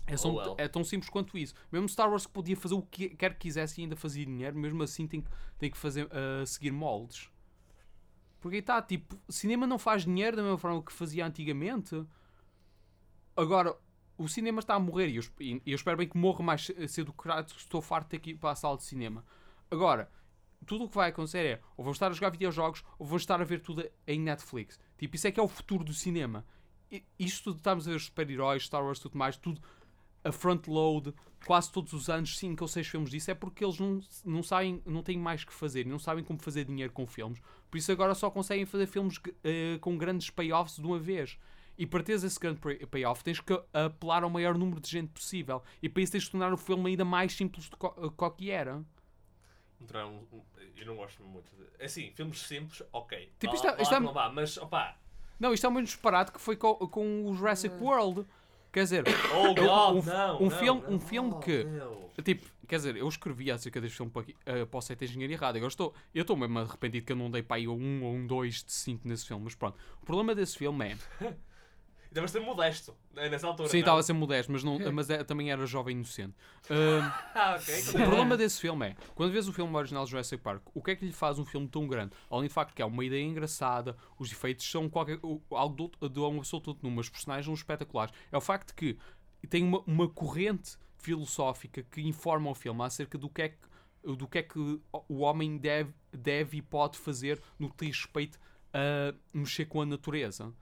É, 0.07 0.15
só- 0.15 0.29
Oh, 0.29 0.35
well. 0.35 0.55
é 0.57 0.67
tão 0.67 0.83
simples 0.83 1.09
quanto 1.09 1.37
isso. 1.37 1.53
Mesmo 1.71 1.89
Star 1.89 2.09
Wars 2.09 2.25
que 2.25 2.31
podia 2.31 2.55
fazer 2.55 2.75
o 2.75 2.81
que 2.83 3.09
quer 3.09 3.33
que 3.33 3.39
quisesse 3.41 3.81
e 3.81 3.83
ainda 3.83 3.95
fazia 3.95 4.25
dinheiro, 4.25 4.55
mesmo 4.57 4.81
assim 4.83 5.07
tem, 5.07 5.21
que- 5.21 5.29
tem 5.57 5.69
que 5.71 5.77
fazer, 5.77 6.07
ah, 6.11 6.45
seguir 6.45 6.71
moldes. 6.71 7.29
Porque 8.39 8.55
aí 8.57 8.59
está, 8.61 8.79
tipo, 8.81 9.19
cinema 9.27 9.65
não 9.65 9.79
faz 9.79 10.03
dinheiro 10.05 10.37
da 10.37 10.43
mesma 10.43 10.57
forma 10.59 10.81
que 10.83 10.93
fazia 10.93 11.25
antigamente. 11.25 12.05
Agora, 13.35 13.75
o 14.17 14.27
cinema 14.27 14.59
está 14.59 14.75
a 14.75 14.79
morrer 14.79 15.07
e 15.09 15.15
eu, 15.17 15.23
e 15.39 15.61
eu 15.65 15.75
espero 15.75 15.97
bem 15.97 16.07
que 16.07 16.17
morra 16.17 16.43
mais 16.43 16.65
ce- 16.65 16.87
cedo 16.87 17.13
que 17.13 17.29
estou 17.57 17.81
farto 17.81 18.05
de 18.05 18.09
ter 18.11 18.19
que 18.19 18.29
ir 18.31 18.35
para 18.35 18.51
a 18.51 18.55
sala 18.55 18.77
de 18.77 18.83
cinema. 18.83 19.25
Agora, 19.69 20.09
tudo 20.65 20.85
o 20.85 20.89
que 20.89 20.95
vai 20.95 21.09
acontecer 21.09 21.45
é 21.45 21.61
ou 21.77 21.83
vão 21.83 21.91
estar 21.91 22.07
a 22.07 22.13
jogar 22.13 22.29
videojogos 22.31 22.83
ou 22.97 23.05
vão 23.05 23.17
estar 23.17 23.39
a 23.41 23.43
ver 23.43 23.59
tudo 23.61 23.87
em 24.07 24.19
Netflix. 24.19 24.79
Tipo, 24.97 25.15
isso 25.15 25.27
é 25.27 25.31
que 25.31 25.39
é 25.39 25.43
o 25.43 25.47
futuro 25.47 25.83
do 25.83 25.93
cinema. 25.93 26.45
I- 26.91 27.03
Isto 27.19 27.45
tudo, 27.45 27.57
estamos 27.57 27.87
a 27.87 27.91
ver 27.91 27.99
super-heróis, 27.99 28.65
Star 28.65 28.83
Wars, 28.83 28.99
tudo 28.99 29.17
mais, 29.17 29.37
tudo 29.37 29.61
a 30.23 30.31
front 30.31 30.65
load, 30.67 31.13
quase 31.45 31.71
todos 31.71 31.93
os 31.93 32.09
anos, 32.09 32.37
5 32.39 32.63
ou 32.63 32.67
6 32.67 32.87
filmes 32.87 33.11
disso, 33.11 33.29
é 33.29 33.35
porque 33.35 33.63
eles 33.63 33.77
não, 33.77 33.99
não 34.23 34.41
sabem, 34.41 34.81
não 34.83 35.03
têm 35.03 35.19
mais 35.19 35.43
que 35.43 35.53
fazer, 35.53 35.85
não 35.85 35.99
sabem 35.99 36.23
como 36.23 36.39
fazer 36.41 36.65
dinheiro 36.65 36.91
com 36.91 37.05
filmes. 37.05 37.39
Por 37.69 37.77
isso 37.77 37.91
agora 37.91 38.15
só 38.15 38.31
conseguem 38.31 38.65
fazer 38.65 38.87
filmes 38.87 39.19
eh, 39.43 39.77
com 39.81 39.95
grandes 39.97 40.31
payoffs 40.31 40.77
de 40.77 40.85
uma 40.87 40.97
vez. 40.97 41.37
E 41.77 41.85
para 41.85 42.01
teres 42.03 42.23
esse 42.23 42.39
grande 42.39 42.59
pay- 42.59 42.85
payoff, 42.85 43.23
tens 43.23 43.39
que 43.39 43.53
apelar 43.73 44.23
ao 44.23 44.29
maior 44.29 44.57
número 44.57 44.79
de 44.79 44.89
gente 44.89 45.09
possível. 45.09 45.61
E 45.81 45.89
para 45.89 46.01
isso 46.03 46.11
tens 46.13 46.23
de 46.23 46.31
tornar 46.31 46.53
o 46.53 46.57
filme 46.57 46.89
ainda 46.91 47.03
mais 47.05 47.33
simples 47.33 47.67
do 47.69 47.77
co 47.77 48.31
que 48.31 48.49
era. 48.51 48.83
Um- 49.81 50.25
um- 50.37 50.41
eu 50.77 50.85
não 50.85 50.95
gosto 50.95 51.23
muito. 51.23 51.53
De... 51.55 51.63
É 51.79 51.85
assim, 51.85 52.11
filmes 52.15 52.39
simples, 52.41 52.81
ok. 52.91 53.31
Tipo, 53.39 53.51
Vá 53.51 53.55
isto 53.55 53.67
é- 53.67 53.81
isto 53.81 53.93
é- 53.95 53.99
não 53.99 54.13
vá, 54.13 54.29
mas 54.29 54.57
opá. 54.57 54.97
Não, 55.39 55.53
isto 55.53 55.65
é 55.65 55.69
muito 55.69 55.87
disparado 55.87 56.31
que 56.31 56.39
foi 56.39 56.55
co- 56.55 56.87
com, 56.87 57.25
o 57.25 57.33
Jurassic 57.35 57.75
World. 57.81 58.25
Quer 58.71 58.83
dizer, 58.83 59.03
Oh 59.33 59.53
God, 59.53 60.03
um, 60.05 60.09
não, 60.09 60.37
um 60.41 60.43
não, 60.43 60.49
filme, 60.49 60.81
não. 60.81 60.93
um 60.93 60.99
filme 60.99 61.31
Oh, 61.33 61.39
que. 61.39 61.65
Tipo, 62.23 62.45
quer 62.67 62.75
dizer, 62.77 62.95
eu 62.97 63.07
escrevi 63.07 63.49
acerca 63.51 63.79
deste 63.79 63.95
filme 63.97 64.11
para, 64.11 64.21
aqui- 64.23 64.35
eh, 64.45 64.65
para 64.65 64.77
o 64.77 64.81
site 64.81 64.99
de 64.99 65.05
engenharia 65.05 65.35
errada. 65.35 65.57
Agora 65.57 65.69
estou, 65.69 65.93
eu 66.13 66.21
estou 66.21 66.35
mesmo 66.35 66.59
arrependido 66.59 67.05
que 67.05 67.11
eu 67.11 67.15
não 67.17 67.29
dei 67.31 67.41
para 67.43 67.57
aí 67.57 67.67
um 67.67 68.03
ou 68.03 68.13
um 68.13 68.25
2 68.27 68.63
de 68.63 68.71
5 68.73 69.07
nesse 69.07 69.25
filme. 69.27 69.43
Mas 69.45 69.55
pronto, 69.55 69.77
o 70.01 70.05
problema 70.05 70.33
desse 70.35 70.57
filme 70.57 70.89
é. 70.93 70.97
Deve 72.15 72.29
ser 72.29 72.39
modesto 72.39 72.95
né, 73.13 73.27
nessa 73.27 73.45
altura. 73.45 73.67
Sim, 73.67 73.77
não? 73.77 73.81
estava 73.81 73.99
a 73.99 74.03
ser 74.03 74.13
modesto, 74.13 74.49
mas, 74.49 74.63
não, 74.63 74.79
mas 74.93 75.09
é- 75.09 75.21
também 75.25 75.51
era 75.51 75.65
jovem 75.65 75.95
inocente. 75.97 76.33
Ah, 76.71 77.21
Ah, 77.35 77.55
ok. 77.59 77.79
o 77.89 77.91
problema 78.05 78.37
desse 78.37 78.61
filme 78.61 78.87
é, 78.87 78.95
quando 79.13 79.33
vês 79.33 79.49
o 79.49 79.53
filme 79.53 79.75
original 79.75 80.05
de 80.05 80.11
Jurassic 80.11 80.41
Park, 80.41 80.61
o 80.73 80.81
que 80.81 80.91
é 80.91 80.95
que 80.95 81.05
lhe 81.05 81.11
faz 81.11 81.37
um 81.37 81.43
filme 81.43 81.67
tão 81.67 81.85
grande? 81.85 82.13
Além 82.31 82.47
do 82.47 82.53
facto 82.53 82.73
que 82.73 82.81
é 82.81 82.85
uma 82.85 83.03
ideia 83.03 83.21
engraçada, 83.21 83.97
os 84.17 84.31
efeitos 84.31 84.65
são 84.71 84.89
qualquer, 84.89 85.19
algo 85.51 85.89
do- 85.99 86.09
de 86.09 86.19
um 86.21 86.37
absoluto 86.37 86.77
número, 86.81 87.01
os 87.01 87.09
personagens 87.09 87.43
são 87.45 87.53
espetaculares. 87.53 88.13
É 88.31 88.37
o 88.37 88.41
facto 88.41 88.73
que 88.73 88.97
tem 89.49 89.61
uma, 89.61 89.83
uma 89.85 90.07
corrente 90.07 90.77
filosófica 90.97 91.83
que 91.83 92.01
informa 92.01 92.49
o 92.49 92.55
filme 92.55 92.81
acerca 92.81 93.17
do 93.17 93.29
que 93.29 93.41
é 93.41 93.49
que, 93.49 93.57
do 94.15 94.25
que, 94.27 94.37
é 94.37 94.43
que 94.43 94.57
o 95.09 95.17
homem 95.19 95.57
deve, 95.57 95.93
deve 96.13 96.57
e 96.57 96.61
pode 96.61 96.97
fazer 96.97 97.41
no 97.59 97.69
que 97.69 97.85
diz 97.87 97.97
respeito 97.97 98.39
a 98.73 99.13
mexer 99.33 99.65
com 99.65 99.81
a 99.81 99.85
natureza. 99.85 100.53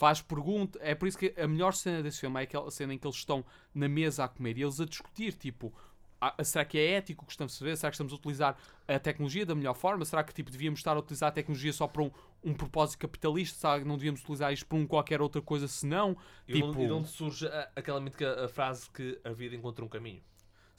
Faz 0.00 0.22
pergunta, 0.22 0.78
é 0.82 0.94
por 0.94 1.06
isso 1.06 1.18
que 1.18 1.34
a 1.38 1.46
melhor 1.46 1.74
cena 1.74 2.02
desse 2.02 2.20
filme 2.20 2.40
é 2.40 2.44
aquela 2.44 2.70
cena 2.70 2.94
em 2.94 2.98
que 2.98 3.06
eles 3.06 3.16
estão 3.18 3.44
na 3.74 3.86
mesa 3.86 4.24
a 4.24 4.28
comer 4.28 4.56
e 4.56 4.62
eles 4.62 4.80
a 4.80 4.86
discutir, 4.86 5.34
tipo, 5.34 5.74
ah, 6.18 6.42
será 6.42 6.64
que 6.64 6.78
é 6.78 6.92
ético 6.92 7.22
o 7.22 7.26
que 7.26 7.32
estamos 7.32 7.54
a 7.54 7.58
fazer? 7.58 7.76
Será 7.76 7.90
que 7.90 7.96
estamos 7.96 8.12
a 8.14 8.16
utilizar 8.16 8.56
a 8.88 8.98
tecnologia 8.98 9.44
da 9.44 9.54
melhor 9.54 9.74
forma? 9.74 10.02
Será 10.06 10.24
que 10.24 10.32
tipo, 10.32 10.50
devíamos 10.50 10.80
estar 10.80 10.96
a 10.96 11.00
utilizar 11.00 11.28
a 11.28 11.32
tecnologia 11.32 11.70
só 11.74 11.86
para 11.86 12.00
um, 12.02 12.10
um 12.42 12.54
propósito 12.54 12.98
capitalista? 12.98 13.58
Será 13.58 13.78
que 13.78 13.84
não 13.84 13.96
devíamos 13.98 14.22
utilizar 14.22 14.50
isto 14.54 14.64
para 14.66 14.78
um 14.78 14.86
qualquer 14.86 15.20
outra 15.20 15.42
coisa 15.42 15.68
senão? 15.68 16.16
E 16.48 16.54
onde- 16.54 16.62
Tipo- 16.62 16.82
e 16.82 16.86
de 16.86 16.92
onde 16.92 17.08
surge 17.08 17.46
a- 17.46 17.70
aquela 17.76 18.00
mítica 18.00 18.42
a 18.42 18.48
frase 18.48 18.88
que 18.88 19.20
a 19.22 19.32
vida 19.32 19.54
encontra 19.54 19.84
um 19.84 19.88
caminho? 19.88 20.22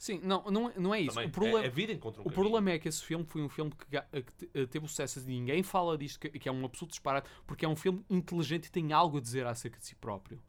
Sim, 0.02 0.18
não, 0.24 0.42
não, 0.50 0.68
é- 0.68 0.72
não 0.76 0.92
é 0.92 1.00
isso. 1.00 1.14
Também. 1.14 1.28
O 1.28 1.30
problema, 1.30 1.62
É, 1.62 1.66
a 1.68 1.70
vida 1.70 1.92
encontra 1.92 2.20
um 2.20 2.22
O 2.22 2.24
caminho. 2.24 2.42
problema 2.42 2.70
é 2.72 2.78
que 2.80 2.88
esse 2.88 3.04
filme 3.04 3.24
foi 3.24 3.40
um 3.40 3.48
filme 3.48 3.70
que, 3.70 3.86
que 3.86 4.50
eh, 4.52 4.66
teve 4.66 4.88
sucesso 4.88 5.20
e 5.20 5.22
ninguém 5.32 5.62
fala 5.62 5.96
disto, 5.96 6.18
que, 6.18 6.28
que 6.40 6.48
é 6.48 6.50
um 6.52 6.64
absoluto 6.64 6.90
disparate, 6.90 7.30
porque 7.46 7.64
é 7.64 7.68
um 7.68 7.76
filme 7.76 8.04
inteligente 8.10 8.66
e 8.66 8.70
tem 8.72 8.92
algo 8.92 9.18
a 9.18 9.20
dizer 9.20 9.46
acerca 9.46 9.78
de 9.78 9.86
si 9.86 9.94
próprio. 9.94 10.42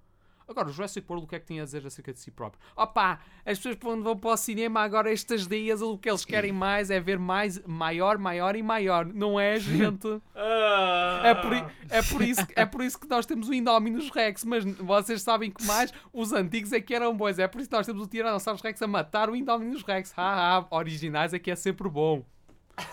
Agora, 0.47 0.67
o 0.69 0.71
Jurassic 0.71 1.05
World, 1.09 1.25
o 1.25 1.27
que 1.29 1.35
é 1.35 1.39
que 1.39 1.45
tem 1.45 1.59
a 1.59 1.63
dizer 1.63 1.85
acerca 1.85 2.11
de 2.13 2.19
si 2.19 2.31
próprio? 2.31 2.59
Opá, 2.75 3.19
as 3.45 3.57
pessoas 3.57 3.77
quando 3.81 4.03
vão 4.03 4.17
para 4.17 4.31
o 4.31 4.37
cinema 4.37 4.81
agora 4.81 5.11
estes 5.11 5.47
dias, 5.47 5.81
o 5.81 5.97
que 5.97 6.09
eles 6.09 6.25
querem 6.25 6.51
mais 6.51 6.89
é 6.91 6.99
ver 6.99 7.17
mais, 7.19 7.59
maior, 7.65 8.17
maior 8.17 8.55
e 8.55 8.63
maior. 8.63 9.05
Não 9.05 9.39
é, 9.39 9.59
gente? 9.59 10.21
Ah! 10.35 11.21
É 11.25 11.33
por, 11.35 11.53
é, 11.53 12.01
por 12.01 12.21
isso, 12.21 12.45
que- 12.45 12.53
é 12.59 12.65
por 12.65 12.81
isso 12.83 12.99
que 12.99 13.07
nós 13.07 13.25
temos 13.25 13.47
o 13.47 13.53
Indominus 13.53 14.09
Rex, 14.09 14.43
mas 14.43 14.63
vocês 14.65 15.21
sabem 15.21 15.51
que 15.51 15.63
mais 15.65 15.93
os 16.11 16.33
antigos 16.33 16.73
é 16.73 16.81
que 16.81 16.93
eram 16.93 17.15
bons. 17.15 17.39
É 17.39 17.47
por 17.47 17.61
isso 17.61 17.69
que 17.69 17.75
nós 17.75 17.85
temos 17.85 18.01
o 18.03 18.07
Tyrannosaurus 18.07 18.61
Rex 18.61 18.81
a 18.81 18.87
matar 18.87 19.29
o 19.29 19.35
Indominus 19.35 19.83
Rex. 19.83 20.11
Haha, 20.11 20.65
originais 20.69 21.33
é 21.33 21.39
que 21.39 21.49
é 21.51 21.55
sempre 21.55 21.87
bom. 21.89 22.23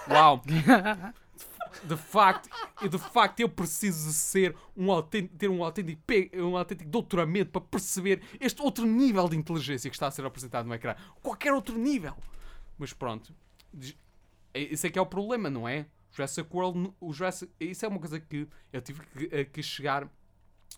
Uau! 0.09 0.43
De 1.85 1.97
facto, 1.97 2.49
e 2.83 2.89
de 2.89 2.99
facto 2.99 3.41
eu 3.41 3.49
preciso 3.49 4.09
de 4.09 4.15
ser 4.15 4.57
um 4.77 4.91
autêntico, 4.91 5.37
ter 5.37 5.49
um 5.49 5.63
autêntico, 5.65 6.01
um 6.37 6.57
autêntico 6.57 6.91
doutoramento 6.91 7.51
para 7.51 7.61
perceber 7.61 8.23
este 8.41 8.61
outro 8.63 8.85
nível 8.87 9.29
de 9.29 9.37
inteligência 9.37 9.89
que 9.91 9.97
está 9.97 10.07
a 10.07 10.11
ser 10.11 10.25
apresentado 10.25 10.67
no 10.67 10.75
ecrã. 10.75 10.95
Qualquer 11.23 11.53
outro 11.53 11.79
nível. 11.79 12.15
Mas 12.79 12.93
pronto. 12.93 13.35
É- 14.55 14.63
Esse 14.73 14.87
é 14.87 14.91
que 14.91 14.99
é 14.99 15.03
o 15.03 15.07
problema, 15.07 15.49
não 15.51 15.69
é? 15.69 15.87
Jurassic 16.13 16.49
World, 16.53 16.93
o 17.01 17.13
Jurassic, 17.13 17.53
isso 17.61 17.85
é 17.85 17.89
uma 17.89 17.99
coisa 18.01 18.19
que 18.19 18.49
eu 18.73 18.81
tive 18.81 19.01
que, 19.07 19.45
que 19.45 19.63
chegar 19.63 20.09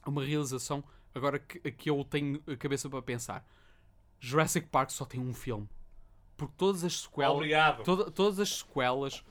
a 0.03 0.11
uma 0.11 0.23
realização 0.23 0.85
agora 1.15 1.39
que, 1.39 1.59
que 1.73 1.89
eu 1.89 2.05
tenho 2.05 2.43
a 2.47 2.55
cabeça 2.57 2.89
para 2.91 3.01
pensar. 3.01 3.47
Jurassic 4.21 4.69
Park 4.69 4.91
só 4.91 5.05
tem 5.07 5.19
um 5.21 5.33
filme. 5.33 5.69
Porque 6.37 6.55
todas 6.57 6.85
as 6.85 7.01
sequelas, 7.01 7.37
Obrigado. 7.37 7.83
toda- 7.83 8.11
todas 8.11 8.39
as 8.41 8.59
sequelas 8.59 9.25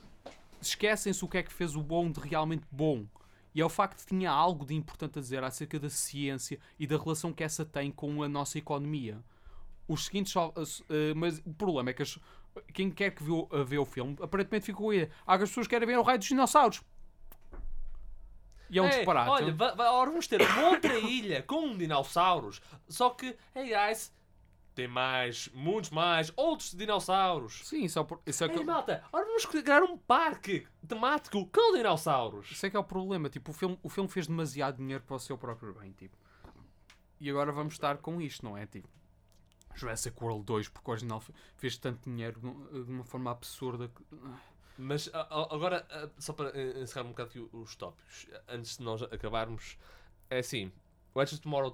esquecem-se 0.61 1.23
o 1.23 1.27
que 1.27 1.37
é 1.37 1.43
que 1.43 1.51
fez 1.51 1.75
o 1.75 1.81
bom 1.81 2.11
de 2.11 2.19
realmente 2.19 2.65
bom. 2.71 3.05
E 3.53 3.59
é 3.61 3.65
o 3.65 3.69
facto 3.69 3.97
de 3.97 4.03
que 4.05 4.09
tinha 4.15 4.31
algo 4.31 4.65
de 4.65 4.73
importante 4.73 5.19
a 5.19 5.21
dizer 5.21 5.43
acerca 5.43 5.77
da 5.79 5.89
ciência 5.89 6.57
e 6.79 6.87
da 6.87 6.97
relação 6.97 7.33
que 7.33 7.43
essa 7.43 7.65
tem 7.65 7.91
com 7.91 8.23
a 8.23 8.29
nossa 8.29 8.57
economia. 8.57 9.21
Os 9.87 10.05
seguintes. 10.05 10.31
só- 10.31 10.53
eh, 10.89 11.13
mas 11.15 11.39
o 11.45 11.53
problema 11.53 11.89
é 11.89 11.93
que 11.93 12.01
as- 12.01 12.17
quem 12.73 12.89
quer 12.89 13.11
que 13.11 13.23
viu, 13.23 13.49
a 13.51 13.63
ver 13.63 13.77
o 13.79 13.85
filme 13.85 14.15
aparentemente 14.21 14.65
ficou 14.67 14.91
a 14.91 14.95
ideia. 14.95 15.11
Ah, 15.27 15.37
que 15.37 15.43
as 15.43 15.49
pessoas 15.49 15.67
querem 15.67 15.85
ver 15.87 15.97
o 15.97 16.01
raio 16.01 16.17
dos 16.19 16.27
dinossauros. 16.29 16.81
E 18.69 18.79
é 18.79 18.81
um 18.81 18.85
Ei, 18.85 18.91
disparate. 18.91 19.29
Olha, 19.29 19.53
vamos 19.75 20.27
ter 20.27 20.41
uma 20.41 20.69
outra 20.69 20.97
ilha 20.97 21.43
com 21.43 21.75
dinossauros. 21.75 22.61
Só 22.87 23.09
que, 23.09 23.35
hey 23.53 23.73
guys, 23.73 24.13
tem 24.73 24.87
mais, 24.87 25.49
muitos 25.53 25.89
mais, 25.89 26.31
outros 26.35 26.73
dinossauros. 26.73 27.61
Sim, 27.67 27.83
isso 27.83 27.99
é, 27.99 28.01
o 28.01 28.05
pro- 28.05 28.21
isso 28.25 28.43
é 28.43 28.49
que- 28.49 28.57
Ei 28.57 28.63
malta, 28.63 29.03
agora 29.07 29.25
vamos 29.25 29.45
criar 29.45 29.83
um 29.83 29.97
parque 29.97 30.65
temático 30.87 31.45
com 31.47 31.73
dinossauros. 31.75 32.49
Isso 32.51 32.65
é 32.65 32.69
que 32.69 32.77
é 32.77 32.79
o 32.79 32.83
problema. 32.83 33.29
Tipo, 33.29 33.51
o 33.51 33.53
filme, 33.53 33.77
o 33.83 33.89
filme 33.89 34.09
fez 34.09 34.27
demasiado 34.27 34.77
dinheiro 34.77 35.03
para 35.03 35.15
o 35.15 35.19
seu 35.19 35.37
próprio 35.37 35.73
bem. 35.73 35.91
Tipo. 35.91 36.15
E 37.19 37.29
agora 37.29 37.51
vamos 37.51 37.73
estar 37.73 37.97
com 37.97 38.19
isto, 38.21 38.43
não 38.45 38.57
é? 38.57 38.65
Tipo, 38.65 38.87
Jurassic 39.75 40.21
World 40.21 40.43
2, 40.45 40.67
porque 40.69 40.89
o 40.89 40.91
original 40.91 41.19
fe- 41.21 41.33
fez 41.55 41.77
tanto 41.77 42.09
dinheiro 42.09 42.39
de 42.39 42.47
um- 42.47 42.85
uma 42.87 43.03
forma 43.03 43.31
absurda. 43.31 43.87
que- 43.89 44.03
Mas 44.77 45.09
a- 45.13 45.21
a- 45.21 45.53
agora, 45.55 45.85
só 46.17 46.33
para 46.33 46.49
eh, 46.57 46.79
encerrar 46.81 47.05
um 47.05 47.09
bocado 47.09 47.29
aqui 47.29 47.49
os 47.53 47.75
tópicos, 47.75 48.27
antes 48.47 48.77
de 48.77 48.83
nós 48.83 49.03
acabarmos, 49.03 49.77
é 50.29 50.39
assim, 50.39 50.71
o 51.13 51.21
Edge 51.21 51.35
of 51.35 51.43
Tomorrow, 51.43 51.73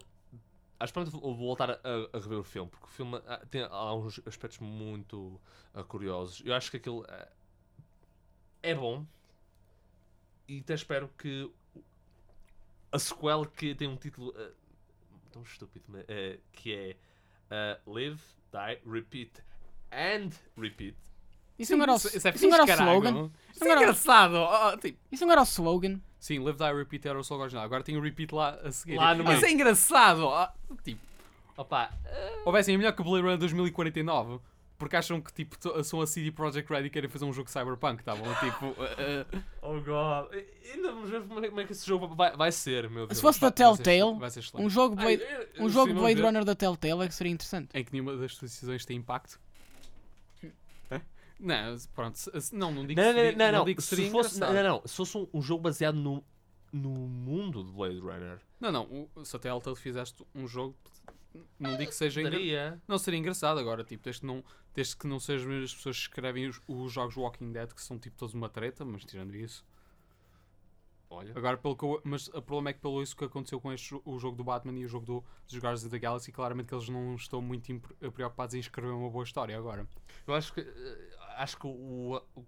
acho 0.80 0.94
que 0.94 1.00
vou 1.06 1.36
voltar 1.36 1.72
a, 1.72 1.74
a- 1.74 2.20
rever 2.20 2.40
o 2.40 2.44
filme, 2.44 2.70
porque 2.70 2.86
o 2.86 2.90
filme 2.90 3.22
ah, 3.28 3.46
tem 3.50 3.64
alguns 3.64 4.20
aspectos 4.26 4.60
muito 4.60 5.40
ah, 5.74 5.84
curiosos. 5.84 6.42
Eu 6.46 6.54
acho 6.54 6.70
que 6.72 6.78
aquilo 6.78 7.06
ah, 7.08 7.28
é 8.62 8.74
bom 8.76 9.06
e 10.48 10.60
até 10.60 10.74
espero 10.74 11.10
que 11.18 11.52
a 12.92 13.00
sequela 13.00 13.46
que 13.46 13.76
tem 13.76 13.88
um 13.88 13.98
título 13.98 14.34
ah, 14.38 14.52
tão 15.32 15.42
estúpido, 15.44 15.86
que 16.52 16.74
é 16.74 17.80
Live, 17.86 18.22
Die, 18.52 18.90
Repeat 18.92 19.44
and 19.92 20.30
Repeat. 20.58 20.98
Isso 21.60 21.76
não 21.76 21.84
era 21.84 21.94
o, 21.94 21.96
isso, 21.96 22.08
isso 22.08 22.18
isso 22.18 22.28
é 22.28 22.32
não 22.32 22.38
fixe, 22.38 22.54
era 22.54 22.64
o 22.64 22.68
caralho. 22.68 22.92
slogan? 23.04 23.32
Isso 23.54 23.64
é 23.68 23.74
engraçado. 23.76 24.36
Oh, 24.38 24.78
tipo, 24.78 25.00
Isso 25.12 25.26
não 25.26 25.32
era 25.32 25.42
o 25.42 25.44
slogan? 25.46 26.00
sim, 26.20 26.40
Live, 26.40 26.58
Die, 26.60 26.74
Repeat 26.74 27.08
era 27.08 27.18
o 27.18 27.22
slogan 27.22 27.44
original. 27.44 27.64
Agora 27.66 27.84
tem 27.84 27.98
o 27.98 28.02
Repeat 28.02 28.34
lá 28.34 28.50
a 28.64 28.72
seguir. 28.72 28.96
Lá 28.98 29.16
no 29.16 29.24
Isso 29.24 29.32
meio. 29.34 29.46
é 29.46 29.52
engraçado. 29.52 30.28
Ah, 30.30 30.54
tipo, 30.84 31.02
Opa, 31.58 31.90
houvessem 32.46 32.76
é 32.76 32.78
melhor 32.78 32.92
que 32.94 33.02
o 33.02 33.04
Blade 33.04 33.24
Runner 33.24 33.38
2049. 33.40 34.40
Porque 34.78 34.96
acham 34.96 35.20
que 35.20 35.34
tipo, 35.34 35.58
to- 35.58 35.84
são 35.84 36.02
a 36.02 36.06
CD 36.06 36.32
Projekt 36.32 36.72
Red 36.72 36.86
e 36.86 36.90
querem 36.92 37.10
fazer 37.10 37.26
um 37.26 37.34
jogo 37.34 37.50
Cyberpunk, 37.50 38.04
tá 38.04 38.14
bom? 38.16 38.32
Tipo, 38.36 38.76
eh, 38.84 39.26
eh, 39.34 39.40
Oh 39.64 39.82
god. 39.82 40.32
E- 40.32 40.72
Ainda 40.76 40.92
vamos 40.92 41.10
ver 41.10 41.22
como 41.24 41.44
é 41.44 41.48
como 41.50 41.62
é 41.62 41.64
que 41.66 41.72
esse 41.72 41.84
jogo 41.88 42.08
vai, 42.14 42.38
vai 42.38 42.52
ser, 42.52 42.88
meu 42.88 43.08
Deus. 43.08 43.18
Se 43.18 43.22
fosse 43.24 43.42
da 43.42 43.48
vai 43.50 43.58
ser- 43.58 43.82
Telltale, 43.84 44.20
vai 44.20 44.30
ser 44.30 44.40
excelente. 44.42 44.64
um 44.68 44.70
jogo 44.70 44.96
Ai, 45.00 45.18
Blade, 45.18 45.32
eu- 45.34 45.66
um 45.66 45.68
sim, 45.68 45.74
jogo 45.74 45.88
vamos 45.88 46.02
Blade 46.04 46.16
ver. 46.22 46.26
Runner 46.28 46.46
da 46.46 46.54
Telltale 46.54 47.02
é 47.02 47.08
que 47.08 47.16
seria 47.16 47.34
interessante. 47.34 47.70
em 47.74 47.84
que 47.84 47.92
nenhuma 47.92 48.16
das 48.18 48.36
tuas 48.36 48.52
decisões 48.52 48.86
tem 48.86 48.98
impacto. 48.98 49.40
Não, 51.40 51.78
pronto, 51.94 52.16
se- 52.18 52.56
não, 52.56 52.72
não 52.72 52.86
digo 52.86 53.00
Não, 53.00 53.08
que 53.10 53.14
seria, 53.20 53.32
não, 53.38 53.46
não, 53.52 53.58
não. 53.60 53.66
digo 53.66 53.82
Se 53.82 54.10
fosse, 54.10 54.40
não, 54.40 54.54
não. 54.54 54.82
Se 54.86 54.96
fosse 54.96 55.18
um, 55.18 55.28
um 55.34 55.42
jogo 55.42 55.62
baseado 55.62 55.96
no, 55.96 56.24
no 56.74 56.90
mundo 56.90 57.64
de 57.64 57.72
Blade 57.72 58.00
Runner, 58.00 58.40
Não, 58.60 58.72
não, 58.72 58.84
o- 59.16 59.26
se 59.26 59.36
a 59.36 59.40
Telltale 59.40 59.76
fizeste 59.76 60.26
um 60.34 60.48
jogo, 60.48 60.76
não 61.60 61.78
digo 61.78 61.90
que 61.90 61.96
seja 61.96 62.22
engra... 62.22 62.82
Não 62.88 62.98
seria 62.98 63.20
engraçado 63.20 63.60
agora, 63.60 63.84
tipo, 63.84 64.04
desde 64.04 64.22
que 64.22 64.26
não, 64.28 64.44
desde 64.74 64.98
que 64.98 65.06
não 65.06 65.20
sejam 65.20 65.52
as 65.64 65.76
pessoas 65.76 65.96
que 65.98 66.02
escrevem 66.04 66.48
os, 66.48 66.60
os 66.68 66.92
jogos 66.92 67.16
Walking 67.16 67.52
Dead 67.52 67.72
que 67.72 67.82
são 67.84 68.00
tipo 68.00 68.18
todos 68.18 68.34
uma 68.34 68.50
treta, 68.50 68.84
mas 68.84 69.06
tirando 69.06 69.36
isso. 69.36 69.64
Olha. 71.10 71.32
Agora, 71.38 71.56
pelo 71.58 71.74
que 71.76 71.86
eu- 71.86 72.02
mas 72.04 72.28
o 72.28 72.42
problema 72.42 72.72
é 72.72 72.74
que 72.74 72.82
pelo 72.82 73.02
isso 73.02 73.16
que 73.16 73.24
aconteceu 73.24 73.62
com 73.62 73.72
este, 73.72 73.96
o 74.04 74.20
jogo 74.20 74.36
do 74.36 74.44
Batman 74.44 74.78
e 74.78 74.84
o 74.84 74.90
jogo 74.90 75.06
do, 75.06 75.24
dos 75.48 75.58
Guardians 75.58 75.84
of 75.84 75.90
the 75.90 76.00
Galaxy, 76.00 76.34
claramente 76.34 76.68
que 76.68 76.76
eles 76.76 76.90
não 76.90 77.16
estão 77.16 77.42
muito 77.42 77.80
preocupados 78.14 78.56
em 78.56 78.60
escrever 78.60 78.92
uma 78.92 79.10
boa 79.10 79.24
história 79.24 79.58
agora. 79.58 79.88
Eu 80.28 80.34
acho 80.34 80.54
que 80.54 80.60
eh, 80.60 81.17
acho 81.38 81.58
que 81.58 81.68
o, 81.68 82.22
o, 82.36 82.46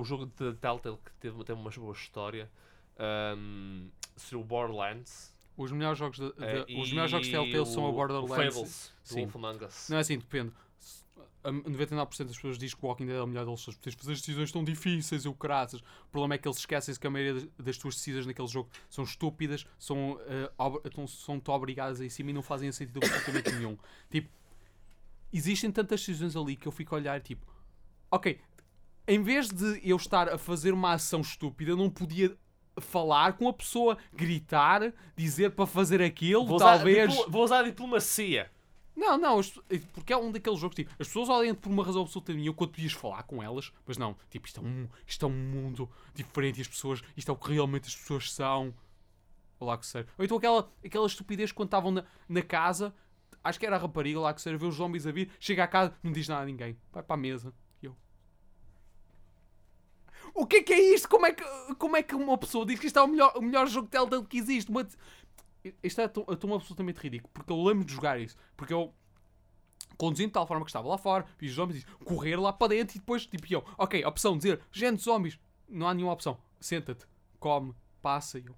o 0.00 0.04
jogo 0.04 0.26
de 0.26 0.54
Telltale 0.54 0.96
que 1.04 1.12
teve, 1.20 1.44
teve 1.44 1.60
uma 1.60 1.70
boa 1.70 1.92
história 1.92 2.50
ahm, 2.98 3.88
seria 4.16 4.38
o 4.40 4.44
Borderlands. 4.44 5.36
Os 5.56 5.72
melhores 5.72 5.98
jogos, 5.98 6.18
de, 6.18 6.32
de- 6.32 6.44
eh, 6.44 6.80
os 6.80 6.88
e 6.88 6.90
melhores 6.92 7.10
jogos 7.10 7.26
de 7.26 7.32
Telltale 7.32 7.66
são 7.66 7.84
o- 7.84 7.92
Borderlands. 7.92 8.30
O 8.30 8.34
Fables, 8.54 8.92
Sim. 9.02 9.20
Wolf 9.22 9.36
Among 9.36 9.64
Us. 9.64 9.88
Não 9.88 9.96
é 9.96 10.00
assim, 10.00 10.18
depende. 10.18 10.52
Se- 10.78 11.04
a 11.44 11.50
99% 11.52 12.26
das 12.26 12.36
pessoas 12.36 12.58
diz 12.58 12.74
que 12.74 12.84
o 12.84 12.88
Walking 12.88 13.06
Dead 13.06 13.16
é 13.16 13.22
o 13.22 13.26
melhor 13.26 13.44
deles, 13.44 13.64
porque 13.64 13.88
as 13.88 13.94
decisões 13.94 14.50
tão 14.52 14.62
difíceis, 14.64 15.24
eu 15.24 15.34
caraças. 15.34 15.80
O 15.80 16.10
problema 16.10 16.34
é 16.34 16.38
que 16.38 16.46
eles 16.48 16.58
esquecem-se 16.58 16.98
que 16.98 17.06
a 17.06 17.10
maioria 17.10 17.48
das, 17.58 17.76
tuas 17.78 17.94
decisões 17.96 18.26
naquele 18.26 18.48
jogo 18.48 18.68
são 18.90 19.04
estúpidas, 19.04 19.64
são, 19.78 20.18
ob- 20.56 20.80
então 20.84 21.06
são-te 21.06 21.50
obrigadas 21.50 22.00
em 22.00 22.08
cima 22.08 22.30
e 22.30 22.32
não 22.32 22.42
fazem 22.42 22.70
sentido 22.72 22.98
absolutamente 23.02 23.50
nenhum. 23.52 23.76
Tipo, 24.10 24.28
existem 25.32 25.70
tantas 25.70 26.00
decisões 26.00 26.36
ali 26.36 26.56
que 26.56 26.66
eu 26.66 26.72
fico 26.72 26.94
a 26.94 26.98
olhar 26.98 27.20
tipo, 27.20 27.46
ok, 28.10 28.40
em 29.06 29.22
vez 29.22 29.48
de 29.48 29.80
eu 29.82 29.96
estar 29.96 30.28
a 30.28 30.38
fazer 30.38 30.72
uma 30.72 30.92
ação 30.92 31.20
estúpida, 31.20 31.70
eu 31.70 31.76
não 31.76 31.88
podia 31.90 32.36
falar 32.80 33.32
com 33.34 33.48
a 33.48 33.52
pessoa, 33.52 33.98
gritar, 34.12 34.92
dizer 35.16 35.50
para 35.52 35.66
fazer 35.66 36.00
aquilo, 36.02 36.46
Vou 36.46 36.56
usar, 36.56 36.76
talvez. 36.76 37.10
diplo- 37.10 37.30
vou 37.30 37.44
usar 37.44 37.62
diplomacia. 37.64 38.50
Não, 38.94 39.16
não, 39.16 39.40
porque 39.92 40.12
é 40.12 40.16
um 40.16 40.30
daqueles 40.32 40.58
jogos 40.58 40.74
tipo, 40.74 40.90
as 40.98 41.06
pessoas 41.06 41.28
odeiam-te 41.28 41.60
por 41.60 41.70
uma 41.70 41.84
razão 41.84 42.02
absoluta 42.02 42.32
nenhuma 42.32 42.54
quando 42.56 42.70
podias 42.70 42.92
falar 42.92 43.22
com 43.22 43.40
elas, 43.42 43.72
mas 43.86 43.96
não, 43.96 44.16
tipo, 44.28 44.46
isto 44.46 44.60
é 44.60 44.64
um, 44.64 44.88
isto 45.06 45.24
é 45.24 45.28
um 45.28 45.32
mundo 45.32 45.88
diferente 46.14 46.58
e 46.58 46.62
as 46.62 46.68
pessoas, 46.68 47.00
isto 47.16 47.30
é 47.30 47.32
o 47.32 47.36
que 47.36 47.52
realmente 47.52 47.86
as 47.86 47.94
pessoas 47.94 48.32
são. 48.32 48.74
Olá 49.60 49.78
que 49.78 49.86
sério. 49.86 50.08
Ou 50.18 50.24
então 50.24 50.36
aquela, 50.36 50.68
aquela 50.84 51.06
estupidez 51.06 51.50
quando 51.52 51.68
estavam 51.68 51.90
na, 51.92 52.04
na 52.28 52.42
casa, 52.42 52.92
acho 53.42 53.58
que 53.58 53.66
era 53.66 53.76
a 53.76 53.78
rapariga 53.78 54.18
lá 54.20 54.34
que 54.34 54.42
sério, 54.42 54.58
vê 54.58 54.66
os 54.66 54.74
zombies 54.74 55.06
a 55.06 55.12
vir, 55.12 55.30
chega 55.40 55.62
à 55.64 55.68
casa, 55.68 55.94
não 56.02 56.10
diz 56.12 56.26
nada 56.28 56.42
a 56.42 56.46
ninguém, 56.46 56.76
vai 56.92 57.02
para 57.02 57.14
a 57.14 57.18
mesa. 57.18 57.52
O 60.34 60.46
que 60.46 60.56
é 60.58 60.62
que 60.62 60.72
é 60.72 60.94
isto? 60.94 61.08
Como 61.08 61.26
é 61.26 61.32
que, 61.32 61.44
como 61.76 61.96
é 61.96 62.02
que 62.02 62.14
uma 62.14 62.38
pessoa 62.38 62.64
diz 62.66 62.78
que 62.78 62.86
isto 62.86 62.98
é 62.98 63.02
o 63.02 63.08
melhor, 63.08 63.32
o 63.36 63.42
melhor 63.42 63.66
jogo 63.68 63.86
de 63.86 63.92
Telltale 63.92 64.24
que 64.26 64.38
existe? 64.38 64.70
Uma- 64.70 64.86
isto 65.82 66.00
é 66.00 66.08
tão, 66.08 66.24
é 66.28 66.36
tão 66.36 66.54
absolutamente 66.54 67.00
ridículo, 67.00 67.30
porque 67.34 67.52
eu 67.52 67.62
lembro 67.62 67.84
de 67.84 67.92
jogar 67.92 68.18
isso, 68.20 68.36
porque 68.56 68.72
eu 68.72 68.94
conduzindo 69.96 70.28
de 70.28 70.32
tal 70.34 70.46
forma 70.46 70.64
que 70.64 70.70
estava 70.70 70.86
lá 70.88 70.96
fora, 70.96 71.26
vi 71.38 71.46
os 71.48 71.52
zombies, 71.52 71.84
correr 72.04 72.36
lá 72.36 72.52
para 72.52 72.68
dentro 72.68 72.96
e 72.96 73.00
depois, 73.00 73.26
tipo, 73.26 73.44
eu, 73.52 73.64
ok, 73.76 74.04
opção, 74.04 74.36
dizer, 74.36 74.60
gente, 74.70 75.02
zombies, 75.02 75.38
não 75.68 75.88
há 75.88 75.94
nenhuma 75.94 76.12
opção, 76.12 76.38
senta-te, 76.60 77.04
come, 77.40 77.74
passa, 78.00 78.38
e 78.38 78.46
eu, 78.46 78.54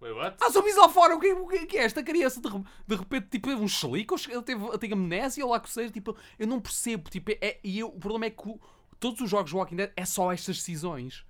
Wait, 0.00 0.14
what? 0.14 0.36
há 0.42 0.50
zombies 0.50 0.76
lá 0.76 0.88
fora, 0.88 1.16
o 1.16 1.20
que, 1.20 1.32
o 1.32 1.46
que 1.46 1.56
é 1.56 1.66
que 1.66 1.78
esta 1.78 2.02
criança, 2.02 2.40
de, 2.40 2.48
de 2.86 2.94
repente, 2.94 3.28
tipo, 3.30 3.48
teve 3.48 3.62
um 3.62 3.68
chelico, 3.68 4.14
ele 4.28 4.42
teve, 4.42 4.78
teve 4.78 4.92
amnésia, 4.92 5.44
ou 5.44 5.52
lá 5.52 5.58
que 5.60 5.70
seja, 5.70 5.90
tipo, 5.90 6.14
eu 6.38 6.46
não 6.46 6.60
percebo, 6.60 7.08
tipo, 7.08 7.30
é, 7.40 7.58
e 7.64 7.78
eu, 7.78 7.88
o 7.88 7.98
problema 7.98 8.26
é 8.26 8.30
que 8.30 8.46
o- 8.46 8.60
todos 9.04 9.20
os 9.20 9.28
jogos 9.28 9.50
de 9.50 9.56
Walking 9.56 9.76
Dead 9.76 9.92
é 9.94 10.06
só 10.06 10.32
estas 10.32 10.56
decisões. 10.56 11.26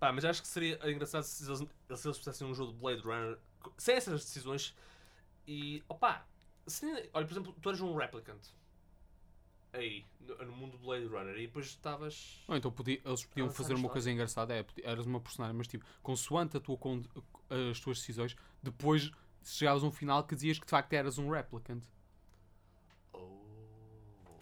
Pá, 0.00 0.12
mas 0.12 0.24
acho 0.24 0.42
que 0.42 0.48
seria 0.48 0.76
engraçado 0.90 1.22
se 1.22 1.46
eles, 1.46 1.60
se 1.60 2.08
eles 2.08 2.18
fizessem 2.18 2.44
um 2.44 2.52
jogo 2.52 2.72
de 2.72 2.78
Blade 2.80 3.02
Runner 3.02 3.38
sem 3.78 3.94
essas 3.94 4.24
decisões 4.24 4.74
e. 5.46 5.84
opá, 5.88 6.26
se, 6.66 6.84
olha, 7.12 7.24
por 7.24 7.32
exemplo, 7.32 7.56
tu 7.62 7.68
eras 7.68 7.80
um 7.80 7.94
replicant 7.94 8.42
aí 9.72 10.04
no, 10.20 10.50
mundo 10.50 10.72
do 10.72 10.78
Blade 10.78 11.06
Runner 11.06 11.36
e 11.36 11.46
depois 11.46 11.66
estavas. 11.66 12.42
Ou 12.48 12.56
então 12.56 12.72
podia- 12.72 13.00
eles 13.04 13.24
podiam 13.24 13.46
Avançar 13.46 13.62
fazer 13.62 13.74
uma 13.74 13.88
coisa 13.88 14.10
engraçada, 14.10 14.52
é, 14.52 14.66
eras 14.82 15.06
uma 15.06 15.20
personagem, 15.20 15.56
mas 15.56 15.68
tipo, 15.68 15.84
consoante 16.02 16.56
a 16.56 16.60
tua 16.60 16.76
as 17.70 17.78
tuas 17.78 17.98
decisões, 17.98 18.34
depois 18.60 19.12
chegavas 19.44 19.84
a 19.84 19.86
um 19.86 19.92
final 19.92 20.24
que 20.24 20.34
dizias 20.34 20.58
que 20.58 20.66
de 20.66 20.70
facto 20.70 20.92
eras 20.92 21.18
um 21.18 21.30
replicant. 21.30 21.84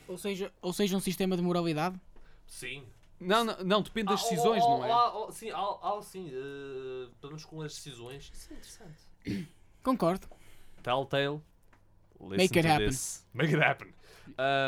Oh. 0.09 0.13
Ou 0.13 0.19
seja, 0.19 0.53
ou 0.61 0.73
seja, 0.73 0.97
um 0.97 1.01
sistema 1.01 1.37
de 1.37 1.43
moralidade. 1.43 1.99
Sim. 2.47 2.85
Não, 3.21 3.45
não, 3.45 3.57
não, 3.65 3.83
depende 3.83 4.09
das 4.09 4.21
Ah, 4.23 4.27
oh, 4.27 4.31
decisões, 4.31 4.63
oh, 4.65 4.69
não 4.69 4.81
oh, 4.81 4.85
é? 4.85 5.13
oh, 5.15 5.31
sim, 5.33 5.51
ah, 5.53 6.01
sim. 6.03 6.29
eh, 6.33 7.09
podemos 7.21 7.45
com 7.45 7.63
as 7.63 7.73
decisões. 7.75 8.31
Isso 8.35 8.53
é 8.53 8.57
interessante. 8.57 9.49
Concordo. 9.83 10.27
Telltale. 10.83 11.41
Make 12.21 12.59
it 12.59 12.67
happen. 12.67 12.91
Make 13.35 13.55
it 13.55 13.63
happen. 13.65 13.93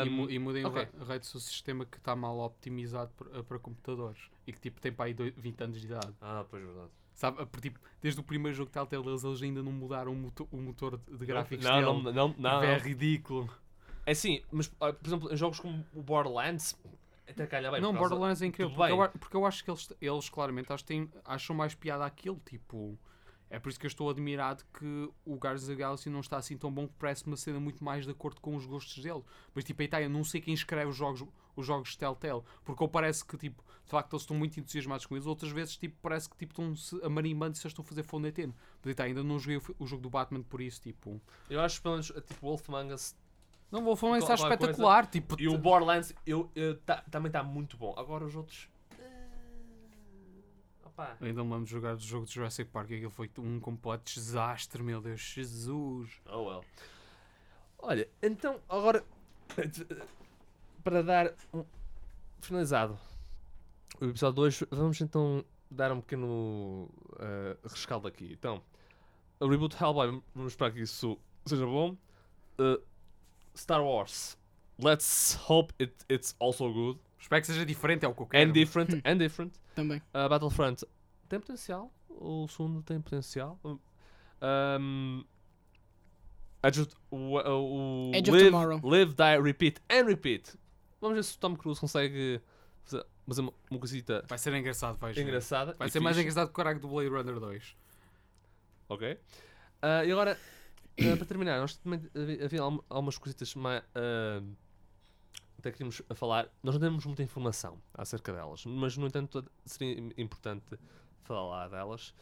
e, 0.05 0.09
mu- 0.09 0.23
Um, 0.25 0.29
e 0.29 0.39
mudem 0.39 0.65
ok. 0.65 0.81
o 0.81 0.85
ra- 0.85 0.89
o 1.01 1.05
raio 1.05 1.19
do 1.19 1.25
seu 1.25 1.39
sistema 1.39 1.85
que 1.85 1.97
está 1.97 2.15
mal 2.15 2.37
optimizado 2.39 3.11
para, 3.17 3.43
para 3.43 3.59
computadores 3.59 4.19
e 4.45 4.51
que 4.53 4.59
tipo 4.59 4.79
tem 4.81 4.91
para 4.91 5.05
aí 5.05 5.13
doi- 5.13 5.33
20 5.37 5.61
anos 5.63 5.79
de 5.79 5.87
idade. 5.87 6.13
ah, 6.21 6.45
pois 6.49 6.61
é 6.63 6.65
verdade. 6.65 6.89
Sabe? 7.13 7.45
Porque, 7.45 7.69
tipo, 7.69 7.79
desde 8.01 8.19
o 8.19 8.23
primeiro 8.23 8.55
jogo 8.57 8.67
de 8.69 8.73
Telltale 8.73 9.07
eles 9.07 9.41
ainda 9.41 9.63
não 9.63 9.71
mudaram 9.71 10.11
o 10.11 10.15
motor, 10.15 10.47
o 10.51 10.57
motor 10.57 10.97
de, 10.97 11.25
gráficos 11.25 11.63
não, 11.63 11.73
dele. 11.75 11.85
não, 11.85 12.13
não, 12.13 12.35
não, 12.37 12.63
é 12.63 12.77
não. 12.77 12.83
ridículo. 12.85 13.49
É 14.05 14.11
assim, 14.11 14.41
mas 14.51 14.71
ah, 14.79 14.93
por 14.93 15.07
exemplo, 15.07 15.33
em 15.33 15.37
jogos 15.37 15.59
como 15.59 15.85
o 15.93 16.01
Borderlands, 16.03 16.75
até 17.27 17.47
calha 17.47 17.71
bem. 17.71 17.81
não, 17.81 17.93
Borderlands 17.93 18.41
é 18.41 18.45
incrível. 18.45 18.75
Porque 18.75 18.91
eu, 18.93 19.09
porque 19.19 19.37
eu 19.37 19.45
acho 19.45 19.63
que 19.63 19.71
eles, 19.71 19.89
eles 19.99 20.29
claramente 20.29 20.71
acho 20.71 20.85
têm- 20.85 21.09
acham 21.23 21.55
mais 21.55 21.73
piada 21.73 22.05
aquilo. 22.05 22.39
Tipo, 22.45 22.97
é 23.49 23.57
por 23.59 23.69
isso 23.69 23.79
que 23.79 23.85
eu 23.85 23.89
estou 23.89 24.09
admirado 24.09 24.63
que 24.77 25.09
o 25.25 25.35
Guardians 25.35 25.63
of 25.63 25.71
the 25.71 25.75
Galaxy 25.75 26.09
não 26.09 26.19
está 26.19 26.37
assim 26.37 26.55
tão 26.57 26.71
bom 26.71 26.87
que 26.87 26.93
parece 26.99 27.25
uma 27.25 27.35
cena 27.37 27.59
muito 27.59 27.83
mais 27.83 28.05
de 28.05 28.11
acordo 28.11 28.39
com 28.41 28.55
os 28.55 28.65
gostos 28.65 29.01
dele. 29.03 29.23
Mas 29.55 29.63
tipo, 29.63 29.81
aí 29.81 29.87
tá, 29.87 29.99
eu 30.01 30.09
não 30.09 30.23
sei 30.23 30.39
quem 30.39 30.53
escreve 30.53 30.91
os 30.91 30.95
jogos, 30.95 31.23
os 31.55 31.65
jogos 31.65 31.89
de 31.89 31.97
Telltale. 31.97 32.43
Porque 32.63 32.83
ou 32.83 32.87
parece 32.89 33.25
que 33.25 33.35
tipo, 33.37 33.63
de 33.83 33.89
facto 33.89 34.13
eles 34.13 34.21
estão 34.21 34.37
muito 34.37 34.59
entusiasmados 34.59 35.07
com 35.07 35.15
eles, 35.15 35.25
outras 35.25 35.51
vezes 35.51 35.77
tipo, 35.77 35.95
parece 36.03 36.29
que 36.29 36.37
tipo, 36.37 36.51
estão-se 36.53 37.03
a 37.03 37.09
marimbando 37.09 37.55
se 37.57 37.61
eles 37.65 37.71
estão 37.71 37.83
a 37.83 37.87
fazer 37.87 38.03
foneteno. 38.03 38.53
Mas 38.83 38.89
aí 38.89 38.93
tá, 38.95 39.03
ainda 39.05 39.23
não 39.23 39.39
joguei 39.39 39.57
o, 39.57 39.75
o 39.79 39.87
jogo 39.87 40.03
do 40.03 40.09
Batman 40.11 40.43
por 40.43 40.61
isso. 40.61 40.79
Tipo, 40.81 41.19
Eu 41.49 41.59
acho 41.61 41.81
pelo 41.81 41.95
menos, 41.95 42.07
tipo, 42.07 42.35
Wolf 42.41 42.69
Among 42.69 42.93
Us 42.93 43.15
não 43.71 43.83
vou 43.83 43.95
falar, 43.95 44.17
está 44.19 44.35
Qualquer 44.37 44.57
coisa. 44.57 44.71
espetacular. 44.71 45.05
Tipo, 45.07 45.39
e 45.41 45.47
o 45.47 45.57
Borderlands 45.57 46.13
eu, 46.25 46.49
eu, 46.55 46.77
tá- 46.79 47.03
também 47.11 47.27
está 47.29 47.43
muito 47.43 47.75
bom. 47.77 47.93
Agora 47.97 48.23
os 48.25 48.35
outros. 48.35 48.69
eh, 48.99 49.27
Opa. 50.85 51.17
Ainda 51.21 51.43
me 51.43 51.49
lembro 51.51 51.65
de 51.65 51.71
jogar 51.71 51.95
o 51.95 51.99
jogo 51.99 52.25
de 52.25 52.33
Jurassic 52.33 52.69
Park 52.71 52.89
e 52.91 52.95
aquilo 52.95 53.09
foi 53.11 53.29
um 53.37 53.59
completo 53.59 54.13
desastre, 54.13 54.81
meu 54.83 55.01
Deus, 55.01 55.19
Jesus. 55.21 56.21
Oh 56.27 56.43
well. 56.49 56.63
Olha, 57.79 58.07
então 58.23 58.59
agora 58.69 59.03
para 60.83 61.01
dar 61.03 61.33
um 61.53 61.63
finalizado 62.41 62.97
o 63.99 64.05
episódio 64.05 64.35
2, 64.35 64.63
vamos 64.71 64.99
então 65.01 65.43
dar 65.71 65.91
um 65.91 66.01
pequeno 66.01 66.89
eh, 67.19 67.55
rescaldo 67.63 68.07
aqui. 68.07 68.29
Então, 68.33 68.61
o 69.39 69.47
reboot 69.47 69.75
Hellboy, 69.81 70.21
vamos 70.33 70.51
esperar 70.53 70.71
que 70.73 70.81
isso 70.81 71.17
seja 71.45 71.65
bom. 71.65 71.95
Eh, 72.59 72.79
Star 73.55 73.81
Wars, 73.83 74.37
let's 74.77 75.35
hope 75.47 75.73
it, 75.79 75.93
it's 76.09 76.35
also 76.39 76.71
good 76.71 76.99
Espero 77.19 77.41
que 77.41 77.47
seja 77.47 77.65
diferente, 77.65 78.05
é 78.05 78.07
o 78.07 78.13
que 78.13 78.21
eu 78.21 78.27
quero. 78.27 78.49
and 78.49 78.53
different 78.53 79.01
and 79.03 79.17
different. 79.17 79.53
Também. 79.73 79.97
Uh, 80.13 80.29
Battlefront 80.29 80.85
tem 81.27 81.39
potencial. 81.39 81.91
O 82.07 82.47
segundo 82.47 82.83
tem 82.83 83.01
potencial. 83.01 83.59
Um, 84.39 85.23
Edge 86.63 86.81
of, 86.81 86.91
o, 87.09 87.37
o, 87.37 88.11
Edge 88.13 88.29
of 88.29 88.37
live, 88.37 88.51
Tomorrow. 88.51 88.79
live, 88.83 89.13
Die, 89.15 89.41
Repeat 89.41 89.81
and 89.89 90.05
Repeat. 90.05 90.55
Vamos 91.01 91.15
ver 91.17 91.23
se 91.23 91.35
o 91.35 91.39
Tom 91.39 91.55
Cruise 91.55 91.79
consegue 91.81 92.39
fazer, 92.83 93.05
fazer 93.27 93.41
uma, 93.41 93.53
uma 93.71 93.79
coisita 93.79 94.23
Vai 94.27 94.37
ser 94.37 94.53
engraçado, 94.53 94.97
vai 94.99 95.13
ser. 95.13 95.21
engraçada. 95.21 95.75
Vai 95.79 95.89
ser 95.89 95.99
mais 95.99 96.15
fixe. 96.15 96.27
engraçado 96.27 96.47
que 96.47 96.51
o 96.51 96.55
caralho 96.55 96.79
do 96.79 96.87
Blade 96.87 97.09
Runner 97.09 97.39
2. 97.39 97.75
Ok. 98.89 99.13
Uh, 99.13 100.05
e 100.05 100.11
agora, 100.11 100.37
uh, 100.99 101.17
para 101.17 101.25
terminar, 101.25 101.59
nós 101.59 101.75
também 101.77 102.01
havia, 102.15 102.45
havia 102.45 102.61
algum- 102.61 102.81
algumas 102.89 103.17
coisitas 103.17 103.53
mais. 103.55 103.81
Uh, 103.95 104.55
até 105.57 105.71
queríamos 105.71 106.01
falar. 106.15 106.47
Nós 106.61 106.75
não 106.75 106.81
temos 106.81 107.05
muita 107.05 107.23
informação 107.23 107.81
acerca 107.93 108.31
delas, 108.33 108.65
mas 108.65 108.95
no 108.97 109.07
entanto 109.07 109.43
seria 109.65 109.99
im- 109.99 110.11
importante 110.17 110.77
falar 111.23 111.67
delas. 111.69 112.13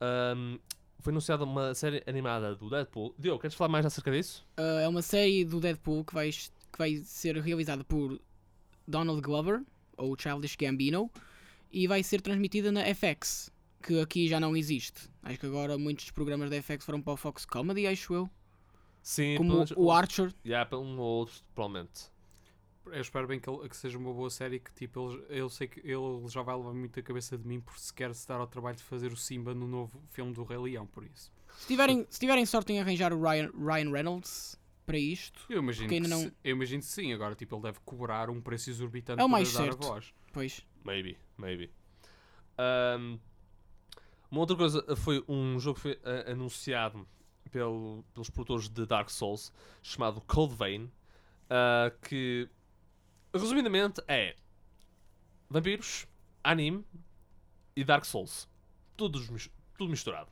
Um, 0.00 0.58
foi 1.00 1.12
anunciada 1.12 1.44
uma 1.44 1.74
série 1.74 2.02
animada 2.06 2.54
do 2.56 2.70
Deadpool. 2.70 3.14
Diogo, 3.18 3.40
queres 3.40 3.54
falar 3.54 3.68
mais 3.68 3.84
acerca 3.84 4.10
disso? 4.10 4.46
Uh, 4.58 4.80
é 4.80 4.88
uma 4.88 5.02
série 5.02 5.44
do 5.44 5.60
Deadpool 5.60 6.04
que 6.04 6.14
vai, 6.14 6.30
que 6.30 6.78
vai 6.78 6.96
ser 6.98 7.36
realizada 7.36 7.84
por 7.84 8.18
Donald 8.88 9.20
Glover, 9.20 9.62
ou 9.96 10.16
Childish 10.18 10.56
Gambino, 10.56 11.10
e 11.70 11.86
vai 11.86 12.02
ser 12.02 12.20
transmitida 12.22 12.72
na 12.72 12.82
FX, 12.94 13.50
que 13.86 14.00
aqui 14.00 14.26
já 14.28 14.40
não 14.40 14.56
existe. 14.56 15.08
Acho 15.22 15.38
que 15.38 15.46
agora 15.46 15.78
muitos 15.78 16.04
dos 16.06 16.12
programas 16.12 16.50
da 16.50 16.56
FX 16.60 16.84
foram 16.84 17.00
para 17.00 17.12
o 17.12 17.16
Fox 17.16 17.44
Comedy, 17.44 17.86
acho 17.86 18.12
eu. 18.14 18.30
Sim, 19.02 19.36
Como 19.36 19.50
pelo 19.50 19.58
menos- 19.60 19.74
o 19.76 19.90
Archer. 19.92 20.34
Yeah, 20.44 20.68
para 20.68 20.78
um 20.78 20.98
ou 20.98 21.06
outro, 21.20 21.34
provavelmente. 21.54 22.10
Eu 22.86 23.00
espero 23.00 23.26
bem 23.26 23.38
que, 23.40 23.48
ele- 23.50 23.68
que 23.68 23.76
seja 23.76 23.98
uma 23.98 24.12
boa 24.12 24.30
série 24.30 24.60
que 24.60 24.72
tipo, 24.72 25.10
ele, 25.12 25.24
eu 25.40 25.48
sei 25.48 25.66
que 25.66 25.80
ele 25.80 26.28
já 26.28 26.42
vai 26.42 26.56
levar 26.56 26.72
muito 26.72 26.98
a 26.98 27.02
cabeça 27.02 27.36
de 27.36 27.46
mim 27.46 27.60
por 27.60 27.76
se 27.78 27.92
quer 27.92 28.14
se 28.14 28.26
dar 28.28 28.36
ao 28.40 28.46
trabalho 28.46 28.76
de 28.76 28.82
fazer 28.84 29.12
o 29.12 29.16
Simba 29.16 29.54
no 29.54 29.66
novo 29.66 30.00
filme 30.10 30.32
do 30.32 30.44
Rei 30.44 30.58
Leão, 30.58 30.86
por 30.86 31.04
isso. 31.04 31.32
Se 31.58 31.66
tiverem, 31.66 32.06
se 32.08 32.20
tiverem 32.20 32.46
sorte 32.46 32.72
em 32.72 32.80
arranjar 32.80 33.12
o 33.12 33.20
Ryan, 33.20 33.50
Ryan 33.58 33.90
Reynolds 33.90 34.60
para 34.84 34.98
isto, 34.98 35.44
Eu 35.48 35.58
imagino, 35.58 35.88
que 35.88 35.94
ainda 35.96 36.08
se- 36.08 36.14
não- 36.26 36.32
eu 36.44 36.52
imagino 36.56 36.80
que 36.80 36.88
sim, 36.88 37.12
agora 37.12 37.34
tipo, 37.34 37.56
ele 37.56 37.62
deve 37.62 37.78
cobrar 37.84 38.30
um 38.30 38.40
preço 38.40 38.70
exorbitante 38.70 39.20
É 39.20 39.24
o 39.24 39.26
para 39.26 39.32
mais 39.32 39.52
dar 39.52 39.62
certo. 39.64 39.84
a 39.84 39.88
voz. 39.88 40.14
pois. 40.32 40.64
Maybe, 40.84 41.18
maybe. 41.36 41.70
Um, 42.58 43.18
uma 44.36 44.42
outra 44.42 44.56
coisa 44.56 44.96
foi 44.96 45.24
um 45.28 45.58
jogo 45.58 45.76
que 45.76 45.80
foi 45.82 46.00
ah, 46.04 46.30
anunciado 46.32 47.06
pelo- 47.50 48.04
pelos 48.12 48.28
produtores 48.30 48.68
de 48.68 48.84
Dark 48.86 49.08
Souls 49.10 49.52
chamado 49.82 50.20
Cold 50.20 50.54
Vein, 50.54 50.90
ah, 51.48 51.90
que 52.08 52.48
resumidamente 53.34 54.02
é 54.06 54.36
vampiros, 55.48 56.06
anime 56.44 56.84
e 57.74 57.84
Dark 57.84 58.04
Souls. 58.04 58.48
Mis- 59.30 59.50
tudo 59.78 59.90
misturado. 59.90 60.30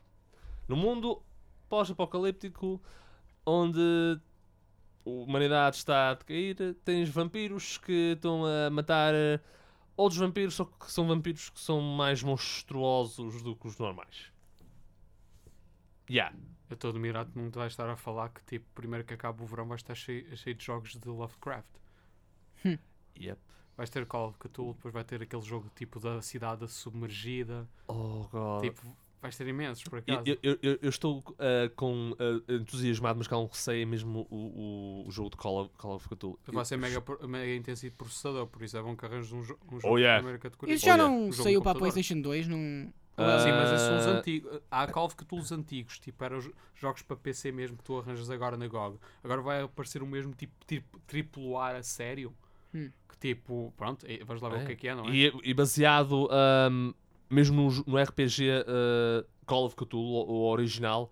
No 0.66 0.76
mundo 0.76 1.22
pós-apocalíptico, 1.68 2.80
onde 3.44 4.18
a 5.06 5.10
humanidade 5.10 5.76
está 5.76 6.10
a 6.10 6.14
decair, 6.14 6.74
tens 6.84 7.08
vampiros 7.10 7.76
que 7.78 8.12
estão 8.14 8.42
a 8.46 8.70
matar 8.70 9.12
outros 9.96 10.18
vampiros, 10.18 10.54
só 10.54 10.64
que 10.64 10.90
são 10.90 11.06
vampiros 11.06 11.50
que 11.50 11.60
são 11.60 11.80
mais 11.80 12.22
monstruosos 12.22 13.42
do 13.42 13.54
que 13.54 13.66
os 13.66 13.78
normais. 13.78 14.32
Yeah. 16.10 16.36
Eu 16.68 16.74
estou 16.74 16.90
admirado 16.90 17.30
que 17.32 17.38
não 17.38 17.50
te 17.50 17.56
vais 17.56 17.72
estar 17.72 17.88
a 17.88 17.96
falar 17.96 18.30
que 18.30 18.42
tipo, 18.44 18.66
primeiro 18.74 19.04
que 19.04 19.14
acaba 19.14 19.42
o 19.42 19.46
verão 19.46 19.66
vais 19.66 19.80
estar 19.80 19.94
cheio, 19.94 20.36
cheio 20.36 20.56
de 20.56 20.64
jogos 20.64 20.96
de 20.96 21.08
Lovecraft. 21.08 21.68
Yep. 23.16 23.40
Vais 23.76 23.90
ter 23.90 24.06
Call 24.06 24.28
of 24.28 24.38
Cthulhu, 24.38 24.74
depois 24.74 24.94
vai 24.94 25.04
ter 25.04 25.22
aquele 25.22 25.42
jogo 25.42 25.70
tipo 25.74 25.98
da 26.00 26.22
cidade 26.22 26.66
submergida. 26.68 27.68
Oh 27.88 28.26
god. 28.30 28.62
Tipo, 28.62 28.96
vais 29.24 29.36
ter 29.36 29.46
imensos 29.48 29.82
por 29.84 29.98
acaso. 29.98 30.22
eu- 30.26 30.38
eu- 30.42 30.58
eu- 30.62 30.78
eu 30.82 30.88
estou 30.88 31.24
ah, 31.38 31.70
com 31.74 32.14
ah, 32.18 32.52
entusiasmado, 32.52 33.18
mas 33.18 33.26
com 33.26 33.36
um 33.42 33.46
receio 33.46 33.86
mesmo 33.86 34.26
o, 34.30 34.36
o, 35.04 35.08
o 35.08 35.10
jogo 35.10 35.30
de 35.30 35.36
Call 35.36 35.62
of, 35.62 35.70
Call 35.76 35.94
of 35.96 36.08
Cthulhu. 36.08 36.38
Vai 36.46 36.64
ser 36.64 36.74
Eu- 36.74 36.78
mega, 36.78 37.00
pro- 37.00 37.26
mega 37.28 37.54
intensivo 37.54 37.92
de 37.92 37.96
processador, 37.96 38.46
por 38.46 38.62
isso 38.62 38.76
é 38.76 38.82
bom 38.82 38.94
que 38.96 39.04
arranjes 39.04 39.32
um, 39.32 39.42
jo 39.42 39.58
um 39.72 39.80
jogo 39.80 39.94
Oh, 39.94 39.98
yeah. 39.98 40.16
de 40.18 40.22
primeira 40.22 40.38
categoria. 40.38 40.74
Isso 40.74 40.84
já 40.86 40.92
Olha, 40.94 41.02
não 41.04 41.28
o 41.28 41.32
jogo 41.32 41.42
saiu 41.44 41.62
para 41.62 41.72
a. 41.72 41.74
PlayStation 41.74 42.20
2, 42.20 42.48
não. 42.48 42.92
Ah, 43.16 43.38
Sim, 43.38 43.50
mas 43.52 43.72
esses 43.72 43.86
são 43.86 43.96
os 43.98 44.06
antigos. 44.06 44.60
Há 44.70 44.86
Call 44.88 45.06
of 45.06 45.14
Cthulhu 45.16 45.42
antigos, 45.52 45.98
tipo, 46.00 46.22
eram 46.24 46.40
jo- 46.40 46.52
jogos 46.74 47.00
para 47.02 47.16
PC 47.16 47.52
mesmo 47.52 47.76
que 47.76 47.84
tu 47.84 47.98
arranjas 47.98 48.28
agora 48.28 48.56
na 48.56 48.66
GOG. 48.66 48.98
Agora 49.22 49.40
vai 49.40 49.62
aparecer 49.62 50.02
o 50.02 50.06
mesmo 50.06 50.34
tipo, 50.34 50.52
tipo 50.66 50.98
triplo 51.06 51.56
A 51.56 51.76
a 51.76 51.82
sério. 51.82 52.34
Hum. 52.74 52.90
Que 53.08 53.16
tipo, 53.18 53.72
pronto, 53.76 54.04
vamos 54.26 54.42
lá 54.42 54.48
ver 54.48 54.58
É. 54.58 54.62
o 54.62 54.66
que 54.66 54.72
é 54.72 54.74
que 54.76 54.88
é, 54.88 54.94
não 54.96 55.08
é? 55.08 55.10
E, 55.14 55.32
e 55.44 55.54
baseado 55.54 56.28
ahm, 56.32 56.92
mesmo 57.30 57.70
no, 57.70 57.84
no 57.86 57.98
RPG 57.98 58.50
ah, 58.66 59.24
Call 59.46 59.66
of 59.66 59.76
Cthulhu, 59.76 60.26
o, 60.30 60.46
original, 60.50 61.10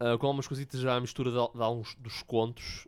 ah, 0.00 0.16
com 0.18 0.26
algumas 0.26 0.46
coisitas 0.46 0.80
já 0.80 0.96
à 0.96 1.00
mistura 1.00 1.30
de, 1.30 1.38
al- 1.38 1.52
de 1.54 1.62
alguns 1.62 1.94
dos 1.96 2.22
contos. 2.22 2.86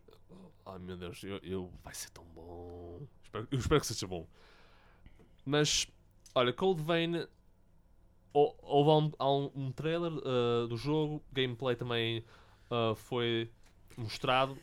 Ai 0.66 0.78
meu 0.78 0.96
Deus, 0.96 1.22
eu, 1.24 1.38
eu- 1.38 1.70
vai 1.82 1.94
ser 1.94 2.10
tão 2.10 2.24
bom. 2.34 3.00
Espero- 3.22 3.48
eu 3.50 3.58
espero 3.58 3.80
que 3.80 3.86
seja 3.86 4.06
bom. 4.06 4.26
Mas, 5.44 5.86
olha, 6.34 6.52
Cold 6.52 6.82
Vein. 6.82 7.26
hou- 8.32 8.56
Houve 8.62 8.90
um, 9.20 9.24
um, 9.26 9.50
um 9.66 9.72
trailer 9.72 10.12
ah, 10.24 10.66
do 10.66 10.76
jogo, 10.76 11.22
gameplay 11.32 11.74
também 11.76 12.24
ah, 12.70 12.94
foi 12.94 13.50
mostrado. 13.96 14.56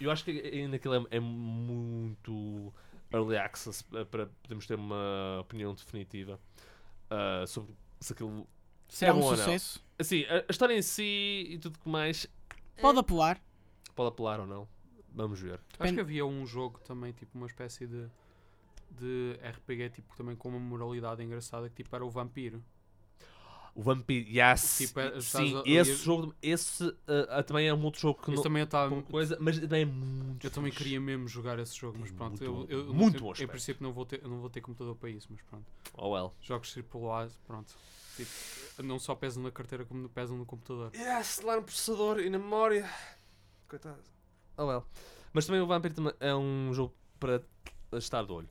Eu 0.00 0.10
acho 0.10 0.24
que 0.24 0.30
ainda 0.30 0.76
aquilo 0.76 0.94
é, 0.94 1.16
é 1.16 1.20
muito 1.20 2.72
early 3.12 3.36
access 3.36 3.84
eh, 3.94 4.04
para 4.04 4.26
podermos 4.42 4.66
ter 4.66 4.74
uma 4.74 5.38
opinião 5.40 5.72
definitiva 5.72 6.38
ah, 7.10 7.44
sobre 7.46 7.74
se 8.00 8.12
aquilo. 8.12 8.46
Será 8.88 9.10
é 9.12 9.14
um 9.14 9.18
bom 9.20 9.24
ou 9.26 9.30
não. 9.32 9.38
sucesso? 9.38 9.84
Assim, 9.98 10.24
a, 10.24 10.38
a 10.48 10.50
história 10.50 10.74
em 10.74 10.82
si 10.82 11.46
e 11.50 11.58
tudo 11.58 11.78
que 11.78 11.88
mais 11.88 12.26
Pode 12.80 12.98
apelar. 12.98 13.40
pode 13.94 14.08
apelar 14.08 14.40
ou 14.40 14.46
não. 14.46 14.68
Vamos 15.12 15.40
ver. 15.40 15.54
Acho 15.72 15.78
Pen- 15.78 15.94
que 15.94 16.00
havia 16.00 16.24
um 16.24 16.46
jogo 16.46 16.78
também, 16.80 17.12
tipo, 17.12 17.36
uma 17.36 17.46
espécie 17.46 17.86
de, 17.86 18.08
de 18.90 19.38
RPG, 19.42 19.90
tipo, 19.90 20.16
também 20.16 20.36
com 20.36 20.48
uma 20.48 20.60
moralidade 20.60 21.22
engraçada, 21.22 21.68
que 21.68 21.82
tipo, 21.82 21.94
era 21.94 22.04
o 22.04 22.10
vampiro. 22.10 22.62
O 23.78 23.82
Vampiro, 23.82 24.28
yes. 24.28 24.78
Tipo, 24.78 24.98
é- 24.98 25.20
Sim, 25.20 25.62
esse 25.64 25.90
eu- 25.92 25.96
jogo, 25.98 26.34
esse 26.42 26.92
ah, 27.28 27.44
também 27.44 27.68
é 27.68 27.72
um 27.72 27.80
outro 27.84 28.00
jogo 28.00 28.20
que 28.20 28.28
não. 28.32 28.42
também 28.42 28.62
eu 28.62 28.90
com 28.90 29.02
coisa, 29.04 29.38
mas 29.40 29.56
também 29.56 29.82
é 29.82 29.84
muito. 29.84 30.44
Eu 30.44 30.50
também 30.50 30.72
queria 30.72 31.00
mesmo 31.00 31.28
jogar 31.28 31.60
esse 31.60 31.76
jogo, 31.76 31.96
mas 32.00 32.08
Tem 32.08 32.18
pronto, 32.18 32.42
muito 32.42 32.44
eu, 32.72 32.78
eu, 32.80 32.86
eu 32.88 32.92
muito 32.92 33.20
não, 33.20 33.32
bom 33.32 33.40
em 33.40 33.46
princípio 33.46 33.80
não 33.84 33.92
vou, 33.92 34.04
ter, 34.04 34.20
eu 34.20 34.28
não 34.28 34.40
vou 34.40 34.50
ter 34.50 34.60
computador 34.62 34.96
para 34.96 35.08
isso, 35.10 35.28
mas 35.30 35.40
pronto. 35.42 35.64
Oh 35.96 36.08
well. 36.10 36.34
Jogos 36.40 36.76
AAA, 36.76 37.28
pronto. 37.46 37.72
Tipo, 38.16 38.82
não 38.82 38.98
só 38.98 39.14
pesam 39.14 39.44
na 39.44 39.52
carteira 39.52 39.84
como 39.84 40.08
pesam 40.08 40.36
no 40.36 40.44
computador. 40.44 40.90
Yes, 40.96 41.40
lá 41.44 41.54
no 41.54 41.62
processador 41.62 42.18
e 42.18 42.28
na 42.28 42.38
memória. 42.40 42.90
Coitado. 43.68 44.02
Oh 44.56 44.64
well. 44.64 44.84
Mas 45.32 45.46
também 45.46 45.60
o 45.60 45.68
Vampire 45.68 45.94
é 46.18 46.34
um 46.34 46.74
jogo 46.74 46.92
para 47.20 47.40
estar 47.92 48.24
de 48.24 48.32
olho. 48.32 48.48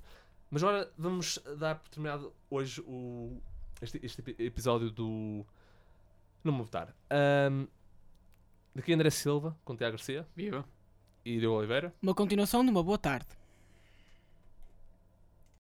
Mas 0.49 0.63
agora 0.63 0.89
vamos 0.97 1.38
dar 1.57 1.75
por 1.75 1.89
terminado 1.89 2.34
hoje 2.49 2.80
o, 2.88 3.41
este, 3.82 3.99
este 4.03 4.21
epi- 4.21 4.36
episódio 4.43 4.89
do. 4.91 5.45
Não 6.43 6.53
me 6.53 6.59
votar. 6.59 6.95
Ahm, 7.09 7.65
daqui 8.75 8.93
André 8.93 9.09
Silva, 9.09 9.57
com 9.65 9.75
Tiago 9.75 9.93
Garcia 9.93 10.25
Viva! 10.36 10.65
e 11.25 11.39
Diogo 11.39 11.57
Oliveira. 11.57 11.93
Uma 12.01 12.13
continuação 12.15 12.63
de 12.63 12.71
uma 12.71 12.84
boa 12.84 12.97
tarde. 12.97 13.28